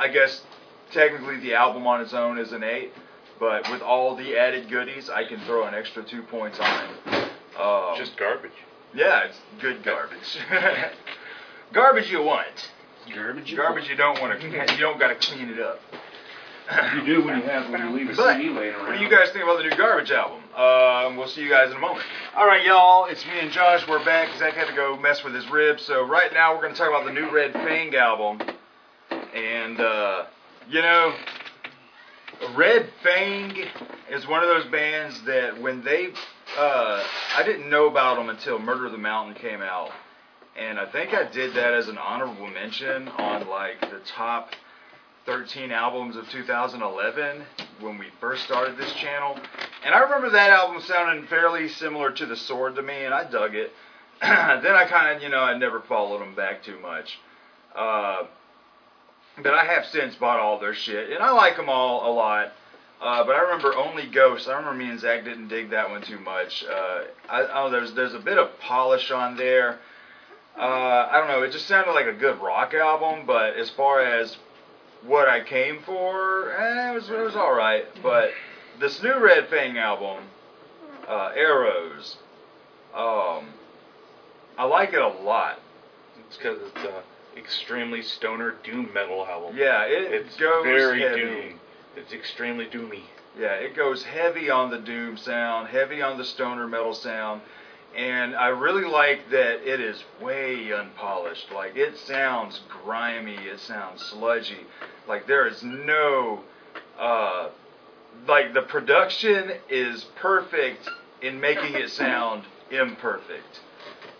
[0.00, 0.42] I guess
[0.90, 2.92] technically the album on its own is an eight,
[3.40, 7.30] but with all the added goodies, I can throw an extra two points on it.
[7.58, 8.52] Um, Just garbage.
[8.94, 10.38] yeah, it's good garbage.
[11.72, 12.70] garbage you want.
[13.14, 13.56] Garbage.
[13.56, 14.46] Garbage you don't want to.
[14.76, 15.80] You don't got to clean it up.
[16.94, 18.86] You do when you have when you leave a But, CD laying around.
[18.86, 20.40] what do you guys think about the new Garbage album?
[20.54, 22.04] Uh, we'll see you guys in a moment.
[22.36, 23.06] All right, y'all.
[23.06, 23.86] It's me and Josh.
[23.88, 24.28] We're back.
[24.38, 25.82] Zach had to go mess with his ribs.
[25.82, 28.40] So right now we're going to talk about the new Red Fang album.
[29.34, 30.26] And, uh,
[30.68, 31.12] you know,
[32.54, 33.54] Red Fang
[34.10, 36.08] is one of those bands that when they,
[36.58, 37.04] uh,
[37.36, 39.90] I didn't know about them until Murder of the Mountain came out.
[40.58, 44.54] And I think I did that as an honorable mention on like the top
[45.26, 47.42] 13 albums of 2011
[47.80, 49.38] when we first started this channel.
[49.84, 53.30] And I remember that album sounding fairly similar to The Sword to me, and I
[53.30, 53.72] dug it.
[54.20, 57.18] then I kind of, you know, I never followed them back too much.
[57.74, 58.24] Uh,
[59.42, 62.52] but I have since bought all their shit, and I like them all a lot.
[63.00, 64.46] Uh, but I remember only Ghost.
[64.46, 66.64] I remember me and Zach didn't dig that one too much.
[66.64, 69.78] Uh, I, oh, there's there's a bit of polish on there.
[70.58, 71.42] Uh, I don't know.
[71.42, 74.36] It just sounded like a good rock album, but as far as
[75.02, 77.86] what I came for, eh, it was it was all right.
[78.02, 78.32] But
[78.78, 80.24] this new Red Fang album,
[81.08, 82.18] uh, Arrows,
[82.94, 83.48] um,
[84.58, 85.58] I like it a lot.
[86.26, 87.02] It's because it's a
[87.36, 89.56] extremely stoner doom metal album.
[89.56, 91.20] Yeah, it it's goes very heavy.
[91.20, 91.60] doom.
[91.96, 93.02] It's extremely doomy.
[93.38, 97.42] Yeah, it goes heavy on the doom sound, heavy on the stoner metal sound,
[97.94, 101.50] and I really like that it is way unpolished.
[101.52, 104.66] Like it sounds grimy, it sounds sludgy.
[105.06, 106.40] Like there is no
[106.98, 107.50] uh
[108.26, 110.88] like the production is perfect
[111.22, 113.60] in making it sound imperfect.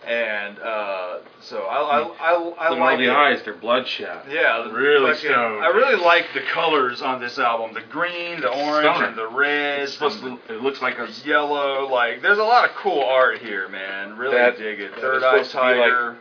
[0.05, 3.09] And uh so I I I, I Look at like all the it.
[3.11, 4.25] eyes, they're bloodshot.
[4.29, 5.63] Yeah, Really fucking- stoned.
[5.63, 9.05] I really like the colors on this album: the green, the orange, Stoner.
[9.05, 9.81] and the red.
[9.83, 11.87] It's supposed and to, it looks like a yellow.
[11.87, 14.17] Like, there's a lot of cool art here, man.
[14.17, 14.95] Really That- dig it.
[14.95, 16.17] Third Eye supposed to be like- Tiger.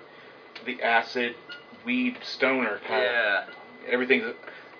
[0.66, 1.34] the acid
[1.86, 3.10] weed stoner kind of.
[3.10, 3.54] yeah, of.
[3.88, 4.34] Everything's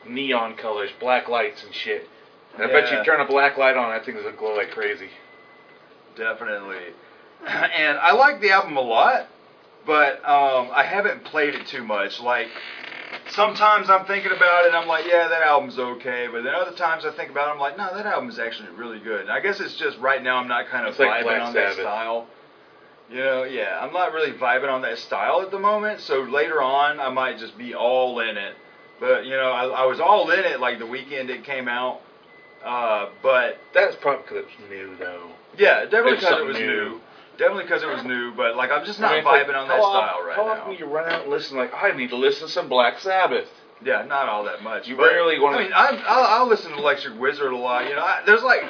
[0.06, 2.06] neon colors, black lights and shit.
[2.55, 4.72] And I bet you turn a black light on, that thing is gonna glow like
[4.72, 5.09] crazy.
[6.16, 6.77] definitely.
[7.47, 9.27] And I like the album a lot,
[9.87, 12.21] but um, I haven't played it too much.
[12.21, 12.49] Like.
[13.31, 16.29] Sometimes I'm thinking about it, and I'm like, yeah, that album's okay.
[16.31, 18.71] But then other times I think about it, I'm like, no, that album is actually
[18.71, 19.23] really good.
[19.23, 21.55] And I guess it's just right now I'm not kind of It's vibing Black on
[21.55, 22.27] that style.
[23.11, 26.01] You know, yeah, I'm not really vibing on that style at the moment.
[26.01, 28.55] So later on, I might just be all in it.
[29.01, 32.01] But you know, I, I was all in it like the weekend it came out.
[32.65, 35.31] Uh, but That's probably because it's new though.
[35.59, 36.67] yeah, definitely because it was new.
[36.67, 37.01] new.
[37.41, 38.33] Definitely because it was new.
[38.37, 40.27] But like, I'm just not I mean, it's like, vibing on that how often- style
[40.27, 40.61] right How now.
[40.62, 43.49] often you run out and listen like, I need to listen to some Black Sabbath.
[43.83, 44.87] Yeah, not all that much.
[44.87, 47.89] You barely wanna- I mean, I'm, I'll, I'll listen to Electric Wizard a lot.
[47.89, 48.62] You know, I, there's like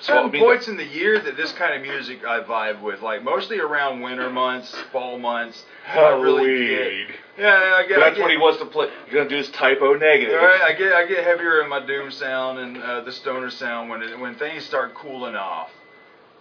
[0.00, 2.82] certain Well, I mean, points in the year that this kind of music I vibe
[2.82, 3.00] with.
[3.00, 5.64] Like mostly around winter months, fall months.
[5.86, 6.66] I really
[7.06, 7.98] get- Yeah, I get.
[7.98, 8.88] I That's get, what he wants to play.
[9.06, 10.40] You're gonna do his Type O Negative.
[10.40, 13.50] All right, I get I get heavier in my doom sound and uh, the stoner
[13.50, 15.70] sound when it, when things start cooling off.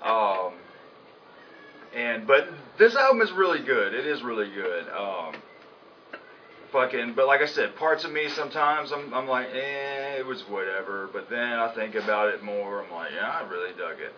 [0.02, 0.54] Um,
[1.98, 2.48] and but
[2.78, 3.94] this album is really good.
[3.94, 4.88] It is really good.
[4.90, 5.34] Um,
[6.72, 10.42] fucking, but like I said, parts of me sometimes I'm I'm like, eh, it was
[10.44, 11.10] whatever.
[11.12, 12.84] But then I think about it more.
[12.86, 14.14] I'm like, yeah, I really dug it.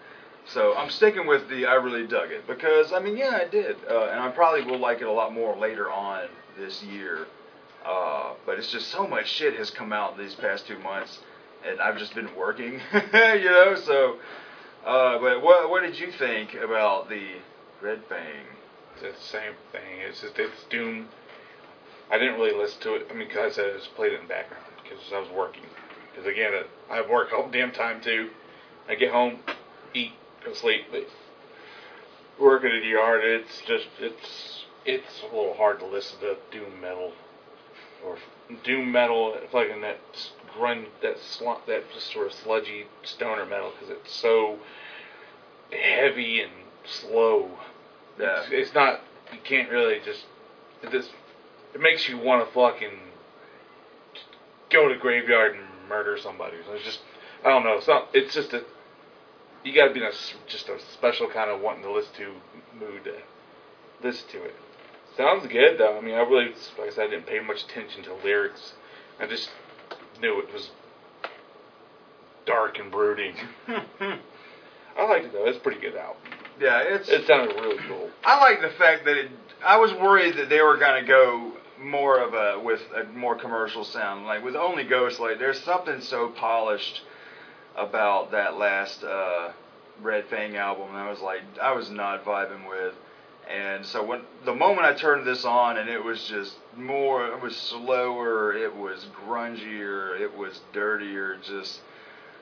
[0.46, 3.78] So I'm sticking with the I really dug it because I mean, yeah, I did,
[3.90, 6.28] uh, and I probably will like it a lot more later on
[6.58, 7.28] this year.
[7.86, 11.20] Uh, but it's just so much shit has come out these past two months,
[11.66, 13.76] and I've just been working, you know.
[13.86, 14.18] So,
[14.86, 17.38] uh, but what what did you think about the
[17.82, 18.46] Red Fang?
[19.02, 20.02] The same thing.
[20.02, 21.08] It's just it's Doom.
[22.12, 23.08] I didn't really listen to it.
[23.10, 25.30] I mean, 'cause I said I just played it in the background because I was
[25.30, 25.64] working.
[26.12, 28.30] Because again, I work all damn time too.
[28.90, 29.40] I get home,
[29.94, 30.12] eat,
[30.44, 30.86] go sleep.
[30.92, 31.08] But
[32.38, 36.82] working in the yard, it's just it's it's a little hard to listen to doom
[36.82, 37.14] metal
[38.04, 38.18] or
[38.64, 40.00] doom metal, fucking that
[40.58, 44.58] grunge, that slump, that just sort of sludgy stoner metal because it's so
[45.72, 46.52] heavy and
[46.84, 47.60] slow.
[48.20, 48.42] Yeah.
[48.42, 49.02] It's, it's not.
[49.32, 50.26] You can't really just.
[50.84, 51.12] It just.
[51.74, 53.00] It makes you want to fucking
[54.72, 56.58] go to graveyard and murder somebody.
[56.66, 57.00] So It's just.
[57.46, 57.74] I don't know.
[57.78, 58.10] It's not.
[58.14, 58.64] It's just a.
[59.64, 60.12] You got to be in a
[60.48, 62.34] just a special kind of wanting to listen to
[62.78, 63.14] mood to
[64.02, 64.56] listen to it.
[65.18, 65.98] Sounds good though.
[65.98, 68.74] I mean, I really, like I said, I didn't pay much attention to lyrics.
[69.20, 69.50] I just
[70.22, 70.72] knew it was
[72.46, 73.36] dark and brooding.
[73.68, 75.46] I liked it though.
[75.46, 76.22] It's a pretty good album.
[76.60, 78.10] Yeah, it's It sounded really cool.
[78.24, 79.32] I like the fact that it.
[79.66, 83.84] I was worried that they were gonna go more of a with a more commercial
[83.84, 85.20] sound, like with only Ghost.
[85.20, 87.02] Like there's something so polished
[87.76, 89.52] about that last uh,
[90.02, 90.96] Red Fang album.
[90.96, 92.94] I was like, I was not vibing with,
[93.50, 97.42] And so when the moment I turned this on, and it was just more, it
[97.42, 101.38] was slower, it was grungier, it was dirtier.
[101.42, 101.82] Just,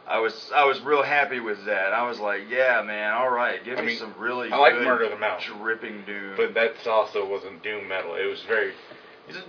[0.07, 1.91] I was I was real happy with that.
[1.93, 4.73] I was like, yeah, man, all right, give I me mean, some really I like
[4.75, 5.57] good Murder the Mountain.
[5.57, 6.35] dripping doom.
[6.38, 8.15] But that also wasn't doom metal.
[8.15, 8.73] It was very.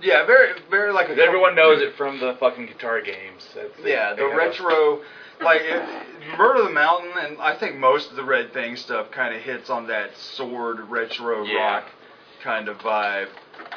[0.01, 3.47] yeah, very very like a Everyone knows it from the fucking guitar games.
[3.55, 5.01] That's Yeah, they the retro,
[5.39, 5.81] like it,
[6.37, 9.69] Murder the Mountain, and I think most of the Red Fang stuff kind of hits
[9.69, 11.75] on that sword retro Yeah.
[11.75, 11.85] rock
[12.43, 13.29] kind of vibe.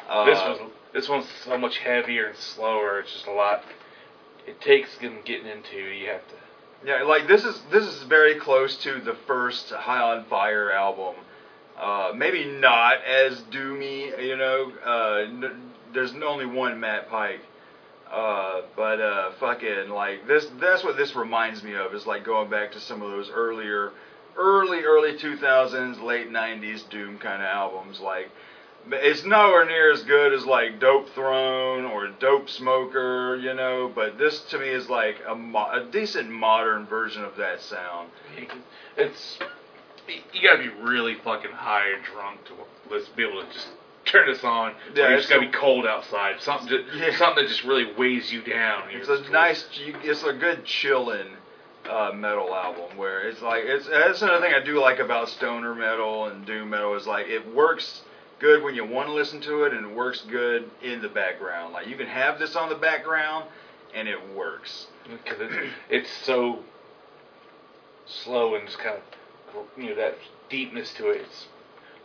[0.09, 2.99] Uh, This was this one's so much heavier and slower.
[2.99, 3.63] It's just a lot.
[4.49, 5.77] It takes them getting into.
[5.77, 6.35] You have to.
[6.85, 11.17] Yeah, like this is this is very close to the first High on Fire album.
[11.79, 14.73] Uh, maybe not as doomy, you know.
[14.85, 17.41] Uh, n- there's only one Matt Pike.
[18.11, 21.95] Uh, but uh, fucking like this, that's what this reminds me of.
[21.95, 23.93] Is like going back to some of those earlier,
[24.37, 28.01] early early 2000s, late 90s doom kind of albums.
[28.01, 28.31] Like
[28.91, 33.91] it's nowhere near as good as like Dopethrone or Dopesmoker, you know.
[33.95, 38.11] But this to me is like a, mo- a decent modern version of that sound.
[38.97, 39.39] It's
[40.33, 42.53] you gotta be really fucking high or drunk to
[42.91, 43.69] let's be able to just
[44.05, 44.75] turn this on.
[44.95, 46.41] Yeah, you it's just gotta a- be cold outside.
[46.41, 47.17] Something, just, Yeah.
[47.17, 48.85] something that just really weighs you down.
[48.91, 51.29] It's a nice, it's a good chillin'
[51.89, 55.75] uh, metal album where it's like it's that's another thing I do like about stoner
[55.75, 58.03] metal and doom metal is like it works
[58.43, 61.73] good when you want to listen to it and it works good in the background.
[61.73, 63.49] Like you can have this on the background
[63.95, 64.89] and it works.
[65.25, 66.59] because it, it's so
[68.05, 70.17] slow and just kind of you know that
[70.51, 71.23] deepness to it.
[71.23, 71.47] It's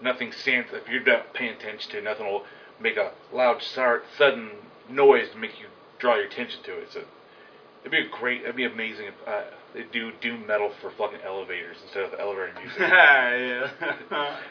[0.02, 2.44] nothing stands if you're not paying attention to it, nothing will
[2.80, 4.52] make a loud start sudden
[4.90, 5.66] noise to make you
[5.98, 6.90] draw your attention to it.
[6.94, 7.02] So
[7.82, 9.42] it'd be a great, it'd be amazing if uh,
[9.78, 12.80] they do doom metal for fucking elevators instead of elevator music.
[12.80, 13.70] yeah.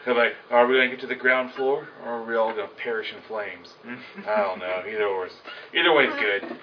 [0.04, 2.68] They're like, are we gonna get to the ground floor, or are we all gonna
[2.82, 3.68] perish in flames?
[4.26, 4.82] I don't know.
[4.88, 5.28] Either or,
[5.74, 6.58] either way is good.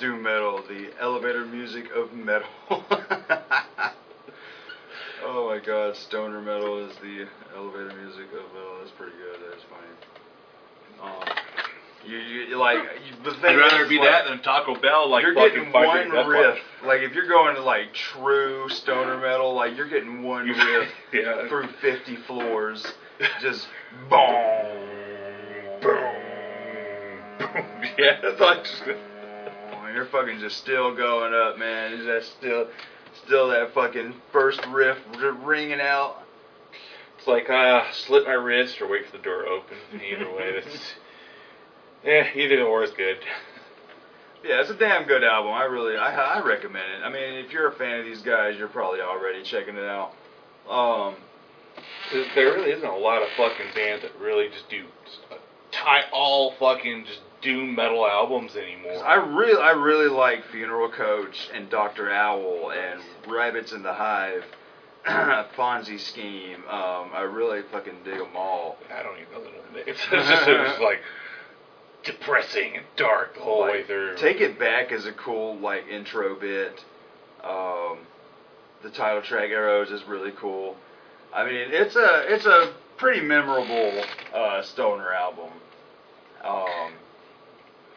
[0.00, 2.48] Doom metal, the elevator music of metal.
[5.24, 8.78] oh my god, stoner metal is the elevator music of metal.
[8.80, 9.40] That's pretty good.
[9.48, 9.86] That's funny.
[11.02, 11.22] Um,
[12.06, 12.78] you, you like
[13.24, 15.08] the thing I'd rather is, be like, that than Taco Bell.
[15.08, 16.58] Like you're fucking getting one riff.
[16.84, 21.48] Like if you're going to like true stoner metal, like you're getting one riff yeah.
[21.48, 22.86] through 50 floors,
[23.40, 23.68] just
[24.08, 24.18] boom,
[25.80, 26.14] boom.
[27.38, 27.64] boom.
[27.98, 28.82] yeah, that's all I just.
[28.86, 31.92] Oh, you're fucking just still going up, man.
[31.92, 32.68] Is that still,
[33.24, 34.98] still that fucking first riff
[35.42, 36.22] ringing out?
[37.18, 39.76] It's like uh, slit my wrist or wait for the door to open.
[39.94, 40.76] Either way, that's.
[42.04, 43.18] Yeah, either or is good.
[44.44, 45.52] Yeah, it's a damn good album.
[45.52, 47.04] I really, I, I recommend it.
[47.04, 50.12] I mean, if you're a fan of these guys, you're probably already checking it out.
[50.70, 51.16] Um,
[52.34, 54.84] There- really isn't a lot of fucking bands that really just do
[55.72, 59.04] tie all fucking just doom metal albums anymore.
[59.04, 64.44] I really, I really like Funeral Coach and Doctor Owl and Rabbits in the Hive,
[65.06, 66.62] Fonzie Scheme.
[66.68, 68.78] Um, I really fucking dig them all.
[68.96, 69.86] I don't even know the names.
[69.88, 71.00] It's just, it was like
[72.06, 74.16] depressing and dark the whole Like, way through.
[74.16, 76.84] Take It Back is a cool like intro bit.
[77.44, 77.98] Um,
[78.82, 80.76] the title track Arrows is really cool.
[81.34, 84.02] I mean, it's a it's a pretty memorable
[84.32, 85.50] uh, stoner album
[86.42, 86.92] um,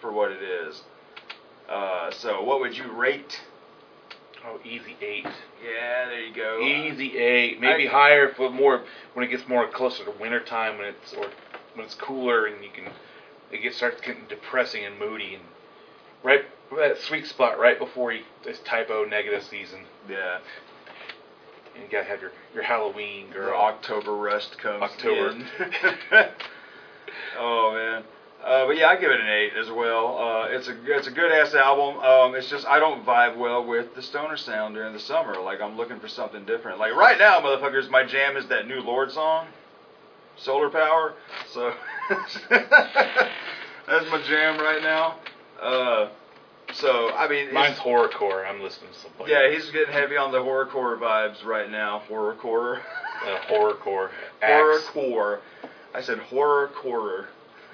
[0.01, 0.81] for what it is.
[1.69, 3.39] Uh, so, what would you rate?
[4.45, 5.27] oh, easy eight.
[5.63, 6.59] Yeah, there you go.
[6.61, 8.83] Easy eight, maybe I- higher for more
[9.13, 11.29] when it gets more closer to winter time when it's or
[11.75, 12.91] when it's cooler and you can
[13.51, 15.43] it gets starts getting depressing and moody and
[16.23, 16.45] right
[16.77, 19.79] that sweet spot right before you, this Type O Negative season.
[20.09, 20.39] Yeah,
[21.73, 23.55] And you gotta have your, your Halloween the.
[23.55, 25.45] October rust comes October.
[27.39, 28.03] oh man.
[28.43, 30.17] Uh, but yeah, I give it an eight as well.
[30.17, 32.01] Uh, it's a it's a good ass album.
[32.01, 35.35] Um, it's just I don't vibe well with the stoner sound during the summer.
[35.41, 36.79] Like I'm looking for something different.
[36.79, 39.47] Like right now, motherfuckers, my jam is that new Lorde song,
[40.37, 41.15] Solar Power.
[41.51, 41.73] So
[42.49, 45.17] that's my jam right now.
[45.61, 46.09] Uh,
[46.73, 48.47] so I mean, Mine's horrorcore.
[48.47, 49.27] I'm listening to something.
[49.27, 52.01] yeah, he's getting heavy on the horrorcore vibes right now.
[52.09, 52.79] Horrorcore.
[53.25, 54.09] uh, horrorcore.
[54.41, 55.39] Horrorcore.
[55.93, 57.25] I said horrorcore.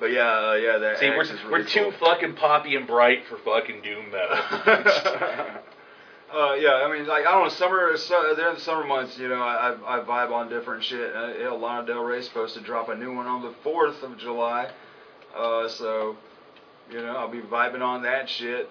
[0.00, 3.38] but yeah, uh, yeah, that See, we're, really we're too fucking poppy and bright for
[3.38, 5.60] fucking doom metal.
[6.34, 7.96] Uh, yeah, I mean, like I don't know, summer.
[7.96, 11.14] So, during the summer months, you know, I, I vibe on different shit.
[11.14, 14.68] Uh, Lana Del Rey's supposed to drop a new one on the fourth of July,
[15.36, 16.16] uh, so
[16.90, 18.68] you know I'll be vibing on that shit.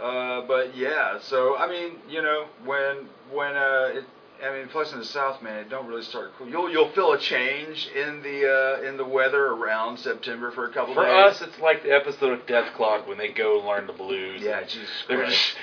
[0.00, 4.04] Uh, but yeah, so I mean, you know, when when uh, it,
[4.42, 6.48] I mean, plus in the South, man, it don't really start cool.
[6.48, 10.72] You'll you'll feel a change in the uh, in the weather around September for a
[10.72, 11.10] couple For days.
[11.38, 14.40] For us, it's like the episode of Dethklok when they go learn the blues.
[14.42, 15.34] yeah, Jesus They're Christ.
[15.36, 15.56] just,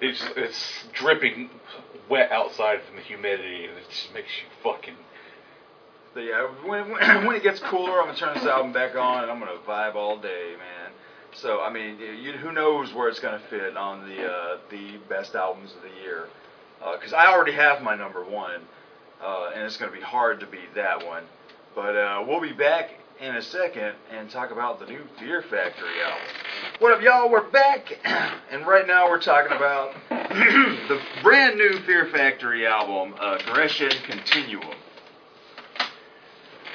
[0.00, 1.50] it's, it's dripping
[2.08, 4.94] wet outside from the humidity, and it just makes you fucking.
[6.14, 6.90] But yeah, when,
[7.26, 9.94] when it gets cooler, I'm gonna turn this album back on and I'm gonna vibe
[9.94, 10.92] all day, man.
[11.32, 15.34] So I mean, you, who knows where it's gonna fit on the uh, the best
[15.34, 16.28] albums of the year?
[16.78, 18.62] Because I already have my number one,
[19.22, 21.24] uh, and it's gonna be hard to beat that one.
[21.74, 26.00] But uh, we'll be back in a second and talk about the new Fear Factory
[26.04, 26.22] album.
[26.78, 27.28] What up, y'all?
[27.28, 27.98] We're back,
[28.50, 34.76] and right now we're talking about the brand new Fear Factory album, Aggression Continuum.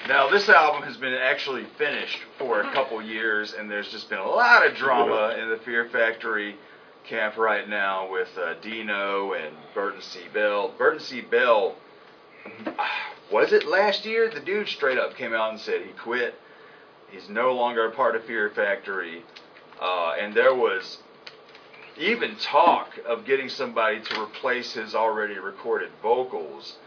[0.10, 4.20] Now, this album has been actually finished for a couple years, and there's just been
[4.20, 6.57] a lot of drama in the Fear Factory
[7.06, 10.20] camp right now with uh, Dino and Burton C.
[10.34, 10.74] Bell.
[10.78, 11.22] Burton C.
[11.22, 11.76] Bell,
[13.32, 14.30] was it last year?
[14.30, 16.36] The dude straight up came out and said he quit.
[17.10, 19.24] He's no longer a part of Fear Factory.
[19.82, 20.98] Uh, and there was
[21.98, 26.78] even talk of getting somebody to replace his already recorded vocals.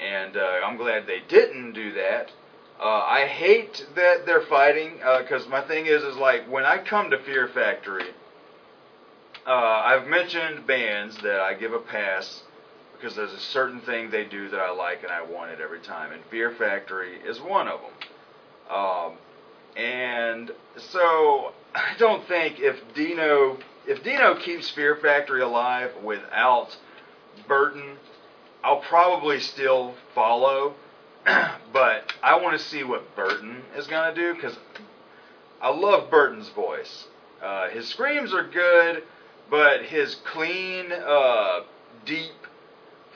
[0.00, 2.30] And uh, I'm glad they didn't do that.
[2.80, 7.10] Uh, I hate that they're fighting because my thing is, is like when I come
[7.10, 8.08] to Fear Factory,
[9.46, 12.42] uh, I've mentioned bands that I give a pass
[13.00, 15.80] because there's a certain thing they do that I like and I want it every
[15.80, 18.76] time, and Fear Factory is one of them.
[18.76, 19.12] Um,
[19.76, 26.76] and so I don't think if Dino if Dino keeps Fear Factory alive without
[27.48, 27.96] Burton,
[28.62, 30.74] I'll probably still follow.
[31.72, 34.56] but I want to see what Burton is going to do because
[35.60, 37.06] I love Burton's voice.
[37.42, 39.02] Uh, his screams are good,
[39.50, 41.60] but his clean, uh,
[42.04, 42.32] deep,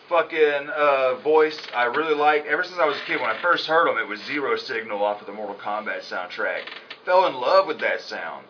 [0.08, 2.46] fucking uh, voice I really like.
[2.46, 5.02] Ever since I was a kid, when I first heard him, it was Zero Signal
[5.02, 6.62] off of the Mortal Kombat soundtrack.
[7.04, 8.46] Fell in love with that sound.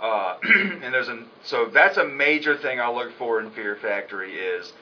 [0.00, 0.36] Uh,
[0.82, 4.72] and there's a so that's a major thing I look for in Fear Factory is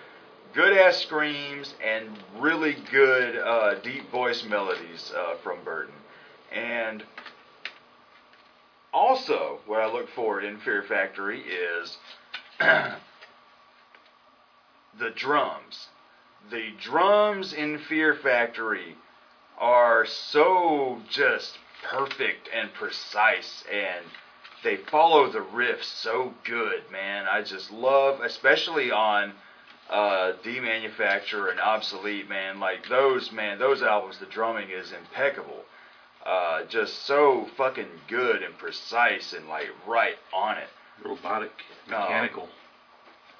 [0.54, 5.94] good ass screams and really good uh, deep voice melodies uh, from Burton.
[6.52, 7.04] And
[8.92, 11.98] also, what I look for in Fear Factory is
[12.58, 12.96] the
[15.14, 15.89] drums.
[16.50, 18.96] The drums in Fear Factory
[19.58, 21.58] are so just
[21.88, 24.04] perfect and precise and
[24.62, 27.26] they follow the riffs so good, man.
[27.30, 29.32] I just love, especially on
[29.88, 32.60] uh, Demanufacture and Obsolete, man.
[32.60, 35.64] Like those, man, those albums, the drumming is impeccable.
[36.24, 40.68] Uh, just so fucking good and precise and like right on it.
[41.04, 41.52] Robotic,
[41.88, 42.00] No.
[42.00, 42.48] mechanical.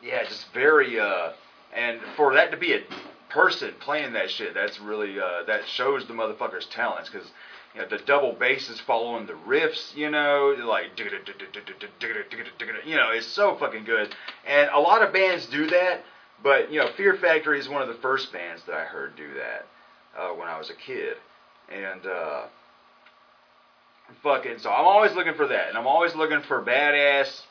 [0.03, 0.99] Yeah, just very.
[0.99, 1.33] Uh,
[1.75, 2.83] and for that to be a
[3.29, 7.31] person playing that shit, that's really uh, that shows the motherfucker's talents because
[7.75, 9.95] you know the double bass is following the riffs.
[9.95, 14.15] You know, like you know, it's so fucking good.
[14.47, 16.03] And a lot of bands do that,
[16.43, 19.35] but you know, Fear Factory is one of the first bands that I heard do
[19.35, 19.67] that
[20.19, 21.17] uh, when I was a kid,
[21.71, 22.07] and.
[22.07, 22.47] Uh,
[24.23, 27.43] Fucking so I'm always looking for that, and I'm always looking for badass,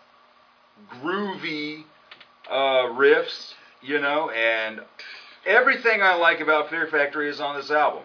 [1.02, 1.84] groovy
[2.50, 4.82] uh, riffs, you know, and
[5.46, 8.04] everything I like about Fear Factory is on this album.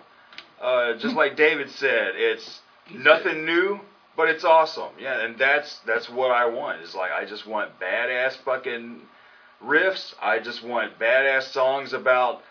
[0.61, 2.61] Uh, just like David said, it's
[2.93, 3.81] nothing new,
[4.17, 4.91] but it's awesome.
[4.99, 6.81] Yeah, and that's that's what I want.
[6.83, 9.01] Is like I just want badass fucking
[9.63, 10.15] riffs.
[10.23, 12.43] I just want badass songs about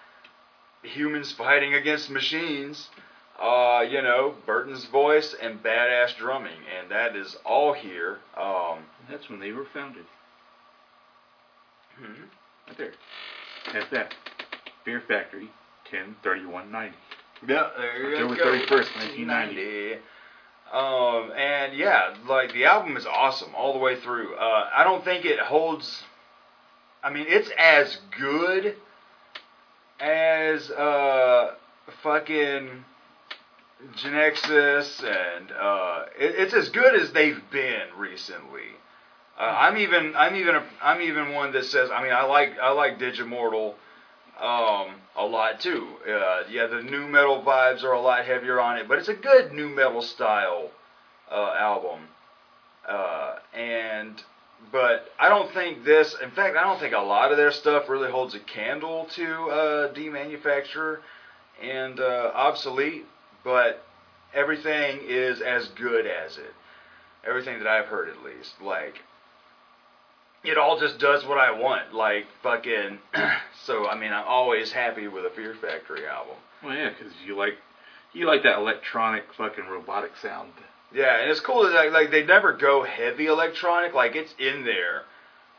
[0.84, 2.90] humans fighting against machines.
[3.40, 8.20] Uh, you know, Burton's voice and badass drumming, and that is all here.
[8.38, 8.80] Um,
[9.10, 10.06] That's when they were founded.
[11.98, 12.26] hmm.
[12.68, 12.92] Right there.
[13.74, 14.14] That's that.
[14.86, 15.50] Fear Factory,
[15.90, 16.96] 10 31 90.
[17.48, 18.44] Yeah, there you October go.
[18.44, 19.94] 31st, 1990.
[20.74, 24.36] Um, and yeah, like the album is awesome all the way through.
[24.36, 26.04] Uh, I don't think it holds.
[27.04, 28.76] I mean, it's as good
[30.00, 31.56] as uh,
[32.02, 32.86] fucking
[33.98, 38.72] Genexus, and uh, it, it's as good as they've been recently.
[39.40, 42.58] Uh, I'm even I'm even a, I'm even one that says I mean I like
[42.60, 43.74] I like Digimortal
[44.40, 45.88] um, a lot too.
[46.08, 49.14] Uh, yeah, the nu metal vibes are a lot heavier on it, but it's a
[49.14, 50.72] good nu metal style
[51.32, 52.08] uh, album.
[52.88, 54.22] Uh, and
[54.72, 56.16] but I don't think this.
[56.22, 59.50] In fact, I don't think a lot of their stuff really holds a candle to
[59.50, 61.00] uh, Demanufacture
[61.62, 63.06] and uh, Obsolete.
[63.44, 63.84] But
[64.34, 66.54] everything is as good as it.
[67.26, 68.62] Everything that I've heard, at least.
[68.62, 69.02] Like
[70.44, 71.94] it all just does what I want.
[71.94, 73.00] Like fucking.
[73.66, 76.36] so I mean, I'm always happy with a Fear Factory album.
[76.64, 77.56] Well, yeah, because you like
[78.14, 80.52] you like that electronic fucking robotic sound.
[80.94, 83.94] Yeah, and it's cool that like, like they never go heavy electronic.
[83.94, 85.04] Like it's in there,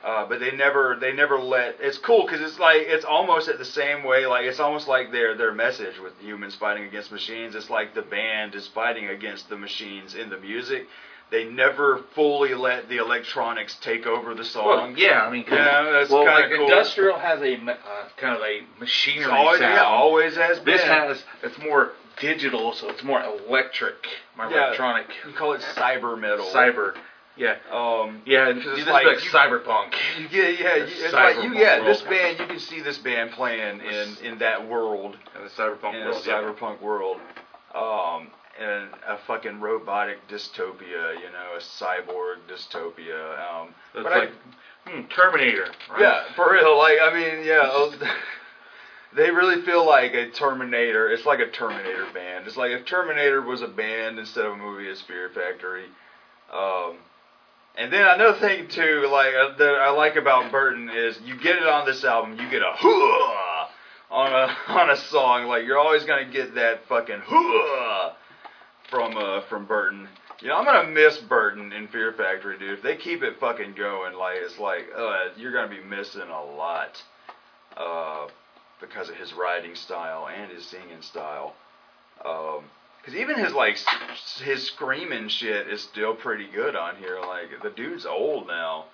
[0.04, 1.76] uh, but they never they never let.
[1.80, 4.26] It's cool because it's like it's almost at the same way.
[4.26, 7.54] Like it's almost like their their message with humans fighting against machines.
[7.54, 10.86] It's like the band is fighting against the machines in the music.
[11.30, 14.66] They never fully let the electronics take over the song.
[14.66, 16.64] Well, yeah, I mean, Yeah, that's well, kinda like cool.
[16.70, 17.76] industrial has a uh,
[18.16, 19.74] kind of a machinery It's always, sound.
[19.74, 20.76] yeah, always has been.
[20.76, 24.06] This has it's more digital, so it's more electric,
[24.36, 24.66] more Yeah.
[24.66, 26.46] electronic, you call it cyber metal.
[26.46, 26.94] cyber.
[27.36, 29.94] Yeah, Um, yeah, Because it's like like you- cyberpunk.
[30.20, 31.88] You get yeah, you, It's like you yeah, world.
[31.88, 35.94] this band you can see this band playing in in that world, In the cyberpunk
[35.94, 37.18] in world, a cyberpunk world,
[37.74, 43.38] um, and a fucking robotic dystopia, you know, a cyborg dystopia.
[43.38, 43.74] Um.
[43.94, 44.30] It's but I- like
[44.86, 45.68] hmm, Terminator.
[45.90, 46.00] Right?
[46.00, 46.76] yeah, for real.
[46.78, 47.92] Like I mean, yeah, oh,
[49.14, 51.10] they really feel like a Terminator.
[51.10, 52.46] It's like a Terminator band.
[52.46, 55.90] It's like if Terminator was a band instead of a movie, it's Fear Factory.
[56.52, 56.98] Um,
[57.76, 61.56] and then another thing too, like uh, that I like about Burton is you get
[61.56, 63.66] it on this album, you get a hooah
[64.10, 65.46] on a on a song.
[65.46, 68.12] Like you're always gonna get that fucking hooah
[68.94, 70.08] from uh from Burton.
[70.40, 72.74] You know, I'm gonna miss Burton in Fear Factory, dude.
[72.74, 76.44] If they keep it fucking going, like it's like uh, you're gonna be missing a
[76.44, 77.02] lot
[77.76, 78.28] uh,
[78.80, 81.54] because of his writing style and his singing style.
[82.24, 82.70] Um
[83.04, 83.78] 'cause even his like
[84.44, 87.20] his screaming shit is still pretty good on here.
[87.20, 88.86] Like the dude's old now.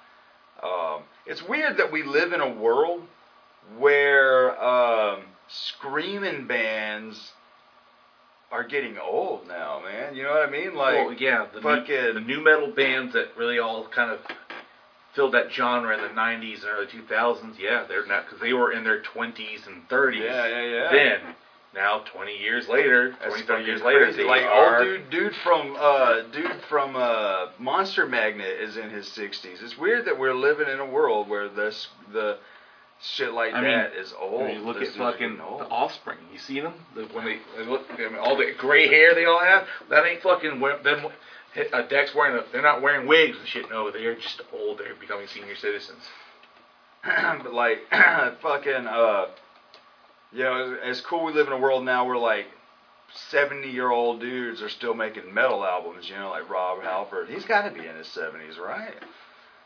[0.63, 3.07] Um, it's weird that we live in a world
[3.77, 7.33] where um, screaming bands
[8.51, 10.15] are getting old now, man.
[10.15, 10.75] You know what I mean?
[10.75, 14.19] Like, well, yeah, the fucking- new, the nu metal bands that really all kind of
[15.15, 17.59] filled that genre in the '90s and early 2000s.
[17.59, 20.21] Yeah, they're not because they were in their 20s and 30s.
[20.23, 20.91] yeah, yeah, yeah.
[20.91, 21.21] Then,
[21.73, 24.79] now 20 years later, That's 25 fucking years later, they like are.
[24.79, 29.59] old dude, dude from uh, dude from uh, Monster Magnet is in his sixties.
[29.63, 32.39] It's weird that we're living in a world where this the
[33.03, 34.51] shit like I mean, that is old.
[34.53, 35.61] You look This at fucking old.
[35.61, 38.89] the Offspring, you see them the, when they, they look I mean, all the gray
[38.89, 39.67] hair they all have.
[39.89, 41.07] That ain't fucking them.
[41.73, 43.69] Uh, Dex wearing a, they're not wearing wigs and shit.
[43.71, 44.79] No, they're just old.
[44.79, 46.03] They're becoming senior citizens.
[47.05, 47.79] but like
[48.43, 49.27] fucking uh
[50.33, 52.47] you know it's cool we live in a world now where like
[53.31, 57.45] 70 year old dudes are still making metal albums you know like rob halford he's
[57.47, 58.95] got to be in his 70s right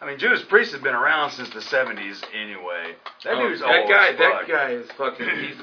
[0.00, 2.94] i mean judas priest has been around since the 70s anyway
[3.24, 4.12] that Oh, dude's that old guy.
[4.12, 5.26] That guy is fucking.
[5.40, 5.56] He's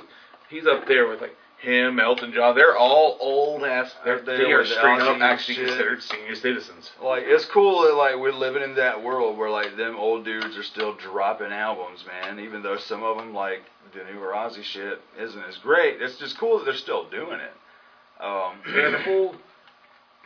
[0.50, 2.56] he's up there with like him, Elton John.
[2.56, 3.94] They're all old ass.
[4.04, 5.68] They're, there they are straight up actually shit.
[5.68, 6.90] considered senior citizens.
[7.04, 10.58] like it's cool that like we're living in that world where like them old dudes
[10.58, 13.62] are still dropping albums man even though some of them like
[13.94, 17.54] the new ozzy shit isn't as great it's just cool that they're still doing it
[18.24, 19.36] um the whole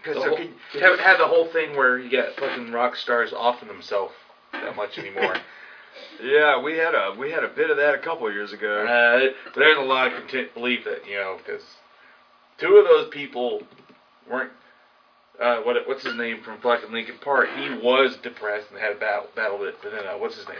[0.05, 3.33] Because The whole, you haven't had the whole thing where you got fucking rock stars
[3.33, 4.13] offing themselves
[4.51, 5.35] that much anymore.
[6.23, 8.85] yeah, we had a we had a bit of that a couple of years ago.
[8.85, 11.63] uh, there's a lot of content belief that you know because
[12.59, 13.63] two of those people
[14.29, 14.51] weren't.
[15.39, 17.49] Uh, what what's his name from fucking Linkin Park?
[17.57, 19.75] He was depressed and had a battle battle it.
[19.81, 20.57] But then uh, what's his name?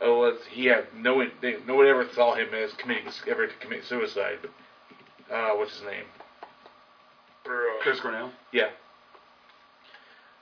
[0.00, 1.30] Oh, let's, he had no one.
[1.40, 4.38] They, no one ever saw him as committing ever to commit suicide.
[4.42, 6.04] But uh, what's his name?
[7.82, 8.32] Chris Cornell.
[8.52, 8.70] Yeah.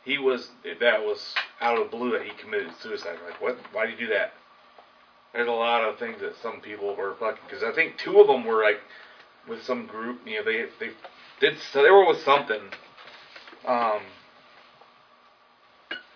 [0.05, 0.51] He was
[0.81, 3.17] that was out of the blue that he committed suicide.
[3.25, 3.57] Like, what?
[3.73, 4.33] Why did you do that?
[5.33, 7.43] There's a lot of things that some people were fucking.
[7.49, 8.81] Because I think two of them were like
[9.49, 10.21] with some group.
[10.27, 10.93] You know, they they
[11.41, 12.61] did so they were with something.
[13.67, 14.01] Um,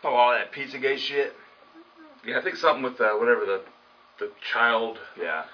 [0.04, 1.34] Oh, all that Pizzagate shit.
[2.24, 3.62] yeah, I think something with uh, whatever the
[4.20, 5.44] the child Yeah,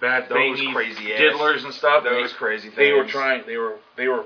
[0.00, 2.04] bad Those thingies, crazy ass- diddlers and stuff.
[2.04, 2.76] those they, crazy things.
[2.76, 3.44] they were trying.
[3.46, 4.24] They were they were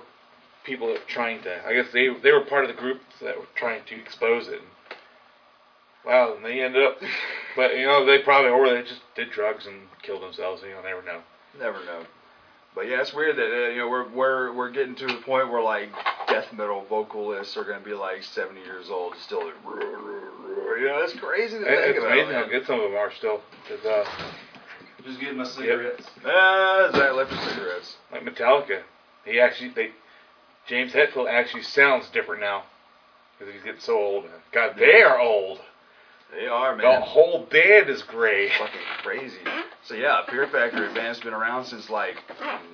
[0.64, 1.66] people that were trying to.
[1.66, 4.60] I guess they they were part of the group that were trying to expose it.
[6.04, 6.98] Wow, and they ended up.
[7.56, 10.62] But you know, they probably or they just did drugs and killed themselves.
[10.62, 11.18] You know, never know.
[11.58, 12.02] Never know.
[12.76, 15.50] But yeah, it's weird that uh, you know we're we're we're getting to the point
[15.50, 15.90] where like
[16.28, 19.54] death metal vocalists are gonna be like 70 years old, still like,
[20.78, 22.12] you know that's crazy to think It's about.
[22.12, 22.44] amazing man.
[22.44, 23.40] how good some of them are still.
[23.68, 24.08] 'Cause, uh,
[25.04, 26.06] Just getting my cigarettes.
[26.24, 27.96] Ah, Zach left his cigarettes.
[28.12, 28.82] like Metallica,
[29.24, 29.90] he actually they
[30.66, 32.64] James Hetfield actually sounds different now
[33.38, 34.24] because he's getting so old.
[34.52, 35.60] God, they are old.
[36.32, 37.00] They are man.
[37.00, 38.50] The whole band is gray.
[38.50, 39.38] Fucking crazy.
[39.82, 42.16] So yeah, Fear Factory band's been around since like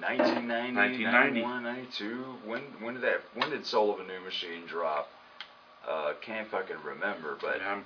[0.00, 1.40] 1990, 1990.
[1.40, 2.24] 91, 92.
[2.44, 3.20] When when did that?
[3.34, 5.08] When did Soul of a New Machine drop?
[5.88, 7.84] Uh, can't fucking remember, but Yeah,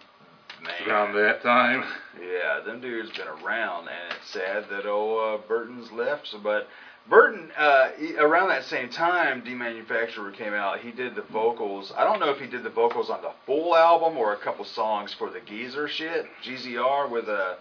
[0.62, 1.84] man, around that time.
[2.20, 6.28] yeah, them dudes been around, and it's sad that old uh, Burton's left.
[6.28, 6.68] So, but
[7.08, 10.80] Burton, uh, he- around that same time, Demanufacturer came out.
[10.80, 11.92] He did the vocals.
[11.96, 14.64] I don't know if he did the vocals on the full album or a couple
[14.64, 17.54] songs for the Geezer shit, GZR with uh,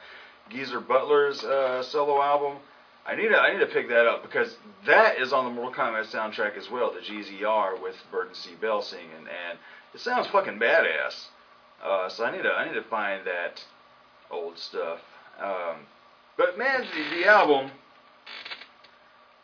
[0.49, 2.57] Geezer Butler's uh, solo album.
[3.05, 4.55] I need to I need to pick that up because
[4.85, 8.51] that is on the Mortal Kombat soundtrack as well, the GZR with Burton C.
[8.61, 9.57] Bell singing, and
[9.95, 11.26] it sounds fucking badass.
[11.84, 13.64] Uh, so I need to I need to find that
[14.31, 14.99] old stuff.
[15.39, 15.77] Um,
[16.38, 17.72] but man, the, the album,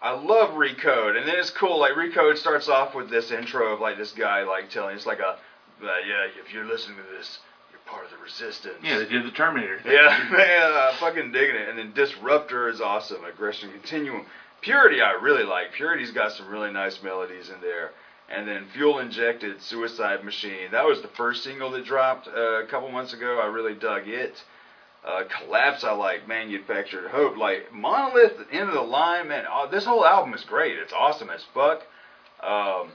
[0.02, 1.80] I love Recode, and then it's cool.
[1.80, 5.20] Like Recode starts off with this intro of like this guy like telling it's like
[5.20, 5.38] a
[5.84, 7.40] uh, yeah, if you're listening to this,
[7.72, 8.78] you're part of the resistance.
[8.84, 9.80] Yeah, they did the Terminator.
[9.80, 9.92] thing.
[9.94, 11.70] Yeah, man, I'm fucking digging it.
[11.70, 13.24] And then Disruptor is awesome.
[13.26, 14.26] Aggression Continuum.
[14.62, 15.74] Purity, I really like.
[15.74, 17.92] Purity's got some really nice melodies in there.
[18.28, 20.72] And then Fuel Injected Suicide Machine.
[20.72, 23.40] That was the first single that dropped uh, a couple months ago.
[23.40, 24.44] I really dug it.
[25.06, 26.28] Uh, Collapse, I like.
[26.28, 27.38] Manufactured Hope.
[27.38, 29.46] Like, Monolith, End of the Line, man.
[29.48, 30.78] Oh, this whole album is great.
[30.78, 31.84] It's awesome as fuck.
[32.42, 32.90] Um,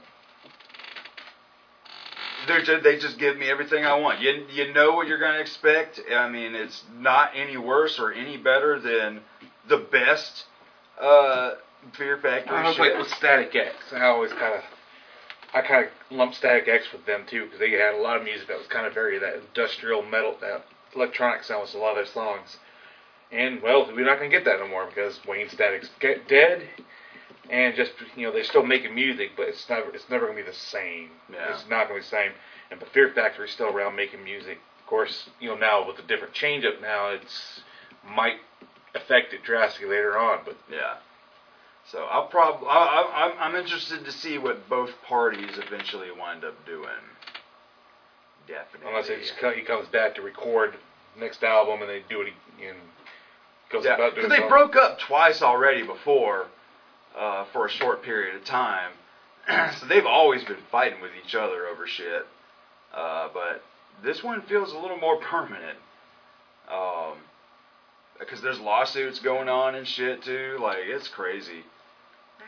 [2.47, 4.19] they're just, they just give me everything I want.
[4.19, 6.01] You you know what you're going to expect.
[6.13, 9.21] I mean, it's not any worse or any better than
[9.69, 10.45] the best
[10.99, 11.51] uh,
[11.97, 12.93] Fear Factory I was shit.
[12.93, 13.75] like with Static X.
[13.93, 14.61] I always kind of,
[15.53, 18.23] I kind of lumped Static X with them too because they had a lot of
[18.23, 20.65] music that was kind of very that industrial metal, that
[20.95, 22.57] electronic sound was a lot of their songs.
[23.31, 26.63] And well, we're not gonna get that no more because Wayne Static's get dead,
[27.49, 30.41] and just you know they're still making music, but it's never it's never gonna be
[30.41, 31.09] the same.
[31.31, 31.53] Yeah.
[31.53, 32.31] It's not gonna be the same.
[32.69, 34.59] And but Fear Factory's still around making music.
[34.79, 37.61] Of course, you know now with the different change up now, it's
[38.05, 38.37] might
[38.95, 40.95] affect it drastically later on, but Yeah.
[41.91, 46.87] So I'll probably I'm I'm interested to see what both parties eventually wind up doing.
[48.47, 48.87] Definitely.
[48.89, 50.73] Unless it just, co- he comes back to record
[51.19, 52.77] next album and they do it and
[53.69, 56.47] goes Yeah, because they broke up twice already before,
[57.15, 58.91] uh, for a short period of time.
[59.79, 62.25] so they've always been fighting with each other over shit.
[62.93, 63.61] Uh, but
[64.01, 65.77] this one feels a little more permanent.
[66.69, 67.17] Um,
[68.17, 70.57] because there's lawsuits going on and shit too.
[70.61, 71.63] Like it's crazy.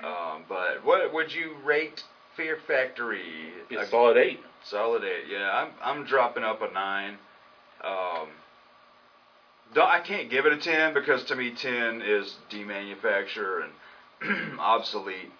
[0.03, 2.03] Um, but what would you rate
[2.35, 3.53] Fear Factory?
[3.69, 4.39] It's A solid eight.
[4.63, 5.25] Solid eight.
[5.29, 7.17] Yeah, I'm I'm dropping up a nine.
[7.83, 8.29] Um,
[9.75, 13.63] I can't give it a ten because to me ten is demanufacture
[14.21, 15.31] and obsolete.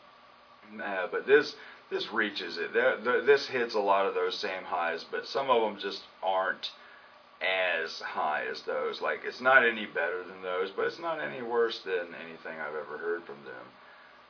[0.84, 1.56] Uh, but this
[1.90, 2.74] this reaches it.
[2.74, 6.02] There- there- This hits a lot of those same highs, but some of them just
[6.24, 6.72] aren't
[7.42, 9.02] as high as those.
[9.02, 12.76] Like it's not any better than those, but it's not any worse than anything I've
[12.76, 13.66] ever heard from them.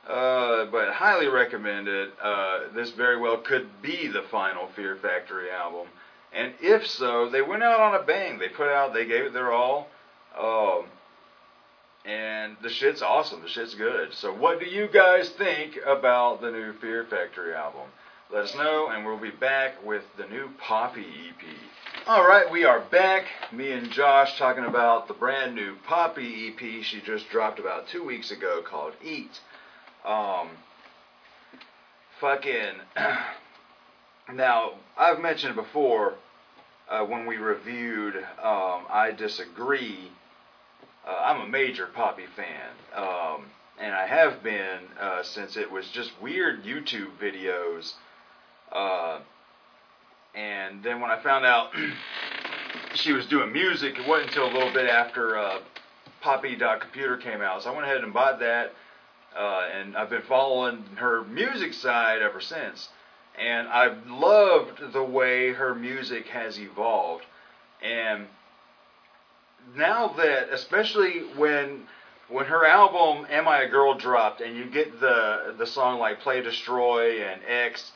[0.08, 2.10] Uh, but highly recommended.
[2.22, 5.86] Uh, this very well could be the final Fear Factory album,
[6.32, 8.38] and if so, they went out on a bang.
[8.38, 9.88] They put out, they gave it their all,
[10.38, 10.86] um,
[12.04, 13.40] and the shit's awesome.
[13.40, 14.12] The shit's good.
[14.12, 17.88] So, what do you guys think about the new Fear Factory album?
[18.30, 21.44] Let us know, and we'll be back with the new Poppy EP.
[22.06, 23.24] All right, we are back.
[23.52, 28.04] Me and Josh talking about the brand new Poppy EP she just dropped about two
[28.04, 29.40] weeks ago called Eat.
[30.04, 30.50] Um,
[32.20, 32.74] fucking.
[34.34, 36.14] now, I've mentioned before
[36.88, 40.10] uh, when we reviewed um, I Disagree,
[41.06, 42.70] uh, I'm a major Poppy fan.
[42.94, 43.46] Um,
[43.80, 47.94] and I have been uh, since it was just weird YouTube videos.
[48.70, 49.20] Uh,
[50.34, 51.70] and then when I found out
[52.94, 55.58] she was doing music, it wasn't until a little bit after uh,
[56.20, 57.62] Poppy.computer came out.
[57.62, 58.72] So I went ahead and bought that.
[59.36, 62.88] Uh, and I've been following her music side ever since.
[63.36, 67.24] And I've loved the way her music has evolved.
[67.82, 68.28] And
[69.74, 71.86] now that, especially when
[72.28, 76.20] when her album "Am I a Girl" dropped, and you get the the song like
[76.20, 77.92] "Play Destroy" and "X,"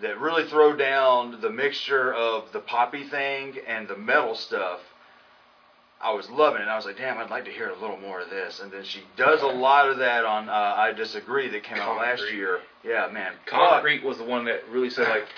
[0.00, 4.80] that really throw down the mixture of the poppy thing and the metal stuff.
[6.02, 6.68] I was loving it.
[6.68, 8.60] I was like, damn, I'd like to hear a little more of this.
[8.60, 11.96] And then she does a lot of that on uh, I Disagree that came out
[11.96, 12.60] last year.
[12.82, 13.32] Yeah, man.
[13.46, 15.28] Concrete was the one that really said like,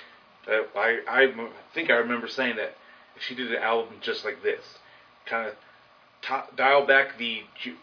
[0.49, 1.33] uh, I
[1.75, 2.77] think I remember saying that
[3.17, 4.65] if she did an album just like this,
[5.27, 7.77] kind of dial back the ju-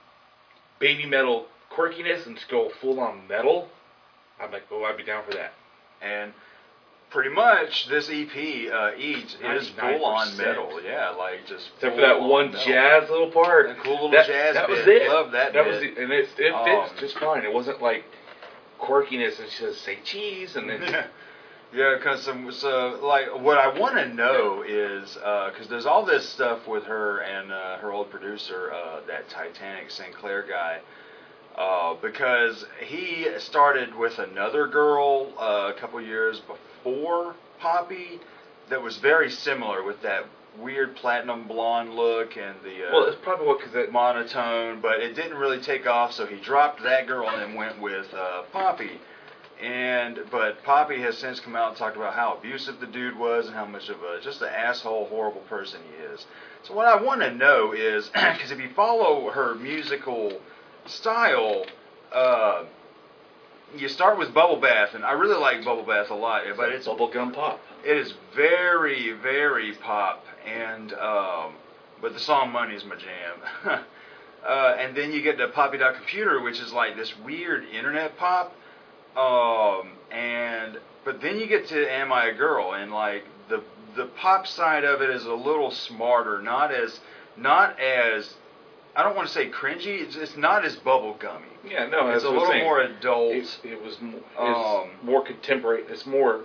[0.80, 3.70] baby metal quirkiness and just go full on metal.
[4.42, 5.54] I'm like, oh, I'd be down for that.
[6.02, 6.34] And
[7.12, 10.82] pretty much this EP, uh, Eat, is full on metal.
[10.84, 12.66] Yeah, like just Except for that one metal.
[12.66, 13.68] jazz little part.
[13.68, 15.04] That cool little that, jazz that was bit.
[15.04, 15.10] it.
[15.10, 15.72] Love that That bit.
[15.72, 17.44] was the, and it, it Um, fits just fine.
[17.44, 18.06] It wasn't like
[18.80, 20.82] quirkiness and she says say cheese and then
[21.74, 26.28] Yeah, because some so like what I want to know is because there's all this
[26.28, 30.80] stuff with her and uh, her old producer, uh, that Titanic Sinclair guy,
[31.58, 36.58] uh, because he started with another girl uh, a couple years before
[37.60, 38.20] Poppy
[38.70, 40.26] that was very similar with that
[40.58, 43.92] weird platinum blonde look and the uh, Well, it's probably what because it.
[43.92, 47.80] monotone, but it didn't really take off, so he dropped that girl and then went
[47.82, 49.00] with uh, Poppy.
[49.62, 53.46] And but Poppy has since come out and talked about how abusive the dude was
[53.46, 56.26] and how much of a just an asshole, horrible person he is.
[56.64, 60.40] So what I want to know is because if you follow her musical
[60.88, 61.66] style,
[62.12, 62.64] uh,
[63.78, 66.86] you start with Bubble Bath, and I really like Bubble Bath a lot, but it's
[66.86, 67.60] bubble gum pop.
[67.86, 71.54] it is very, very pop, and um,
[72.02, 73.84] but the song "Money" is my jam.
[74.46, 78.18] uh, and then you get to Poppy Dot Computer, which is like this weird internet
[78.18, 78.54] pop.
[79.16, 83.64] Um, and but then you get to "Am I a Girl?" and like the
[83.96, 87.00] the pop side of it is a little smarter, not as
[87.38, 88.36] not as
[88.96, 90.02] I don't want to say cringy.
[90.02, 91.44] It's, it's not as bubblegummy.
[91.66, 92.64] Yeah, no, it's a little saying.
[92.64, 93.32] more adult.
[93.34, 95.84] It, it was mo- Um, more contemporary.
[95.88, 96.42] It's more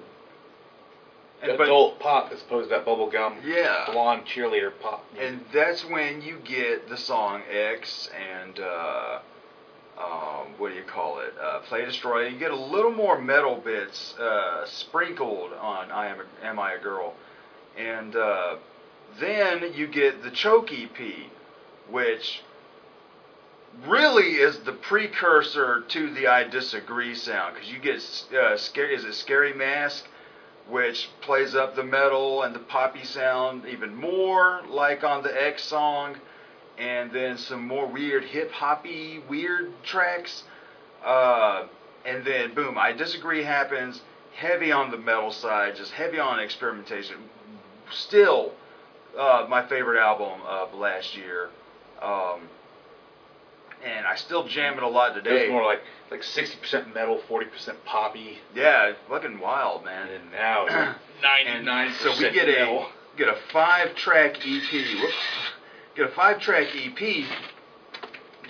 [1.41, 3.87] but- adult pop as opposed to that bubblegum Yeah.
[3.91, 5.05] blonde cheerleader pop.
[5.19, 9.19] And that's when you get the song X and uh,
[9.99, 11.35] um, what do you call it?
[11.43, 12.29] Uh, Play Destroy.
[12.29, 16.75] You get a little more metal bits uh, sprinkled on I Am a, Am I
[16.75, 17.15] a Girl,
[17.77, 18.57] and uh,
[19.19, 20.99] then you get the Choke EP,
[21.91, 22.43] which
[23.87, 28.03] really is the precursor to the I Disagree sound because you get
[28.37, 28.95] uh, scary.
[28.95, 30.05] Is it Scary Mask?
[30.69, 35.65] which plays up the metal and the poppy sound even more, like on the X
[35.65, 36.17] song,
[36.77, 40.43] and then some more weird hip hoppy weird tracks.
[41.05, 41.67] Uh,
[42.05, 44.03] and then boom, I disagree happens.
[44.35, 47.17] Heavy on the metal side, just heavy on experimentation.
[47.91, 48.53] Still,
[49.19, 51.49] uh, my favorite album of last year.
[52.03, 52.41] Um,
[53.85, 55.43] and I still jam it a lot It today.
[55.47, 60.09] was more like like sixty percent metal, forty percent poppy, yeah, fucking wild, man.
[60.09, 60.75] and now it's
[61.23, 62.87] ninety And so we get a
[63.17, 64.73] get a five track EP.
[64.73, 65.15] Whoops.
[65.95, 67.25] Get a five track EP.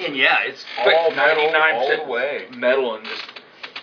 [0.01, 2.47] And yeah, it's Like all metal 99% all the way.
[2.55, 3.25] metal and just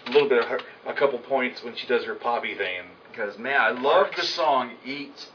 [0.05, 2.83] a little bit of her, a couple points when she does her poppy thing.
[3.09, 5.27] Because man, I love the song "Eat."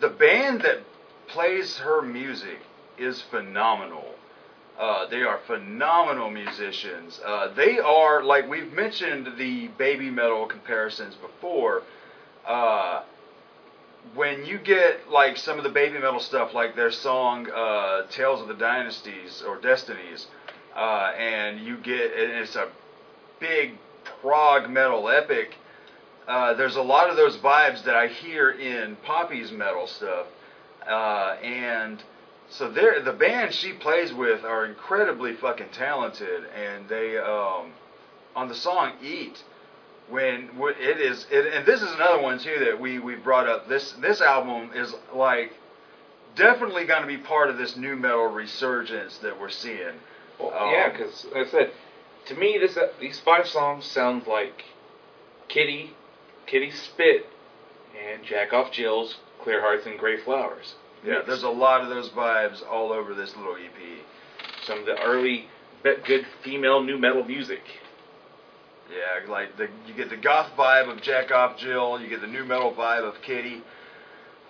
[0.00, 0.80] The band that
[1.28, 2.58] plays her music
[2.98, 4.14] is phenomenal.
[4.78, 7.20] Uh, they are phenomenal musicians.
[7.24, 11.82] Uh, they are like we've mentioned the baby metal comparisons before.
[12.44, 13.02] Uh,
[14.14, 18.40] when you get like some of the baby metal stuff, like their song uh, "Tales
[18.40, 20.26] of the Dynasties" or "Destinies,"
[20.74, 22.68] uh, and you get and it's a
[23.38, 23.78] big
[24.20, 25.54] prog metal epic.
[26.26, 30.26] Uh, there's a lot of those vibes that I hear in Poppy's metal stuff,
[30.84, 32.02] and
[32.48, 37.72] so they're, the band she plays with are incredibly fucking talented, and they um,
[38.36, 39.42] on the song "Eat."
[40.08, 43.48] When wh- it is, it, and this is another one too that we we brought
[43.48, 43.68] up.
[43.68, 45.52] This this album is like
[46.36, 49.94] definitely going to be part of this nu metal resurgence that we're seeing.
[50.38, 51.70] Well, Um, yeah, because like I said,
[52.26, 54.64] to me, this uh, these five songs sound like
[55.48, 55.94] Kittie,
[56.46, 57.26] Kittie Spit,
[57.98, 60.74] and Jack Off Jill's Clear Hearts and Gray Flowers.
[61.04, 64.04] Yeah, there's a lot of those vibes all over this little EP.
[64.64, 65.46] some of the early
[65.82, 67.62] good female nu metal music.
[68.90, 72.26] Yeah, like the you get the goth vibe of Jack Off Jill, you get the
[72.26, 73.62] nu metal vibe of Kittie,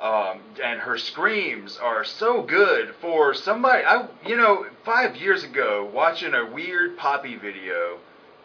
[0.00, 3.84] um, and her screams are so good for somebody.
[3.84, 7.98] I you know five years ago watching a weird poppy video,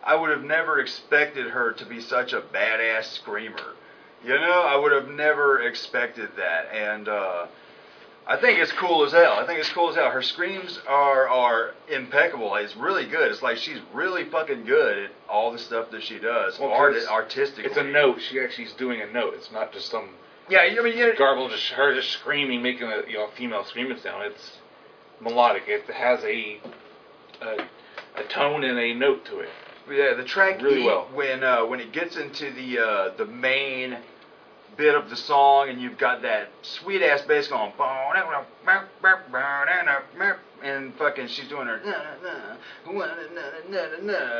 [0.03, 3.75] I would have never expected her to be such a badass screamer.
[4.23, 7.45] You know, I would have never expected that, and uh,
[8.29, 9.33] I think it's cool as hell.
[9.39, 10.11] I think it's cool as hell.
[10.11, 12.53] Her screams are are impeccable.
[12.55, 13.31] It's really good.
[13.31, 16.95] It's like she's really fucking good at all the stuff that she does, Well, art
[17.09, 17.65] artistically.
[17.65, 18.21] It's a note.
[18.21, 19.33] She actually is doing a note.
[19.35, 20.09] It's not just some
[20.47, 23.97] Yeah, I mean, you garble, just her just screaming, making a you know female screaming
[23.97, 24.23] sound.
[24.31, 24.57] It's
[25.19, 25.63] melodic.
[25.67, 26.59] It has a
[27.41, 27.65] a,
[28.15, 29.49] a tone and a note to it.
[29.89, 31.07] Yeah, the track Really E, well.
[31.15, 33.97] when uh, when it gets into the uh, the main
[34.79, 37.73] bit of the song, and you've got that sweet ass bass going,
[40.63, 41.81] and fucking she's doing her,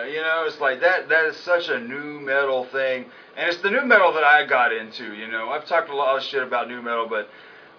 [0.06, 1.10] you know, it's like that.
[1.10, 3.06] That is such a nu metal thing,
[3.36, 5.14] and it's the nu metal that I got into.
[5.14, 7.30] You know, I've talked a lot of shit about nu metal, but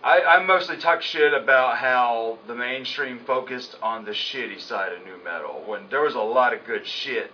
[0.04, 5.04] I, I mostly talk shit about how the mainstream focused on the shitty side of
[5.06, 7.32] nu metal when there was a lot of good shit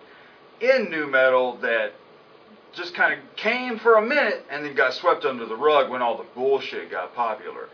[0.60, 1.94] in nu metal that
[2.76, 6.02] just kind of came for a minute and then got swept under the rug when
[6.02, 7.68] all the bullshit got popular.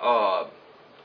[0.00, 0.46] Uh,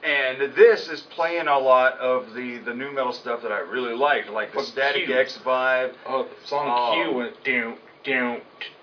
[0.04, 3.96] and this is playing a lot of the, the nu metal stuff that I really
[3.96, 5.16] liked, like the What Static Q?
[5.18, 5.94] X vibe.
[6.06, 6.94] Oh, the song Oh.
[7.10, 8.42] Q went down, down,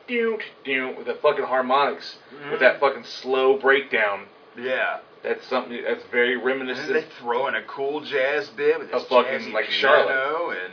[0.08, 2.50] down, down with the fucking harmonics, Mhm.
[2.52, 4.26] with that fucking slow breakdown.
[4.56, 4.98] Yeah.
[5.22, 6.88] That's something that's very reminiscent.
[6.88, 10.58] And they throw in a cool jazz bit with A this fucking, jazzy like, Charlotte.
[10.64, 10.72] and.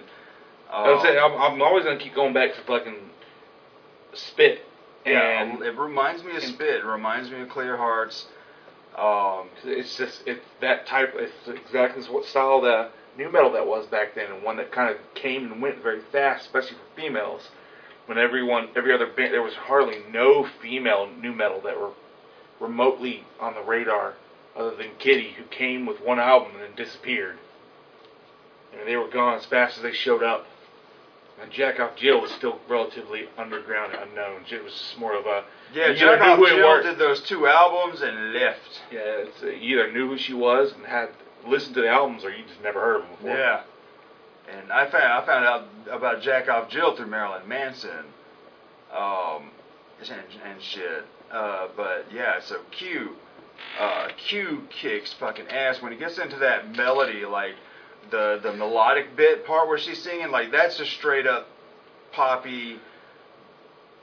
[0.72, 3.09] I was uh, saying, I'm, I'm always gonna keep going back to fucking
[4.14, 4.62] spit.
[5.06, 6.82] Yeah, And it reminds me of Spit.
[6.82, 8.28] It reminds me of Clear Hearts.
[8.98, 11.14] Um, it's just it's that type.
[11.16, 14.90] It's exactly what style the nu metal that was back then, and one that kind
[14.90, 17.50] of came and went very fast, especially for females.
[18.08, 21.92] When everyone, every other band, there was hardly no female nu metal that were
[22.60, 24.16] remotely on the radar,
[24.56, 27.38] other than Kittie, who came with one album and then disappeared.
[28.78, 30.46] And they were gone as fast as they showed up.
[31.42, 34.42] And Jack Off Jill was still relatively underground and unknown.
[34.52, 38.34] It was just more of a yeah, Jack Off Jill did those two albums and
[38.34, 38.82] left.
[38.92, 41.10] Yeah, it's, uh, you either knew who she was and had
[41.48, 43.38] listened to the albums, or you just never heard of them before.
[43.38, 43.62] Yeah.
[44.52, 48.06] And I found I found out about Jack Off Jill through Marilyn Manson,
[48.92, 49.52] um,
[50.02, 51.06] and, and shit.
[51.32, 53.16] Uh, but yeah, so Q,
[53.80, 57.54] uh, Q kicks fucking ass when he gets into that melody, like
[58.12, 61.48] the the melodic bit part where she's singing, like that's a straight up
[62.12, 62.80] poppy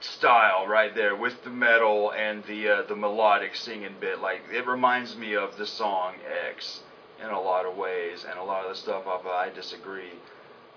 [0.01, 4.20] style right there with the metal and the uh, the melodic singing bit.
[4.20, 6.14] Like it reminds me of the song
[6.48, 6.81] X
[7.23, 10.12] in a lot of ways, and a lot of the stuff off of I Disagree.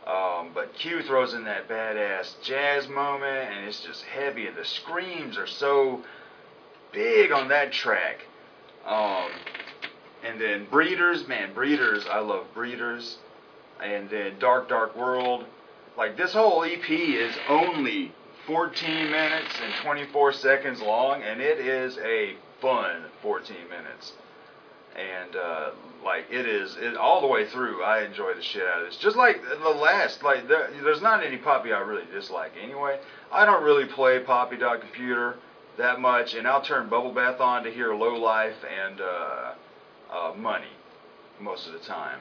[0.07, 4.65] Um, but Q throws in that badass jazz moment, and it's just heavy, and the
[4.65, 6.01] screams are so
[6.91, 8.25] big on that track.
[8.85, 9.29] Um,
[10.23, 13.17] and then Breeders, man, Breeders, I love Breeders.
[13.83, 15.45] And then Dark Dark World.
[15.97, 18.13] Like this whole EP is only
[18.45, 24.13] 14 minutes and 24 seconds long, and it is a fun 14 minutes.
[24.95, 25.71] And uh,
[26.03, 28.97] like it is, it, all the way through, I enjoy the shit out of this.
[28.97, 32.99] Just like the last, like there, there's not any Poppy I really dislike anyway.
[33.31, 35.37] I don't really play Poppy Dot Computer
[35.77, 39.53] that much, and I'll turn Bubble Bath on to hear Low Life and uh,
[40.11, 40.67] uh, Money
[41.39, 42.19] most of the time.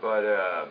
[0.00, 0.66] But uh,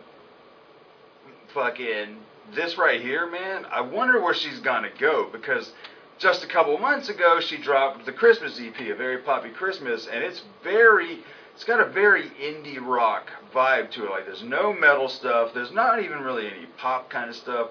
[1.52, 2.16] fucking
[2.54, 5.72] this right here, man, I wonder where she's gonna go because
[6.18, 10.22] just a couple months ago she dropped the Christmas EP, a very poppy Christmas, and
[10.22, 11.20] it's very,
[11.54, 14.10] it's got a very indie rock vibe to it.
[14.10, 17.70] Like there's no metal stuff, there's not even really any pop kind of stuff.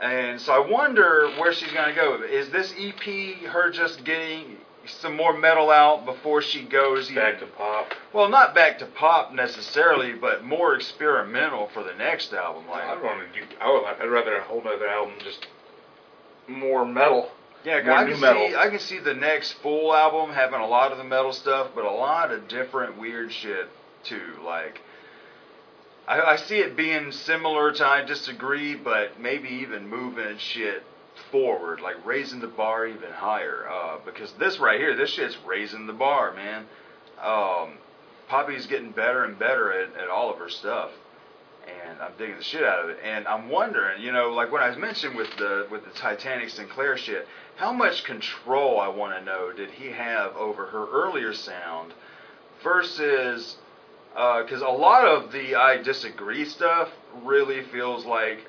[0.00, 2.22] And so I wonder where she's gonna go.
[2.22, 7.46] Is this EP her just getting some more metal out before she goes Back to
[7.46, 7.92] pop.
[8.12, 12.68] well, not back to pop necessarily, but more experimental for the next album.
[12.68, 13.46] Like, I want to do.
[13.60, 13.84] I would.
[13.84, 15.46] I'd rather a whole other album just
[16.48, 17.30] more metal.
[17.64, 18.48] Yeah, more I can metal.
[18.48, 21.68] see I can see the next full album having a lot of the metal stuff,
[21.74, 23.68] but a lot of different weird shit
[24.02, 24.34] too.
[24.44, 24.80] Like,
[26.08, 30.82] I, I see it being similar to I Disagree, but maybe even moving shit
[31.32, 33.66] forward, like raising the bar even higher.
[33.68, 36.66] Uh, because this right here, this shit's raising the bar, man.
[37.20, 37.78] Um,
[38.28, 40.90] Poppy's getting better and better at, at all of her stuff,
[41.66, 42.98] and I'm digging the shit out of it.
[43.02, 46.96] And I'm wondering, you know, like when I mentioned with the with the Titanic Sinclair
[46.96, 47.26] shit,
[47.56, 51.92] how much control I want to know did he have over her earlier sound
[52.62, 53.56] versus
[54.14, 56.90] because a lot of the I disagree stuff
[57.22, 58.46] really feels like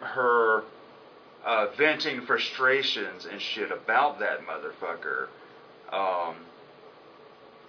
[0.00, 0.64] her
[1.44, 5.28] uh, venting frustrations and shit about that motherfucker.
[5.92, 6.36] Um,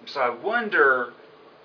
[0.06, 1.12] so I wonder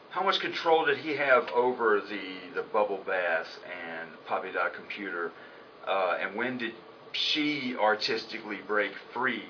[0.09, 5.31] how much control did he have over the the bubble bath and Poppy Dot Computer,
[5.85, 6.73] uh, and when did
[7.11, 9.45] she artistically break free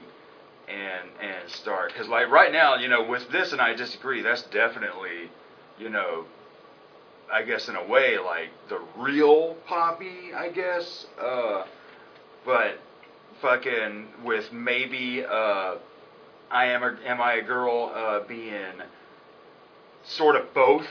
[0.68, 1.94] and and start?
[1.94, 4.22] Because like right now, you know, with this and I disagree.
[4.22, 5.30] That's definitely,
[5.78, 6.26] you know,
[7.32, 11.06] I guess in a way like the real Poppy, I guess.
[11.22, 11.64] Uh,
[12.48, 12.80] but
[13.42, 15.76] fucking with maybe uh,
[16.50, 18.82] I am am I a girl uh, being
[20.06, 20.88] sort of both,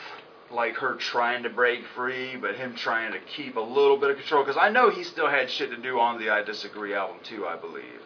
[0.53, 4.19] like her trying to break free, but him trying to keep a little bit of
[4.19, 4.45] control.
[4.45, 7.47] Because I know he still had shit to do on the I Disagree album too.
[7.47, 8.03] I believe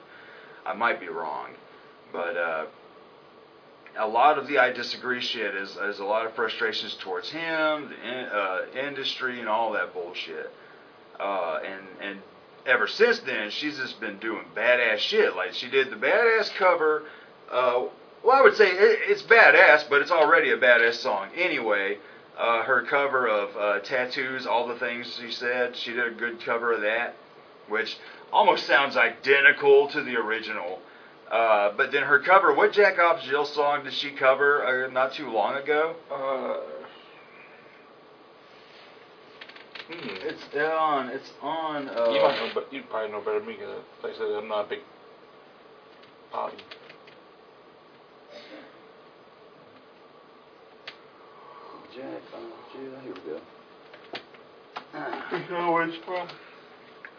[0.64, 1.48] I might be wrong,
[2.12, 2.66] but uh,
[3.98, 7.89] a lot of the I Disagree shit is is a lot of frustrations towards him,
[7.89, 10.52] the in, uh, industry, and all that bullshit.
[11.18, 12.20] Uh, and and
[12.66, 15.35] ever since then, she's just been doing badass shit.
[15.35, 17.05] Like she did the badass cover.
[17.51, 17.85] Uh,
[18.23, 21.99] well, I would say it, it's badass, but it's already a badass song anyway.
[22.37, 26.41] Uh, her cover of uh, t.A.T.u.'s, all the things she said, she did a good
[26.41, 27.15] cover of that.
[27.69, 27.97] Which
[28.32, 30.81] almost sounds identical to the original.
[31.31, 35.12] Uh, but then her cover, what Jack Off Jill song did she cover uh, not
[35.12, 35.95] too long ago?
[36.11, 36.57] Uh,
[39.91, 40.29] hmm.
[40.29, 41.09] It's on.
[41.09, 41.89] It's on.
[41.89, 44.27] Uh, you might know, but you probably know better than me because, like I said,
[44.37, 44.81] I'm not a big
[46.33, 46.57] Bobby.
[51.95, 52.83] Jack Off Jill.
[53.03, 53.41] Here we go.
[55.33, 56.29] You know where it's from?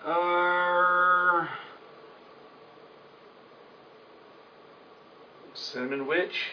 [0.06, 1.48] Uh,
[5.54, 6.52] Cinnamon Witch.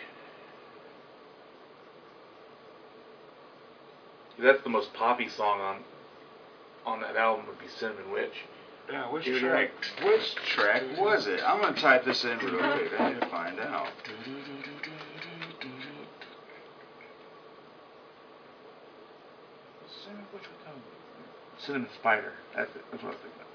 [4.39, 5.85] That's the most poppy song on
[6.89, 8.33] on that album would be Cinnamon Witch.
[8.91, 9.71] yeah, which Give it a track?
[10.03, 11.41] Which track was it?
[11.47, 12.93] I'm gonna type this in real quick.
[12.99, 13.89] I need to find out.
[21.59, 22.33] Cinnamon Spider.
[22.57, 22.83] That's it.
[22.91, 23.41] That's what I was thinking.
[23.43, 23.49] of.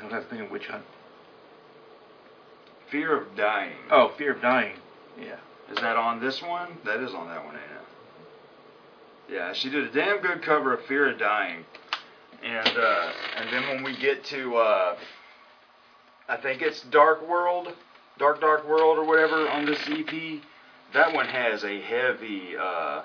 [0.00, 0.14] Damn right.
[0.14, 0.84] I was thinking Witch Hunt.
[2.90, 3.76] Fear of Dying.
[3.90, 4.76] Oh, Fear of Dying.
[5.20, 5.36] Yeah.
[5.70, 6.78] Is that on this one?
[6.84, 7.75] That is on that one, ain't it?
[9.30, 11.64] Yeah, she did a damn good cover of Fear of Dying.
[12.42, 14.96] And uh, and then when we get to uh,
[16.28, 17.72] I think it's Dark World,
[18.18, 20.40] Dark Dark World or whatever on this EP,
[20.92, 23.02] that one has a heavy uh,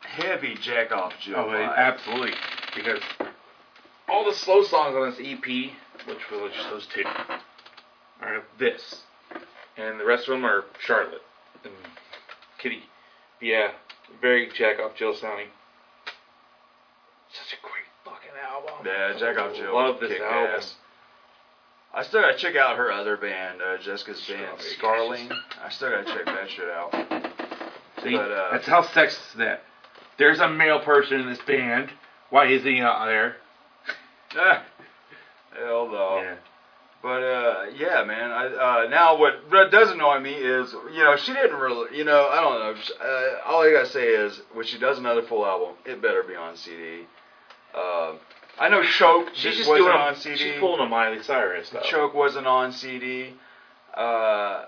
[0.00, 1.36] heavy jack off Jill.
[1.38, 2.32] Oh, absolutely.
[2.74, 3.00] Because
[4.08, 5.46] all the slow songs on this EP,
[6.06, 7.04] which were just those two,
[8.20, 9.02] are this.
[9.76, 11.22] And the rest of them are Charlotte
[11.64, 11.72] and
[12.58, 12.84] Kittie.
[13.40, 13.72] Yeah,
[14.20, 15.48] very Jack Off Jill sounding.
[17.32, 18.86] Such a great fucking album.
[18.86, 19.74] Yeah, Jack Off Jill.
[19.74, 20.54] Love this kick album.
[20.56, 20.74] ass.
[21.92, 25.30] I still gotta check out her other band, uh, Jessica's band, Scarling.
[25.64, 26.92] I still gotta check that shit out.
[28.02, 29.62] See, But, uh, that's how sexist is that.
[30.18, 31.90] There's a male person in this band.
[32.30, 33.36] Why is he not there?
[34.36, 34.64] Ah,
[35.56, 36.20] hell no.
[36.22, 36.34] Yeah.
[37.04, 38.30] But uh, yeah, man.
[38.30, 42.28] I, uh, now what, does annoy me is, you know, she didn't really, you know,
[42.28, 43.06] I don't know.
[43.06, 46.34] Uh, all I gotta say is, when she does another full album, it better be
[46.34, 47.02] on CD.
[47.74, 48.14] Uh,
[48.58, 50.36] I know Choke She's just doing on a, CD.
[50.36, 51.82] She's pulling a Miley Cyrus though.
[51.82, 53.34] Choke wasn't on CD,
[53.92, 54.64] uh,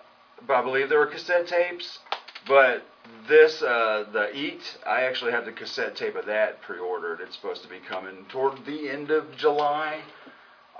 [0.46, 2.00] but I believe there were cassette tapes.
[2.46, 2.84] But
[3.28, 7.22] this, uh, the Eat, I actually have the cassette tape of that pre-ordered.
[7.22, 10.02] It's supposed to be coming toward the end of July.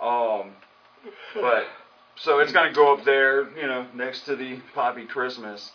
[0.03, 0.53] Um,
[1.35, 1.67] but
[2.17, 5.73] so it's gonna go up there, you know, next to the Poppy Christmas.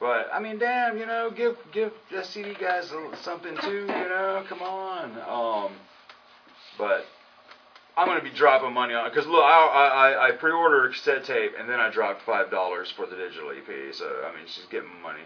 [0.00, 2.92] But I mean, damn, you know, give give the CD guys
[3.22, 4.44] something too, you know.
[4.48, 5.12] Come on.
[5.28, 5.72] Um,
[6.76, 7.04] but
[7.96, 11.68] I'm gonna be dropping money on because look, I, I I pre-ordered cassette tape and
[11.68, 13.94] then I dropped five dollars for the digital EP.
[13.94, 15.22] So I mean, she's getting money.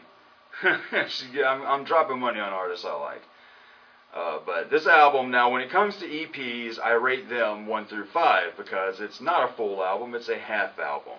[1.45, 3.23] I'm I'm dropping money on artists I like.
[4.15, 8.07] Uh, but this album now, when it comes to EPs, I rate them one through
[8.07, 11.19] five because it's not a full album; it's a half album.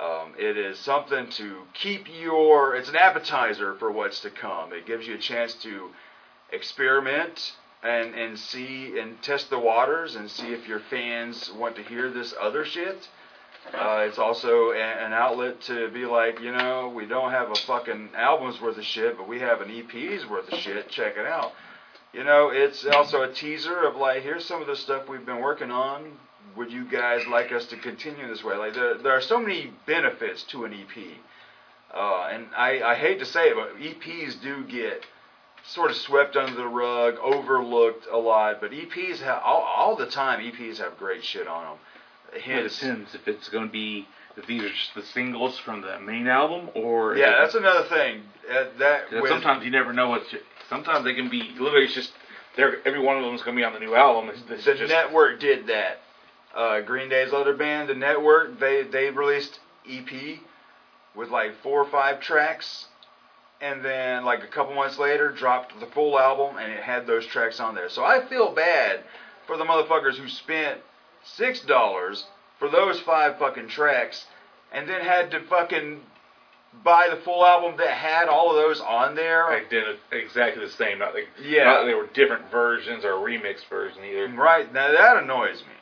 [0.00, 2.74] Um, it is something to keep your.
[2.74, 4.72] It's an appetizer for what's to come.
[4.72, 5.90] It gives you a chance to
[6.50, 7.52] experiment
[7.84, 12.10] and and see and test the waters and see if your fans want to hear
[12.10, 13.08] this other shit.
[13.72, 17.54] Uh, it's also a, an outlet to be like, you know, we don't have a
[17.54, 20.88] fucking album's worth of shit, but we have an EP's worth of shit.
[20.88, 21.52] Check it out.
[22.12, 25.40] You know, it's also a teaser of like, here's some of the stuff we've been
[25.40, 26.18] working on.
[26.56, 28.56] Would you guys like us to continue this way?
[28.56, 31.04] Like, there, there are so many benefits to an EP.
[31.94, 35.04] Uh, and I, I hate to say it, but EPs do get
[35.64, 38.60] sort of swept under the rug, overlooked a lot.
[38.60, 40.40] But EPs have all, all the time.
[40.40, 41.78] EPs have great shit on them.
[42.34, 42.40] It
[42.80, 44.06] depends if it's going to be
[44.36, 48.22] if these are just the singles from the main album or Yeah, that's another thing.
[48.50, 50.32] Uh, that with- sometimes you never know what's.
[50.68, 52.12] Sometimes they can be literally it's just
[52.56, 54.30] they're every one of them is going to be on the new album.
[54.30, 56.00] It's, it's the just network did that.
[56.54, 60.40] Uh, Green Day's other band, the network, they they released EP
[61.14, 62.86] with like four or five tracks,
[63.60, 67.26] and then like a couple months later dropped the full album, and it had those
[67.26, 67.88] tracks on there.
[67.88, 69.04] So I feel bad
[69.46, 70.80] for the motherfuckers who spent
[71.22, 72.24] six dollars
[72.58, 74.26] for those five fucking tracks,
[74.72, 76.00] and then had to fucking
[76.84, 79.46] buy the full album that had all of those on there.
[79.46, 80.98] I did it exactly the same.
[80.98, 81.64] Not like Yeah.
[81.64, 84.28] not that they were different versions or a remix version either.
[84.28, 85.74] Right now that annoys me,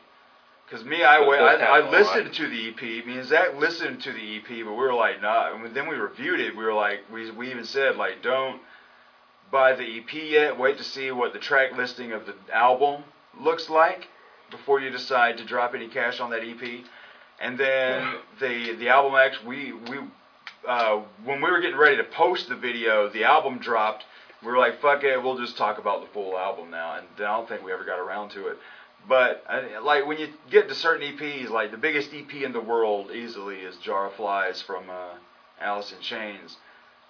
[0.64, 3.06] because me I does I, I listened to the EP.
[3.06, 5.54] Me and Zach listened to the EP, but we were like, nah.
[5.54, 6.56] And then we reviewed it.
[6.56, 8.60] We were like, we we even said like, don't
[9.50, 10.58] buy the EP yet.
[10.58, 13.04] Wait to see what the track listing of the album
[13.38, 14.08] looks like
[14.50, 16.84] before you decide to drop any cash on that EP.
[17.40, 19.98] And then the the album actually we we
[20.66, 24.04] uh, when we were getting ready to post the video, the album dropped.
[24.42, 26.96] We were like, fuck it, we'll just talk about the full album now.
[26.96, 28.58] And I don't think we ever got around to it.
[29.08, 29.44] But
[29.82, 33.58] like when you get to certain EPs, like the biggest EP in the world easily
[33.60, 35.14] is Jar of Flies from uh,
[35.60, 36.56] Alice in Chains.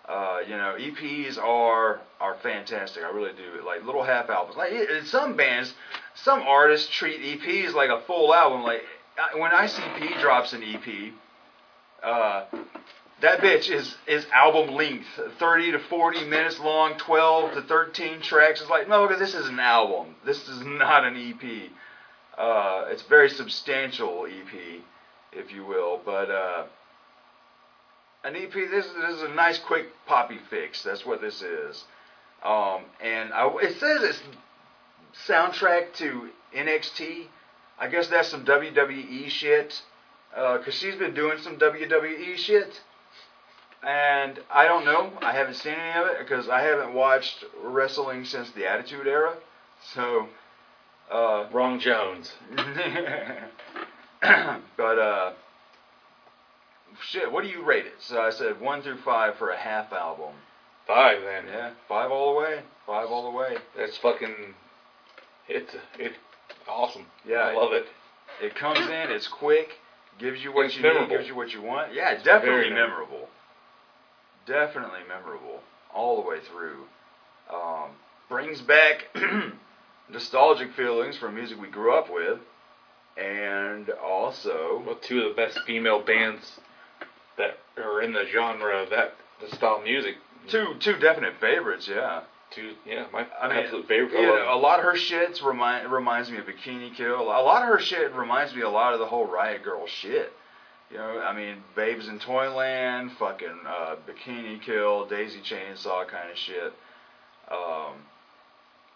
[0.06, 3.02] Uh, you know, EPs are are fantastic.
[3.02, 3.64] I really do.
[3.66, 4.56] Like little half albums.
[4.56, 4.72] Like
[5.04, 5.74] some bands,
[6.14, 8.62] some artists treat EPs like a full album.
[8.62, 8.82] Like
[9.18, 11.12] I- when ICP drops an EP,
[12.04, 12.44] uh,
[13.22, 15.06] that bitch is is album length,
[15.38, 18.60] 30 to 40 minutes long, 12 to 13 tracks.
[18.60, 20.16] It's like no, this is an album.
[20.24, 21.70] This is not an EP.
[22.38, 24.82] Uh, it's very substantial EP,
[25.32, 26.30] if you will, but.
[26.30, 26.66] Uh,
[28.26, 28.52] an EP.
[28.52, 30.82] This, this is a nice, quick poppy fix.
[30.82, 31.84] That's what this is.
[32.42, 34.20] Um, and I, it says it's
[35.26, 37.26] soundtrack to NXT.
[37.78, 39.80] I guess that's some WWE shit.
[40.34, 42.80] Because she's been doing some WWE shit.
[43.86, 45.12] And I don't know.
[45.22, 49.34] I haven't seen any of it because I haven't watched wrestling since the Attitude Era.
[49.94, 50.28] So.
[51.10, 52.32] Uh, Wrong Jones.
[54.20, 55.32] but uh,
[57.10, 57.94] shit, what do you rate it?
[58.00, 60.32] So I said one through five for a half album.
[60.86, 61.44] Five then.
[61.46, 62.60] Yeah, five all the way.
[62.86, 63.56] Five all the way.
[63.76, 64.34] That's fucking.
[65.48, 66.16] It's it's
[66.68, 67.06] awesome.
[67.24, 67.86] Yeah, I love it.
[68.42, 69.78] It comes in, it's quick,
[70.18, 71.08] gives you what It's you memorable.
[71.08, 71.94] need, gives you what you want.
[71.94, 73.28] Yeah, it's definitely very memorable.
[74.46, 75.60] Definitely memorable
[75.94, 76.84] all the way through.
[77.52, 77.90] Um,
[78.28, 79.08] brings back
[80.10, 82.38] nostalgic feelings from music we grew up with,
[83.16, 86.60] and also Well, two of the best female bands
[87.38, 90.16] that are in the genre of that the style of music.
[90.48, 91.88] two two definite favorites.
[91.88, 92.22] Yeah.
[92.52, 94.12] Two, yeah, my I mean, absolute favorite.
[94.12, 97.22] You know, a lot of her shit remind reminds me of Bikini Kill.
[97.22, 100.32] A lot of her shit reminds me a lot of the whole Riot Girl shit.
[100.90, 106.38] You know, I mean, Babes in Toyland, fucking uh, Bikini Kill, Daisy Chainsaw kind of
[106.38, 106.72] shit.
[107.50, 107.94] Um,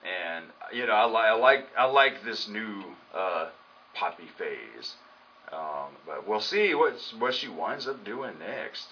[0.04, 2.84] and you know, I, li- I like I like this new
[3.14, 3.48] uh,
[3.94, 4.94] poppy phase.
[5.52, 8.86] Um, but we'll see what what she winds up doing next.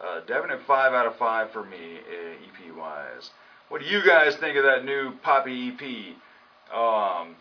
[0.00, 3.30] Uh, definite five out of five for me, uh, EP wise.
[3.68, 6.74] What do you guys think of that new Poppy EP?
[6.76, 7.36] Um,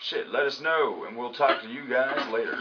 [0.00, 2.58] shit, let us know, and we'll talk to you guys later.